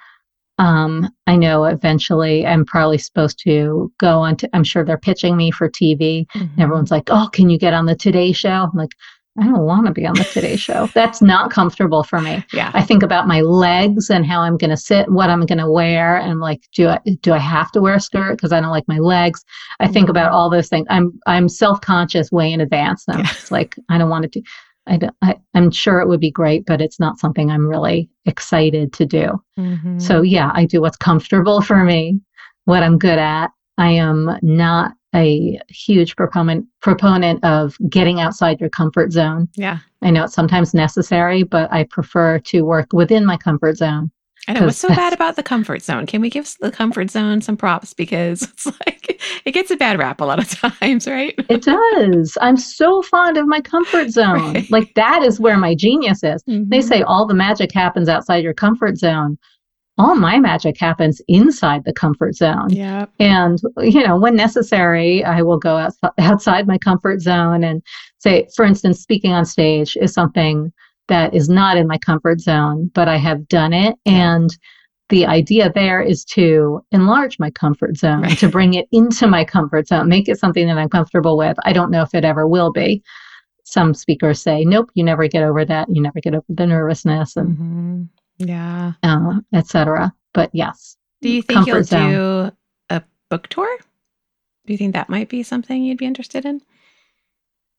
um, 0.58 1.10
I 1.28 1.36
know 1.36 1.66
eventually 1.66 2.46
I'm 2.46 2.66
probably 2.66 2.98
supposed 2.98 3.40
to 3.44 3.92
go 4.00 4.20
on 4.20 4.38
to, 4.38 4.50
I'm 4.54 4.64
sure 4.64 4.86
they're 4.86 4.98
pitching 4.98 5.36
me 5.36 5.52
for 5.52 5.70
TV. 5.70 6.28
Mm-hmm. 6.28 6.40
And 6.40 6.60
everyone's 6.60 6.92
like, 6.92 7.10
oh, 7.10 7.30
can 7.32 7.50
you 7.50 7.58
get 7.58 7.74
on 7.74 7.86
the 7.86 7.96
Today 7.96 8.32
Show? 8.32 8.50
I'm 8.50 8.72
like, 8.74 8.92
I 9.38 9.44
don't 9.44 9.66
want 9.66 9.86
to 9.86 9.92
be 9.92 10.06
on 10.06 10.16
the 10.16 10.24
Today 10.24 10.56
Show. 10.56 10.88
That's 10.94 11.22
not 11.22 11.52
comfortable 11.52 12.04
for 12.04 12.22
me. 12.22 12.44
Yeah. 12.54 12.72
I 12.74 12.84
think 12.84 13.04
about 13.04 13.28
my 13.28 13.42
legs 13.42 14.10
and 14.10 14.26
how 14.26 14.40
I'm 14.40 14.56
going 14.56 14.70
to 14.70 14.78
sit, 14.78 15.12
what 15.12 15.30
I'm 15.30 15.46
going 15.46 15.58
to 15.58 15.70
wear, 15.70 16.18
and 16.18 16.32
I'm 16.32 16.40
like, 16.40 16.62
do 16.74 16.88
I 16.88 17.00
do 17.22 17.34
I 17.34 17.38
have 17.38 17.70
to 17.74 17.82
wear 17.82 17.96
a 17.96 18.00
skirt 18.00 18.38
because 18.38 18.54
I 18.54 18.62
don't 18.62 18.72
like 18.72 18.88
my 18.88 19.00
legs? 19.00 19.44
I 19.82 19.88
think 19.88 20.06
mm-hmm. 20.06 20.12
about 20.12 20.32
all 20.32 20.50
those 20.50 20.70
things. 20.70 20.88
I'm 20.90 21.20
I'm 21.26 21.50
self 21.50 21.82
conscious 21.82 22.32
way 22.32 22.54
in 22.54 22.62
advance. 22.62 23.04
And 23.08 23.18
I'm 23.18 23.24
yeah. 23.26 23.34
just 23.34 23.52
like, 23.52 23.76
I 23.90 23.98
don't 23.98 24.10
want 24.10 24.24
to 24.24 24.40
do. 24.40 24.46
I, 24.88 25.00
I, 25.22 25.36
am 25.54 25.72
sure 25.72 26.00
it 26.00 26.08
would 26.08 26.20
be 26.20 26.32
great, 26.32 26.66
but 26.66 26.82
it's 26.82 27.00
not 27.00 27.20
something 27.20 27.50
I'm 27.50 27.68
really 27.68 28.10
excited 28.26 28.94
to 28.94 29.06
do. 29.06 29.42
Mm-hmm. 29.58 30.00
So, 30.00 30.22
yeah, 30.22 30.52
I 30.54 30.66
do 30.66 30.82
what's 30.82 30.98
comfortable 30.98 31.62
for 31.62 31.84
me, 31.84 32.20
what 32.66 32.84
I'm 32.84 32.98
good 32.98 33.20
at. 33.20 33.52
I 33.78 33.90
am 33.92 34.38
not 34.42 34.94
a 35.16 35.60
huge 35.70 36.16
proponent 36.16 36.66
proponent 36.82 37.44
of 37.44 37.78
getting 37.90 38.20
outside 38.20 38.60
your 38.60 38.70
comfort 38.70 39.12
zone. 39.12 39.48
Yeah. 39.56 39.80
I 40.02 40.12
know 40.12 40.26
it's 40.26 40.34
sometimes 40.34 40.74
necessary, 40.74 41.44
but 41.44 41.72
I 41.72 41.86
prefer 41.86 42.40
to 42.40 42.62
work 42.64 42.88
within 42.94 43.26
my 43.26 43.38
comfort 43.38 43.78
zone. 43.78 44.12
I 44.48 44.54
know 44.54 44.66
what's 44.66 44.78
so 44.78 44.90
bad 44.90 45.14
about 45.14 45.36
the 45.36 45.44
comfort 45.44 45.82
zone. 45.82 46.06
Can 46.06 46.22
we 46.22 46.30
give 46.30 46.56
the 46.60 46.72
comfort 46.72 47.10
zone 47.10 47.42
some 47.42 47.58
props 47.58 47.94
because 47.94 48.44
it's 48.54 48.66
like 48.66 49.22
it 49.46 49.52
gets 49.52 49.72
a 49.72 49.76
bad 49.76 49.98
rap 49.98 50.22
a 50.22 50.26
lot 50.26 50.40
of 50.40 50.50
times, 50.80 51.08
right? 51.08 51.34
it 51.50 51.64
does. 51.64 52.38
I'm 52.42 52.58
so 52.58 53.02
fond 53.02 53.38
of 53.38 53.48
my 53.48 53.62
comfort 53.62 54.10
zone. 54.12 54.54
Right. 54.54 54.72
Like 54.72 54.94
that 54.96 55.24
is 55.24 55.40
where 55.40 55.58
my 55.58 55.76
genius 55.76 56.24
is. 56.24 56.44
Mm-hmm. 56.44 56.70
They 56.70 56.82
say 56.82 57.02
all 57.02 57.26
the 57.26 57.34
magic 57.34 57.72
happens 57.74 58.10
outside 58.10 58.44
your 58.44 58.54
comfort 58.54 58.98
zone. 58.98 59.38
All 59.98 60.16
my 60.16 60.40
magic 60.40 60.78
happens 60.78 61.22
inside 61.30 61.86
the 61.86 61.94
comfort 61.94 62.36
zone. 62.36 62.70
Yeah. 62.70 63.06
And 63.20 63.62
you 63.78 64.06
know, 64.06 64.20
when 64.20 64.36
necessary, 64.36 65.24
I 65.24 65.42
will 65.42 65.58
go 65.58 65.88
outside 66.20 66.68
my 66.68 66.78
comfort 66.78 67.22
zone 67.22 67.64
and 67.64 67.82
say, 68.18 68.48
for 68.56 68.66
instance, 68.66 69.00
speaking 69.00 69.32
on 69.32 69.46
stage 69.46 69.98
is 70.02 70.14
something 70.14 70.74
that 71.08 71.34
is 71.34 71.50
not 71.50 71.78
in 71.78 71.88
my 71.88 71.98
comfort 71.98 72.42
zone, 72.42 72.90
but 72.94 73.08
I 73.08 73.18
have 73.18 73.48
done 73.48 73.74
it. 73.74 73.96
And 74.06 74.56
the 75.10 75.26
idea 75.26 75.72
there 75.74 76.02
is 76.02 76.26
to 76.26 76.84
enlarge 76.92 77.38
my 77.38 77.52
comfort 77.52 77.98
zone, 77.98 78.24
right. 78.24 78.38
to 78.40 78.50
bring 78.50 78.74
it 78.74 78.88
into 78.92 79.28
my 79.28 79.46
comfort 79.46 79.88
zone, 79.88 80.10
make 80.10 80.28
it 80.28 80.40
something 80.40 80.66
that 80.68 80.78
I'm 80.78 80.90
comfortable 80.90 81.38
with. 81.38 81.58
I 81.64 81.74
don't 81.74 81.92
know 81.92 82.02
if 82.02 82.16
it 82.16 82.26
ever 82.26 82.48
will 82.48 82.72
be. 82.72 83.04
Some 83.64 83.94
speakers 83.94 84.42
say, 84.42 84.66
nope, 84.66 84.90
you 84.96 85.04
never 85.04 85.28
get 85.28 85.44
over 85.44 85.64
that. 85.66 85.88
You 85.90 86.02
never 86.02 86.20
get 86.22 86.34
over 86.34 86.46
the 86.50 86.66
nervousness 86.66 87.36
and 87.36 87.58
mm-hmm. 87.58 88.04
yeah, 88.48 88.94
uh, 89.04 89.40
etc. 89.54 90.12
But 90.34 90.50
yes. 90.54 90.98
Do 91.22 91.30
you 91.30 91.42
think 91.42 91.68
you'll 91.68 91.84
zone. 91.84 92.12
do 92.12 92.52
a 92.90 93.04
book 93.30 93.48
tour? 93.48 93.78
Do 94.66 94.74
you 94.74 94.78
think 94.78 94.94
that 94.94 95.10
might 95.10 95.30
be 95.30 95.44
something 95.44 95.84
you'd 95.84 95.98
be 95.98 96.06
interested 96.06 96.46
in? 96.46 96.62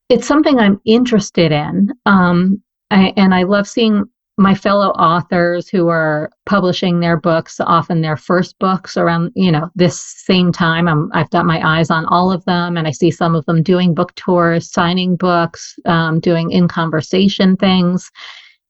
It's 0.09 0.27
something 0.27 0.57
I'm 0.57 0.79
interested 0.85 1.51
in. 1.51 1.91
Um, 2.05 2.61
I, 2.91 3.13
and 3.17 3.33
I 3.33 3.43
love 3.43 3.67
seeing 3.67 4.05
my 4.37 4.53
fellow 4.53 4.89
authors 4.89 5.67
who 5.67 5.87
are 5.87 6.29
publishing 6.45 6.99
their 6.99 7.17
books, 7.19 7.59
often 7.59 8.01
their 8.01 8.15
first 8.15 8.57
books 8.59 8.95
around, 8.95 9.31
you 9.35 9.51
know, 9.51 9.69
this 9.73 9.99
same 9.99 10.51
time. 10.51 10.87
I'm, 10.87 11.09
I've 11.13 11.29
got 11.31 11.45
my 11.45 11.59
eyes 11.67 11.89
on 11.89 12.05
all 12.05 12.31
of 12.31 12.45
them, 12.45 12.77
and 12.77 12.87
I 12.87 12.91
see 12.91 13.09
some 13.09 13.35
of 13.35 13.45
them 13.45 13.63
doing 13.63 13.95
book 13.95 14.13
tours, 14.15 14.71
signing 14.71 15.15
books, 15.15 15.75
um, 15.85 16.19
doing 16.19 16.51
in 16.51 16.67
conversation 16.67 17.57
things. 17.57 18.11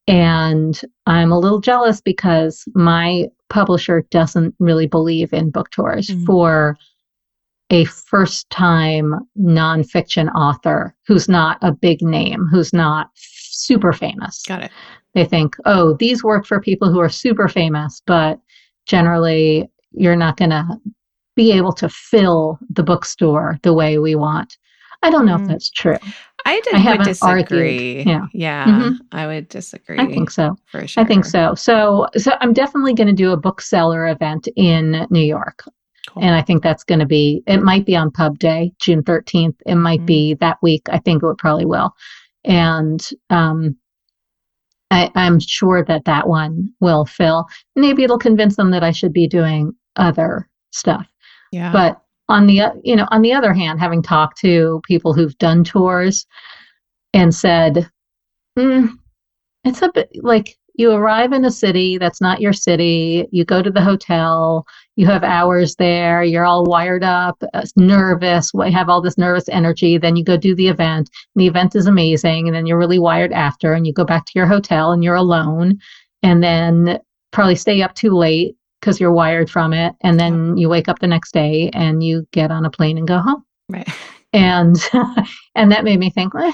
And 0.07 0.80
I'm 1.05 1.34
a 1.34 1.39
little 1.39 1.59
jealous 1.59 1.99
because 1.99 2.63
my 2.74 3.26
publisher 3.49 4.05
doesn't 4.09 4.55
really 4.59 4.88
believe 4.88 5.34
in 5.34 5.49
book 5.49 5.70
tours 5.72 6.07
mm-hmm. 6.07 6.24
for 6.24 6.78
a 7.70 7.84
first 7.84 8.49
time 8.49 9.13
nonfiction 9.38 10.34
author 10.34 10.95
who's 11.05 11.28
not 11.28 11.57
a 11.61 11.74
big 11.74 12.01
name, 12.01 12.47
who's 12.49 12.72
not 12.72 13.09
super 13.57 13.93
famous. 13.93 14.43
Got 14.43 14.63
it. 14.63 14.71
They 15.13 15.25
think, 15.25 15.55
oh, 15.65 15.95
these 15.95 16.23
work 16.23 16.45
for 16.45 16.59
people 16.61 16.91
who 16.91 16.99
are 16.99 17.09
super 17.09 17.47
famous, 17.47 18.01
but 18.05 18.39
generally 18.85 19.69
you're 19.91 20.15
not 20.15 20.37
going 20.37 20.51
to 20.51 20.65
be 21.35 21.51
able 21.51 21.73
to 21.73 21.89
fill 21.89 22.59
the 22.69 22.83
bookstore 22.83 23.57
the 23.63 23.73
way 23.73 23.97
we 23.97 24.15
want. 24.15 24.57
I 25.03 25.09
don't 25.09 25.25
know 25.25 25.37
mm. 25.37 25.43
if 25.43 25.47
that's 25.47 25.69
true. 25.69 25.97
I, 26.45 26.61
did, 26.61 26.75
I 26.75 26.95
would 26.95 27.05
disagree. 27.05 27.99
Argued. 27.99 28.07
Yeah, 28.07 28.25
yeah, 28.33 28.65
mm-hmm. 28.65 28.93
I 29.11 29.27
would 29.27 29.49
disagree. 29.49 29.99
I 29.99 30.05
think 30.05 30.31
so. 30.31 30.55
For 30.65 30.87
sure. 30.87 31.03
I 31.03 31.05
think 31.05 31.25
so. 31.25 31.55
So, 31.55 32.07
so 32.15 32.33
I'm 32.39 32.53
definitely 32.53 32.93
going 32.93 33.07
to 33.07 33.13
do 33.13 33.31
a 33.31 33.37
bookseller 33.37 34.07
event 34.07 34.47
in 34.55 35.05
New 35.09 35.21
York. 35.21 35.63
Cool. 36.07 36.23
And 36.23 36.33
I 36.33 36.41
think 36.41 36.63
that's 36.63 36.85
going 36.85 36.99
to 36.99 37.05
be, 37.05 37.43
it 37.47 37.61
might 37.61 37.85
be 37.85 37.95
on 37.95 38.11
pub 38.11 38.39
day, 38.39 38.71
June 38.79 39.03
13th. 39.03 39.55
It 39.65 39.75
might 39.75 39.99
mm-hmm. 39.99 40.05
be 40.05 40.33
that 40.35 40.57
week. 40.61 40.83
I 40.89 40.99
think 40.99 41.21
it 41.21 41.25
would 41.25 41.37
probably 41.37 41.65
will. 41.65 41.93
And 42.47 43.07
um, 43.29 43.77
I, 44.89 45.11
I'm 45.15 45.39
sure 45.39 45.83
that 45.85 46.05
that 46.05 46.27
one 46.27 46.73
will 46.79 47.05
fill. 47.05 47.45
Maybe 47.75 48.03
it'll 48.03 48.17
convince 48.17 48.55
them 48.55 48.71
that 48.71 48.83
I 48.83 48.91
should 48.91 49.13
be 49.13 49.27
doing 49.27 49.73
other 49.97 50.49
stuff. 50.71 51.05
Yeah. 51.51 51.71
But 51.71 52.01
on 52.29 52.47
the 52.47 52.61
you 52.83 52.95
know 52.95 53.07
on 53.11 53.21
the 53.21 53.33
other 53.33 53.53
hand 53.53 53.79
having 53.79 54.01
talked 54.01 54.37
to 54.39 54.81
people 54.85 55.13
who've 55.13 55.37
done 55.37 55.63
tours 55.63 56.25
and 57.13 57.33
said 57.33 57.89
mm, 58.57 58.89
it's 59.63 59.81
a 59.81 59.91
bit 59.93 60.09
like 60.21 60.57
you 60.78 60.91
arrive 60.91 61.34
in 61.34 61.43
a 61.43 61.51
city 61.51 61.97
that's 61.97 62.21
not 62.21 62.39
your 62.39 62.53
city. 62.53 63.28
You 63.32 63.43
go 63.43 63.63
to 63.63 63.71
the 63.71 63.82
hotel. 63.82 64.65
You 64.95 65.07
have 65.07 65.23
hours 65.23 65.75
there. 65.75 66.23
You're 66.23 66.45
all 66.45 66.65
wired 66.65 67.03
up 67.03 67.43
uh, 67.53 67.65
nervous 67.75 68.51
have 68.71 68.88
all 68.88 69.01
this 69.01 69.17
nervous 69.17 69.49
energy. 69.49 69.97
Then 69.97 70.15
you 70.15 70.23
go 70.23 70.38
do 70.38 70.55
the 70.55 70.67
event. 70.67 71.09
And 71.36 71.41
the 71.41 71.47
event 71.47 71.75
is 71.75 71.88
amazing. 71.88 72.47
And 72.47 72.55
then 72.55 72.67
you're 72.67 72.78
really 72.78 72.99
wired 72.99 73.34
after 73.34 73.73
and 73.73 73.88
you 73.88 73.93
go 73.93 74.05
back 74.05 74.25
to 74.25 74.32
your 74.36 74.45
hotel 74.45 74.91
and 74.91 75.03
you're 75.03 75.15
alone. 75.15 75.80
And 76.21 76.43
then 76.43 76.99
probably 77.32 77.55
stay 77.55 77.82
up 77.82 77.95
too 77.95 78.11
late 78.11 78.55
because 78.80 78.99
you're 78.99 79.11
wired 79.11 79.49
from 79.49 79.73
it. 79.73 79.95
And 80.01 80.19
then 80.19 80.57
you 80.57 80.69
wake 80.69 80.88
up 80.88 80.99
the 80.99 81.07
next 81.07 81.34
day 81.34 81.71
and 81.73 82.03
you 82.03 82.28
get 82.32 82.51
on 82.51 82.65
a 82.65 82.69
plane 82.69 82.99
and 82.99 83.07
go 83.07 83.17
home. 83.17 83.43
Right. 83.67 83.89
And 84.32 84.78
and 85.55 85.71
that 85.71 85.84
made 85.84 85.99
me 85.99 86.11
think 86.11 86.36
well, 86.36 86.53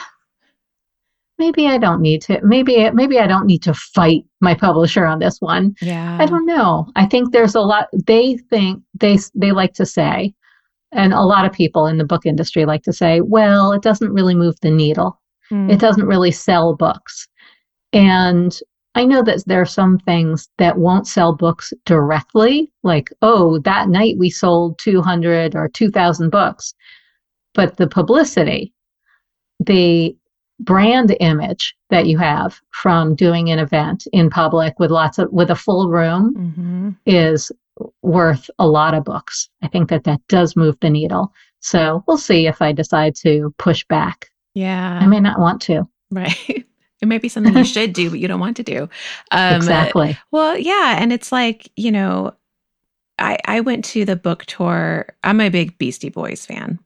maybe 1.39 1.67
i 1.67 1.77
don't 1.77 2.01
need 2.01 2.21
to 2.21 2.39
maybe 2.43 2.89
maybe 2.91 3.19
i 3.19 3.27
don't 3.27 3.45
need 3.45 3.61
to 3.63 3.73
fight 3.73 4.23
my 4.43 4.53
publisher 4.53 5.05
on 5.05 5.19
this 5.19 5.39
one. 5.39 5.73
Yeah. 5.81 6.17
I 6.19 6.25
don't 6.25 6.45
know. 6.45 6.91
I 6.95 7.05
think 7.05 7.31
there's 7.31 7.55
a 7.55 7.61
lot 7.61 7.87
they 8.05 8.37
think 8.49 8.83
they 8.93 9.17
they 9.33 9.51
like 9.51 9.73
to 9.75 9.85
say 9.85 10.33
and 10.91 11.13
a 11.13 11.21
lot 11.21 11.45
of 11.45 11.53
people 11.53 11.87
in 11.87 11.97
the 11.97 12.05
book 12.05 12.25
industry 12.25 12.65
like 12.65 12.83
to 12.83 12.93
say 12.93 13.21
well 13.21 13.71
it 13.71 13.81
doesn't 13.81 14.13
really 14.13 14.35
move 14.35 14.55
the 14.61 14.69
needle. 14.69 15.19
Mm. 15.51 15.71
it 15.71 15.79
doesn't 15.79 16.05
really 16.07 16.31
sell 16.31 16.75
books. 16.75 17.27
And 17.91 18.57
I 18.95 19.05
know 19.05 19.23
that 19.23 19.43
there 19.45 19.61
are 19.61 19.65
some 19.65 19.97
things 19.99 20.49
that 20.57 20.77
won't 20.77 21.07
sell 21.07 21.35
books 21.35 21.73
directly, 21.85 22.71
like, 22.83 23.09
oh, 23.21 23.59
that 23.59 23.89
night 23.89 24.15
we 24.17 24.29
sold 24.29 24.77
200 24.79 25.55
or 25.55 25.67
2,000 25.67 26.29
books. 26.29 26.73
But 27.53 27.77
the 27.77 27.87
publicity, 27.87 28.73
the 29.59 30.15
brand 30.63 31.15
image 31.19 31.75
that 31.89 32.07
you 32.07 32.17
have 32.17 32.59
from 32.71 33.15
doing 33.15 33.49
an 33.49 33.59
event 33.59 34.07
in 34.13 34.29
public 34.29 34.79
with 34.79 34.91
lots 34.91 35.17
of, 35.19 35.31
with 35.31 35.49
a 35.49 35.55
full 35.55 35.89
room 35.89 36.33
mm-hmm. 36.35 36.89
is 37.05 37.51
worth 38.01 38.49
a 38.59 38.67
lot 38.67 38.93
of 38.93 39.03
books. 39.03 39.49
I 39.61 39.67
think 39.67 39.89
that 39.89 40.03
that 40.03 40.21
does 40.27 40.55
move 40.55 40.77
the 40.79 40.89
needle. 40.89 41.33
So 41.59 42.03
we'll 42.07 42.17
see 42.17 42.47
if 42.47 42.61
I 42.61 42.71
decide 42.71 43.15
to 43.17 43.53
push 43.57 43.85
back. 43.85 44.29
Yeah. 44.53 44.99
I 45.01 45.05
may 45.07 45.19
not 45.19 45.39
want 45.39 45.61
to. 45.63 45.87
Right. 46.11 46.65
It 47.01 47.07
might 47.07 47.21
be 47.21 47.27
something 47.29 47.53
you 47.55 47.65
should 47.65 47.91
do, 47.91 48.09
but 48.09 48.19
you 48.19 48.29
don't 48.29 48.39
want 48.39 48.55
to 48.57 48.63
do. 48.63 48.87
Um, 49.31 49.55
exactly. 49.55 50.17
Well, 50.31 50.57
yeah. 50.57 50.95
And 50.97 51.11
it's 51.11 51.33
like, 51.33 51.69
you 51.75 51.91
know, 51.91 52.33
I, 53.23 53.37
I 53.45 53.61
went 53.61 53.85
to 53.85 54.03
the 54.03 54.17
book 54.17 54.45
tour. 54.45 55.07
I'm 55.23 55.39
a 55.39 55.49
big 55.49 55.77
Beastie 55.77 56.09
Boys 56.09 56.45
fan 56.45 56.77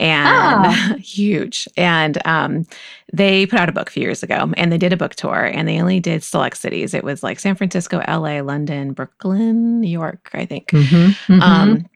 and 0.00 0.66
oh. 0.66 0.96
huge. 0.98 1.68
And 1.76 2.24
um, 2.26 2.66
they 3.12 3.46
put 3.46 3.60
out 3.60 3.68
a 3.68 3.72
book 3.72 3.90
a 3.90 3.92
few 3.92 4.02
years 4.02 4.22
ago 4.22 4.50
and 4.56 4.72
they 4.72 4.78
did 4.78 4.94
a 4.94 4.96
book 4.96 5.14
tour 5.14 5.44
and 5.44 5.68
they 5.68 5.80
only 5.80 6.00
did 6.00 6.24
select 6.24 6.56
cities. 6.56 6.94
It 6.94 7.04
was 7.04 7.22
like 7.22 7.38
San 7.38 7.54
Francisco, 7.54 8.02
LA, 8.08 8.40
London, 8.40 8.92
Brooklyn, 8.92 9.80
New 9.80 9.90
York, 9.90 10.30
I 10.32 10.46
think. 10.46 10.68
Mm-hmm, 10.68 11.32
mm-hmm. 11.34 11.42
Um, 11.42 11.86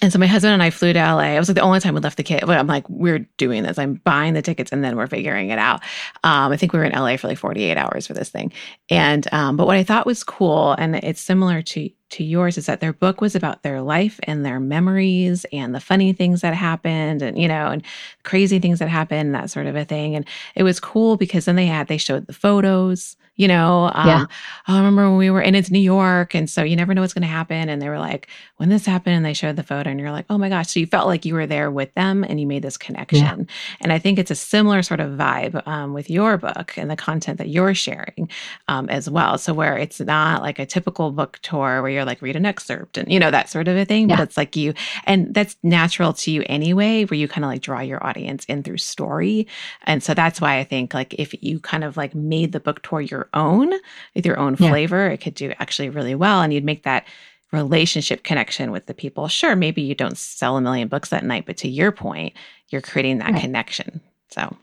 and 0.00 0.12
so 0.12 0.18
my 0.18 0.26
husband 0.26 0.52
and 0.52 0.62
I 0.62 0.70
flew 0.70 0.92
to 0.92 0.98
LA. 0.98 1.34
It 1.34 1.38
was 1.38 1.48
like 1.48 1.56
the 1.56 1.62
only 1.62 1.80
time 1.80 1.94
we 1.94 2.00
left 2.00 2.16
the 2.16 2.22
kid. 2.22 2.44
But 2.46 2.58
I'm 2.58 2.66
like, 2.66 2.88
we're 2.88 3.26
doing 3.36 3.62
this. 3.62 3.78
I'm 3.78 3.94
buying 4.04 4.34
the 4.34 4.42
tickets 4.42 4.72
and 4.72 4.82
then 4.82 4.96
we're 4.96 5.06
figuring 5.06 5.50
it 5.50 5.58
out. 5.58 5.82
Um, 6.24 6.52
I 6.52 6.56
think 6.56 6.72
we 6.72 6.78
were 6.78 6.84
in 6.84 6.92
LA 6.92 7.16
for 7.16 7.28
like 7.28 7.38
48 7.38 7.76
hours 7.76 8.06
for 8.06 8.14
this 8.14 8.30
thing. 8.30 8.52
And 8.90 9.26
um, 9.32 9.56
but 9.56 9.66
what 9.66 9.76
I 9.76 9.84
thought 9.84 10.06
was 10.06 10.24
cool, 10.24 10.72
and 10.72 10.96
it's 10.96 11.20
similar 11.20 11.62
to 11.62 11.90
to 12.10 12.24
yours, 12.24 12.58
is 12.58 12.66
that 12.66 12.80
their 12.80 12.92
book 12.92 13.20
was 13.20 13.34
about 13.34 13.62
their 13.62 13.80
life 13.80 14.20
and 14.24 14.44
their 14.44 14.60
memories 14.60 15.46
and 15.52 15.74
the 15.74 15.80
funny 15.80 16.12
things 16.12 16.42
that 16.42 16.54
happened 16.54 17.22
and 17.22 17.38
you 17.38 17.48
know 17.48 17.68
and 17.68 17.82
crazy 18.22 18.58
things 18.58 18.78
that 18.78 18.88
happened, 18.88 19.34
that 19.34 19.50
sort 19.50 19.66
of 19.66 19.76
a 19.76 19.84
thing. 19.84 20.14
And 20.14 20.26
it 20.54 20.62
was 20.62 20.80
cool 20.80 21.16
because 21.16 21.46
then 21.46 21.56
they 21.56 21.66
had 21.66 21.88
they 21.88 21.98
showed 21.98 22.26
the 22.26 22.32
photos 22.32 23.16
you 23.36 23.48
know 23.48 23.90
um, 23.94 24.06
yeah. 24.06 24.26
i 24.66 24.76
remember 24.76 25.08
when 25.08 25.16
we 25.16 25.30
were 25.30 25.40
and 25.40 25.56
it's 25.56 25.70
new 25.70 25.78
york 25.78 26.34
and 26.34 26.50
so 26.50 26.62
you 26.62 26.76
never 26.76 26.92
know 26.92 27.00
what's 27.00 27.14
going 27.14 27.22
to 27.22 27.28
happen 27.28 27.68
and 27.68 27.80
they 27.80 27.88
were 27.88 27.98
like 27.98 28.28
when 28.56 28.68
this 28.68 28.84
happened 28.84 29.16
and 29.16 29.24
they 29.24 29.32
showed 29.32 29.56
the 29.56 29.62
photo 29.62 29.90
and 29.90 29.98
you're 29.98 30.12
like 30.12 30.26
oh 30.28 30.36
my 30.36 30.48
gosh 30.48 30.68
so 30.68 30.80
you 30.80 30.86
felt 30.86 31.06
like 31.06 31.24
you 31.24 31.34
were 31.34 31.46
there 31.46 31.70
with 31.70 31.92
them 31.94 32.24
and 32.24 32.40
you 32.40 32.46
made 32.46 32.62
this 32.62 32.76
connection 32.76 33.18
yeah. 33.20 33.44
and 33.80 33.92
i 33.92 33.98
think 33.98 34.18
it's 34.18 34.30
a 34.30 34.34
similar 34.34 34.82
sort 34.82 35.00
of 35.00 35.12
vibe 35.12 35.66
um, 35.66 35.94
with 35.94 36.10
your 36.10 36.36
book 36.36 36.76
and 36.76 36.90
the 36.90 36.96
content 36.96 37.38
that 37.38 37.48
you're 37.48 37.74
sharing 37.74 38.28
um, 38.68 38.88
as 38.90 39.08
well 39.08 39.38
so 39.38 39.54
where 39.54 39.78
it's 39.78 40.00
not 40.00 40.42
like 40.42 40.58
a 40.58 40.66
typical 40.66 41.10
book 41.10 41.38
tour 41.42 41.80
where 41.80 41.90
you're 41.90 42.04
like 42.04 42.20
read 42.20 42.36
an 42.36 42.44
excerpt 42.46 42.98
and 42.98 43.10
you 43.10 43.18
know 43.18 43.30
that 43.30 43.48
sort 43.48 43.66
of 43.66 43.76
a 43.76 43.84
thing 43.84 44.10
yeah. 44.10 44.16
but 44.16 44.22
it's 44.22 44.36
like 44.36 44.56
you 44.56 44.74
and 45.04 45.32
that's 45.34 45.56
natural 45.62 46.12
to 46.12 46.30
you 46.30 46.42
anyway 46.46 47.04
where 47.04 47.18
you 47.18 47.26
kind 47.26 47.44
of 47.44 47.50
like 47.50 47.62
draw 47.62 47.80
your 47.80 48.04
audience 48.04 48.44
in 48.44 48.62
through 48.62 48.76
story 48.76 49.46
and 49.84 50.02
so 50.02 50.12
that's 50.12 50.40
why 50.40 50.58
i 50.58 50.64
think 50.64 50.92
like 50.92 51.14
if 51.14 51.34
you 51.42 51.58
kind 51.58 51.82
of 51.82 51.96
like 51.96 52.14
made 52.14 52.52
the 52.52 52.60
book 52.60 52.82
tour 52.82 53.00
your 53.00 53.21
own 53.34 53.72
with 54.14 54.26
your 54.26 54.38
own 54.38 54.56
flavor, 54.56 55.06
yeah. 55.06 55.12
it 55.12 55.20
could 55.20 55.34
do 55.34 55.52
actually 55.58 55.88
really 55.88 56.14
well. 56.14 56.42
And 56.42 56.52
you'd 56.52 56.64
make 56.64 56.82
that 56.84 57.06
relationship 57.52 58.24
connection 58.24 58.70
with 58.70 58.86
the 58.86 58.94
people. 58.94 59.28
Sure, 59.28 59.54
maybe 59.54 59.82
you 59.82 59.94
don't 59.94 60.16
sell 60.16 60.56
a 60.56 60.60
million 60.60 60.88
books 60.88 61.10
that 61.10 61.24
night, 61.24 61.44
but 61.46 61.56
to 61.58 61.68
your 61.68 61.92
point, 61.92 62.34
you're 62.68 62.80
creating 62.80 63.18
that 63.18 63.32
right. 63.32 63.40
connection. 63.40 64.00
So, 64.30 64.56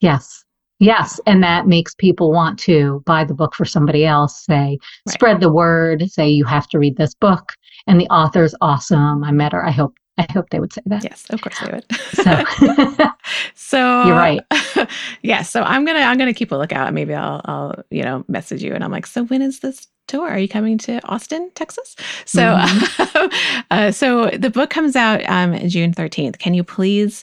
yes. 0.00 0.44
Yes, 0.78 1.20
and 1.26 1.42
that 1.42 1.66
makes 1.66 1.94
people 1.94 2.32
want 2.32 2.58
to 2.60 3.02
buy 3.04 3.22
the 3.24 3.34
book 3.34 3.54
for 3.54 3.66
somebody 3.66 4.06
else. 4.06 4.46
Say, 4.46 4.78
right. 5.06 5.12
spread 5.12 5.40
the 5.40 5.52
word. 5.52 6.10
Say 6.10 6.30
you 6.30 6.46
have 6.46 6.68
to 6.68 6.78
read 6.78 6.96
this 6.96 7.14
book, 7.14 7.52
and 7.86 8.00
the 8.00 8.08
author's 8.08 8.54
awesome. 8.62 9.22
I 9.22 9.30
met 9.30 9.52
her. 9.52 9.62
I 9.62 9.72
hope 9.72 9.94
I 10.20 10.26
hope 10.32 10.50
they 10.50 10.60
would 10.60 10.72
say 10.72 10.82
that. 10.86 11.02
Yes, 11.02 11.26
of 11.30 11.40
course 11.40 11.58
they 11.60 11.72
would. 11.72 11.84
So, 12.12 12.44
so 13.54 14.04
you're 14.04 14.16
right. 14.16 14.40
yes. 14.50 14.88
Yeah, 15.22 15.42
so 15.42 15.62
I'm 15.62 15.84
gonna 15.84 16.00
I'm 16.00 16.18
gonna 16.18 16.34
keep 16.34 16.50
a 16.52 16.56
lookout. 16.56 16.92
Maybe 16.92 17.14
I'll 17.14 17.40
I'll 17.44 17.84
you 17.90 18.02
know 18.02 18.24
message 18.28 18.62
you 18.62 18.74
and 18.74 18.84
I'm 18.84 18.90
like, 18.90 19.06
so 19.06 19.24
when 19.24 19.40
is 19.42 19.60
this 19.60 19.86
tour? 20.08 20.28
Are 20.28 20.38
you 20.38 20.48
coming 20.48 20.76
to 20.78 21.00
Austin, 21.06 21.50
Texas? 21.54 21.96
So 22.26 22.42
mm-hmm. 22.42 23.62
uh, 23.70 23.92
so 23.92 24.30
the 24.30 24.50
book 24.50 24.70
comes 24.70 24.96
out 24.96 25.22
um, 25.28 25.56
June 25.68 25.94
13th. 25.94 26.38
Can 26.38 26.54
you 26.54 26.64
please? 26.64 27.22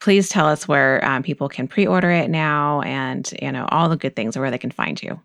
Please 0.00 0.28
tell 0.28 0.48
us 0.48 0.66
where 0.66 1.04
um, 1.04 1.22
people 1.22 1.48
can 1.48 1.68
pre-order 1.68 2.10
it 2.10 2.28
now, 2.28 2.80
and 2.80 3.32
you 3.40 3.52
know 3.52 3.68
all 3.70 3.88
the 3.88 3.96
good 3.96 4.16
things, 4.16 4.36
or 4.36 4.40
where 4.40 4.50
they 4.50 4.58
can 4.58 4.72
find 4.72 5.00
you. 5.00 5.20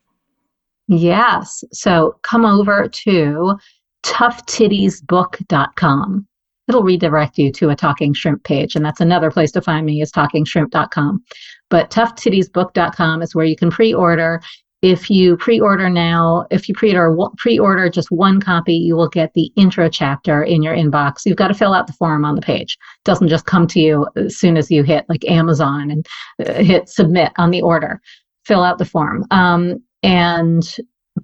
Yes. 0.87 1.63
So 1.71 2.19
come 2.21 2.45
over 2.45 2.87
to 2.87 3.57
toughtittiesbook.com 4.03 6.26
it'll 6.67 6.83
redirect 6.83 7.37
you 7.37 7.51
to 7.53 7.69
a 7.69 7.75
Talking 7.75 8.13
Shrimp 8.13 8.43
page. 8.43 8.75
And 8.75 8.83
that's 8.83 9.01
another 9.01 9.31
place 9.31 9.51
to 9.53 9.61
find 9.61 9.85
me 9.85 10.01
is 10.01 10.11
talkingshrimp.com. 10.11 11.23
But 11.69 11.91
toughtittiesbook.com 11.91 13.21
is 13.21 13.35
where 13.35 13.45
you 13.45 13.55
can 13.55 13.71
pre-order. 13.71 14.41
If 14.83 15.09
you 15.09 15.37
pre-order 15.37 15.89
now, 15.89 16.45
if 16.51 16.69
you 16.69 16.75
pre-order 16.75 17.15
pre-order 17.37 17.89
just 17.89 18.11
one 18.11 18.39
copy, 18.39 18.75
you 18.75 18.95
will 18.95 19.09
get 19.09 19.33
the 19.33 19.51
intro 19.55 19.89
chapter 19.89 20.43
in 20.43 20.61
your 20.61 20.75
inbox. 20.75 21.25
You've 21.25 21.37
got 21.37 21.47
to 21.47 21.55
fill 21.55 21.73
out 21.73 21.87
the 21.87 21.93
form 21.93 22.23
on 22.23 22.35
the 22.35 22.41
page. 22.41 22.73
It 22.73 23.03
doesn't 23.03 23.29
just 23.29 23.47
come 23.47 23.65
to 23.67 23.79
you 23.79 24.07
as 24.15 24.37
soon 24.37 24.55
as 24.55 24.69
you 24.69 24.83
hit 24.83 25.05
like 25.09 25.25
Amazon 25.25 25.89
and 25.89 26.05
uh, 26.45 26.61
hit 26.61 26.89
submit 26.89 27.31
on 27.37 27.49
the 27.49 27.61
order. 27.61 27.99
Fill 28.45 28.63
out 28.63 28.77
the 28.77 28.85
form. 28.85 29.25
Um, 29.31 29.83
and 30.03 30.63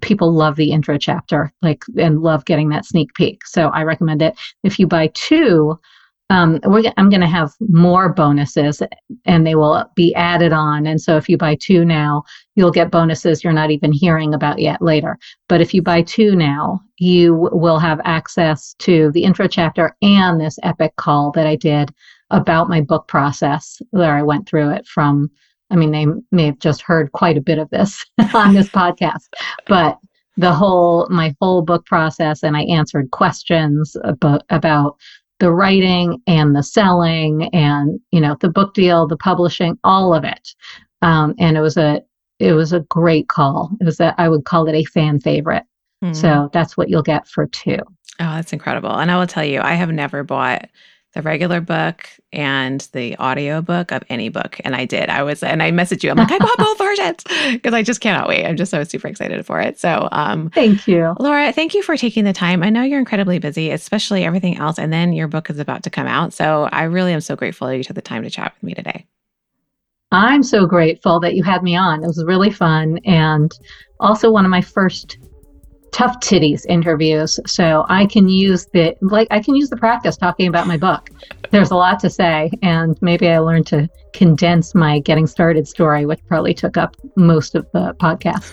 people 0.00 0.32
love 0.32 0.56
the 0.56 0.70
intro 0.70 0.98
chapter, 0.98 1.52
like, 1.62 1.84
and 1.98 2.20
love 2.20 2.44
getting 2.44 2.68
that 2.70 2.84
sneak 2.84 3.14
peek. 3.14 3.46
So 3.46 3.68
I 3.68 3.82
recommend 3.82 4.22
it. 4.22 4.36
If 4.62 4.78
you 4.78 4.86
buy 4.86 5.10
two, 5.14 5.78
um, 6.30 6.58
I'm 6.64 7.10
going 7.10 7.20
to 7.20 7.26
have 7.26 7.52
more 7.60 8.12
bonuses 8.12 8.82
and 9.26 9.46
they 9.46 9.54
will 9.54 9.84
be 9.94 10.14
added 10.14 10.52
on. 10.52 10.86
And 10.86 11.00
so 11.00 11.16
if 11.16 11.28
you 11.28 11.36
buy 11.36 11.56
two 11.60 11.84
now, 11.84 12.24
you'll 12.56 12.70
get 12.70 12.90
bonuses 12.90 13.44
you're 13.44 13.52
not 13.52 13.70
even 13.70 13.92
hearing 13.92 14.32
about 14.32 14.58
yet 14.58 14.80
later. 14.80 15.18
But 15.48 15.60
if 15.60 15.74
you 15.74 15.82
buy 15.82 16.02
two 16.02 16.34
now, 16.34 16.80
you 16.98 17.50
will 17.52 17.78
have 17.78 18.00
access 18.04 18.74
to 18.80 19.10
the 19.12 19.24
intro 19.24 19.46
chapter 19.46 19.94
and 20.00 20.40
this 20.40 20.58
epic 20.62 20.96
call 20.96 21.30
that 21.32 21.46
I 21.46 21.56
did 21.56 21.92
about 22.30 22.70
my 22.70 22.80
book 22.80 23.06
process, 23.06 23.80
where 23.90 24.16
I 24.16 24.22
went 24.22 24.48
through 24.48 24.70
it 24.70 24.86
from 24.86 25.30
I 25.70 25.76
mean, 25.76 25.90
they 25.90 26.06
may 26.30 26.46
have 26.46 26.58
just 26.58 26.82
heard 26.82 27.12
quite 27.12 27.36
a 27.36 27.42
bit 27.42 27.58
of 27.58 27.70
this 27.70 28.04
on 28.34 28.54
this 28.54 28.68
podcast, 28.68 29.28
but 29.66 29.98
the 30.36 30.52
whole, 30.52 31.06
my 31.10 31.34
whole 31.40 31.62
book 31.62 31.86
process, 31.86 32.42
and 32.42 32.56
I 32.56 32.62
answered 32.62 33.10
questions 33.12 33.96
about, 34.02 34.42
about 34.50 34.96
the 35.40 35.50
writing 35.50 36.22
and 36.26 36.54
the 36.54 36.62
selling 36.62 37.48
and 37.52 38.00
you 38.12 38.20
know 38.20 38.36
the 38.40 38.48
book 38.48 38.74
deal 38.74 39.06
the 39.06 39.16
publishing 39.16 39.76
all 39.84 40.14
of 40.14 40.24
it 40.24 40.54
um, 41.02 41.34
and 41.38 41.56
it 41.56 41.60
was 41.60 41.76
a 41.76 42.00
it 42.38 42.52
was 42.52 42.72
a 42.72 42.80
great 42.80 43.28
call 43.28 43.70
it 43.80 43.84
was 43.84 44.00
a 44.00 44.14
i 44.18 44.28
would 44.28 44.44
call 44.44 44.68
it 44.68 44.74
a 44.74 44.84
fan 44.84 45.20
favorite 45.20 45.64
mm. 46.02 46.14
so 46.14 46.48
that's 46.52 46.76
what 46.76 46.88
you'll 46.88 47.02
get 47.02 47.26
for 47.26 47.46
two. 47.46 47.78
Oh, 48.20 48.36
that's 48.36 48.52
incredible 48.52 48.96
and 48.96 49.10
i 49.10 49.18
will 49.18 49.26
tell 49.26 49.44
you 49.44 49.60
i 49.60 49.74
have 49.74 49.90
never 49.90 50.22
bought 50.22 50.68
the 51.14 51.22
regular 51.22 51.60
book 51.60 52.08
and 52.32 52.88
the 52.92 53.16
audio 53.16 53.62
book 53.62 53.92
of 53.92 54.02
any 54.08 54.28
book. 54.28 54.60
And 54.64 54.74
I 54.74 54.84
did. 54.84 55.08
I 55.08 55.22
was, 55.22 55.42
and 55.42 55.62
I 55.62 55.70
messaged 55.70 56.02
you. 56.02 56.10
I'm 56.10 56.16
like, 56.16 56.32
I 56.32 56.38
bought 56.38 56.58
both 56.58 56.78
versions 56.78 57.24
because 57.52 57.72
I 57.72 57.82
just 57.82 58.00
cannot 58.00 58.28
wait. 58.28 58.44
I'm 58.44 58.56
just 58.56 58.70
so 58.70 58.82
super 58.84 59.08
excited 59.08 59.46
for 59.46 59.60
it. 59.60 59.78
So, 59.78 60.08
um, 60.10 60.50
thank 60.50 60.88
you, 60.88 61.14
Laura. 61.20 61.52
Thank 61.52 61.74
you 61.74 61.82
for 61.82 61.96
taking 61.96 62.24
the 62.24 62.32
time. 62.32 62.62
I 62.62 62.70
know 62.70 62.82
you're 62.82 62.98
incredibly 62.98 63.38
busy, 63.38 63.70
especially 63.70 64.24
everything 64.24 64.58
else. 64.58 64.78
And 64.78 64.92
then 64.92 65.12
your 65.12 65.28
book 65.28 65.48
is 65.50 65.60
about 65.60 65.84
to 65.84 65.90
come 65.90 66.06
out. 66.06 66.32
So 66.32 66.68
I 66.72 66.82
really 66.84 67.12
am 67.12 67.20
so 67.20 67.36
grateful 67.36 67.68
that 67.68 67.76
you 67.76 67.84
took 67.84 67.94
the 67.94 68.02
time 68.02 68.24
to 68.24 68.30
chat 68.30 68.52
with 68.54 68.62
me 68.64 68.74
today. 68.74 69.06
I'm 70.10 70.42
so 70.42 70.66
grateful 70.66 71.20
that 71.20 71.34
you 71.34 71.42
had 71.42 71.62
me 71.62 71.76
on. 71.76 72.02
It 72.02 72.06
was 72.06 72.22
really 72.24 72.50
fun 72.50 72.98
and 73.04 73.52
also 74.00 74.30
one 74.30 74.44
of 74.44 74.50
my 74.50 74.60
first 74.60 75.18
tough 75.94 76.18
titties 76.18 76.66
interviews 76.68 77.38
so 77.46 77.86
i 77.88 78.04
can 78.04 78.28
use 78.28 78.66
the 78.72 78.96
like 79.00 79.28
i 79.30 79.40
can 79.40 79.54
use 79.54 79.70
the 79.70 79.76
practice 79.76 80.16
talking 80.16 80.48
about 80.48 80.66
my 80.66 80.76
book. 80.76 81.08
There's 81.52 81.70
a 81.70 81.76
lot 81.76 82.00
to 82.00 82.10
say 82.10 82.50
and 82.62 82.98
maybe 83.00 83.28
i 83.28 83.38
learned 83.38 83.68
to 83.68 83.88
condense 84.12 84.74
my 84.74 84.98
getting 84.98 85.28
started 85.28 85.68
story 85.68 86.04
which 86.04 86.18
probably 86.26 86.52
took 86.52 86.76
up 86.76 86.96
most 87.14 87.54
of 87.54 87.70
the 87.72 87.94
podcast. 88.00 88.44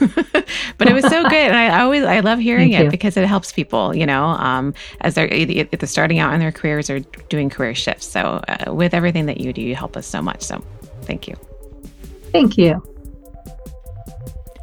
But 0.78 0.88
it 0.88 0.94
was 0.94 1.04
so 1.06 1.24
good 1.24 1.34
and 1.34 1.56
i 1.56 1.82
always 1.82 2.04
i 2.04 2.20
love 2.20 2.38
hearing 2.38 2.74
Thank 2.74 2.82
it 2.82 2.84
you. 2.86 2.92
because 2.92 3.18
it 3.18 3.26
helps 3.26 3.52
people 3.52 3.96
you 3.96 4.06
know 4.06 4.26
um, 4.26 4.76
as 5.00 5.16
they're 5.16 5.34
either 5.34 5.88
starting 5.88 6.20
out 6.20 6.36
in 6.36 6.40
their 6.40 6.52
careers 6.52 6.92
or 6.92 7.00
doing 7.30 7.50
career 7.50 7.74
shifts. 7.74 8.06
So 8.06 8.44
uh, 8.48 8.72
with 8.72 8.94
everything 8.94 9.26
that 9.26 9.40
you 9.42 9.52
do 9.52 9.62
you 9.62 9.76
help 9.76 9.98
us 9.98 10.06
so 10.06 10.22
much. 10.22 10.44
So 10.44 10.64
thank 11.04 11.28
you. 11.28 11.36
Thank 12.32 12.58
you 12.58 12.84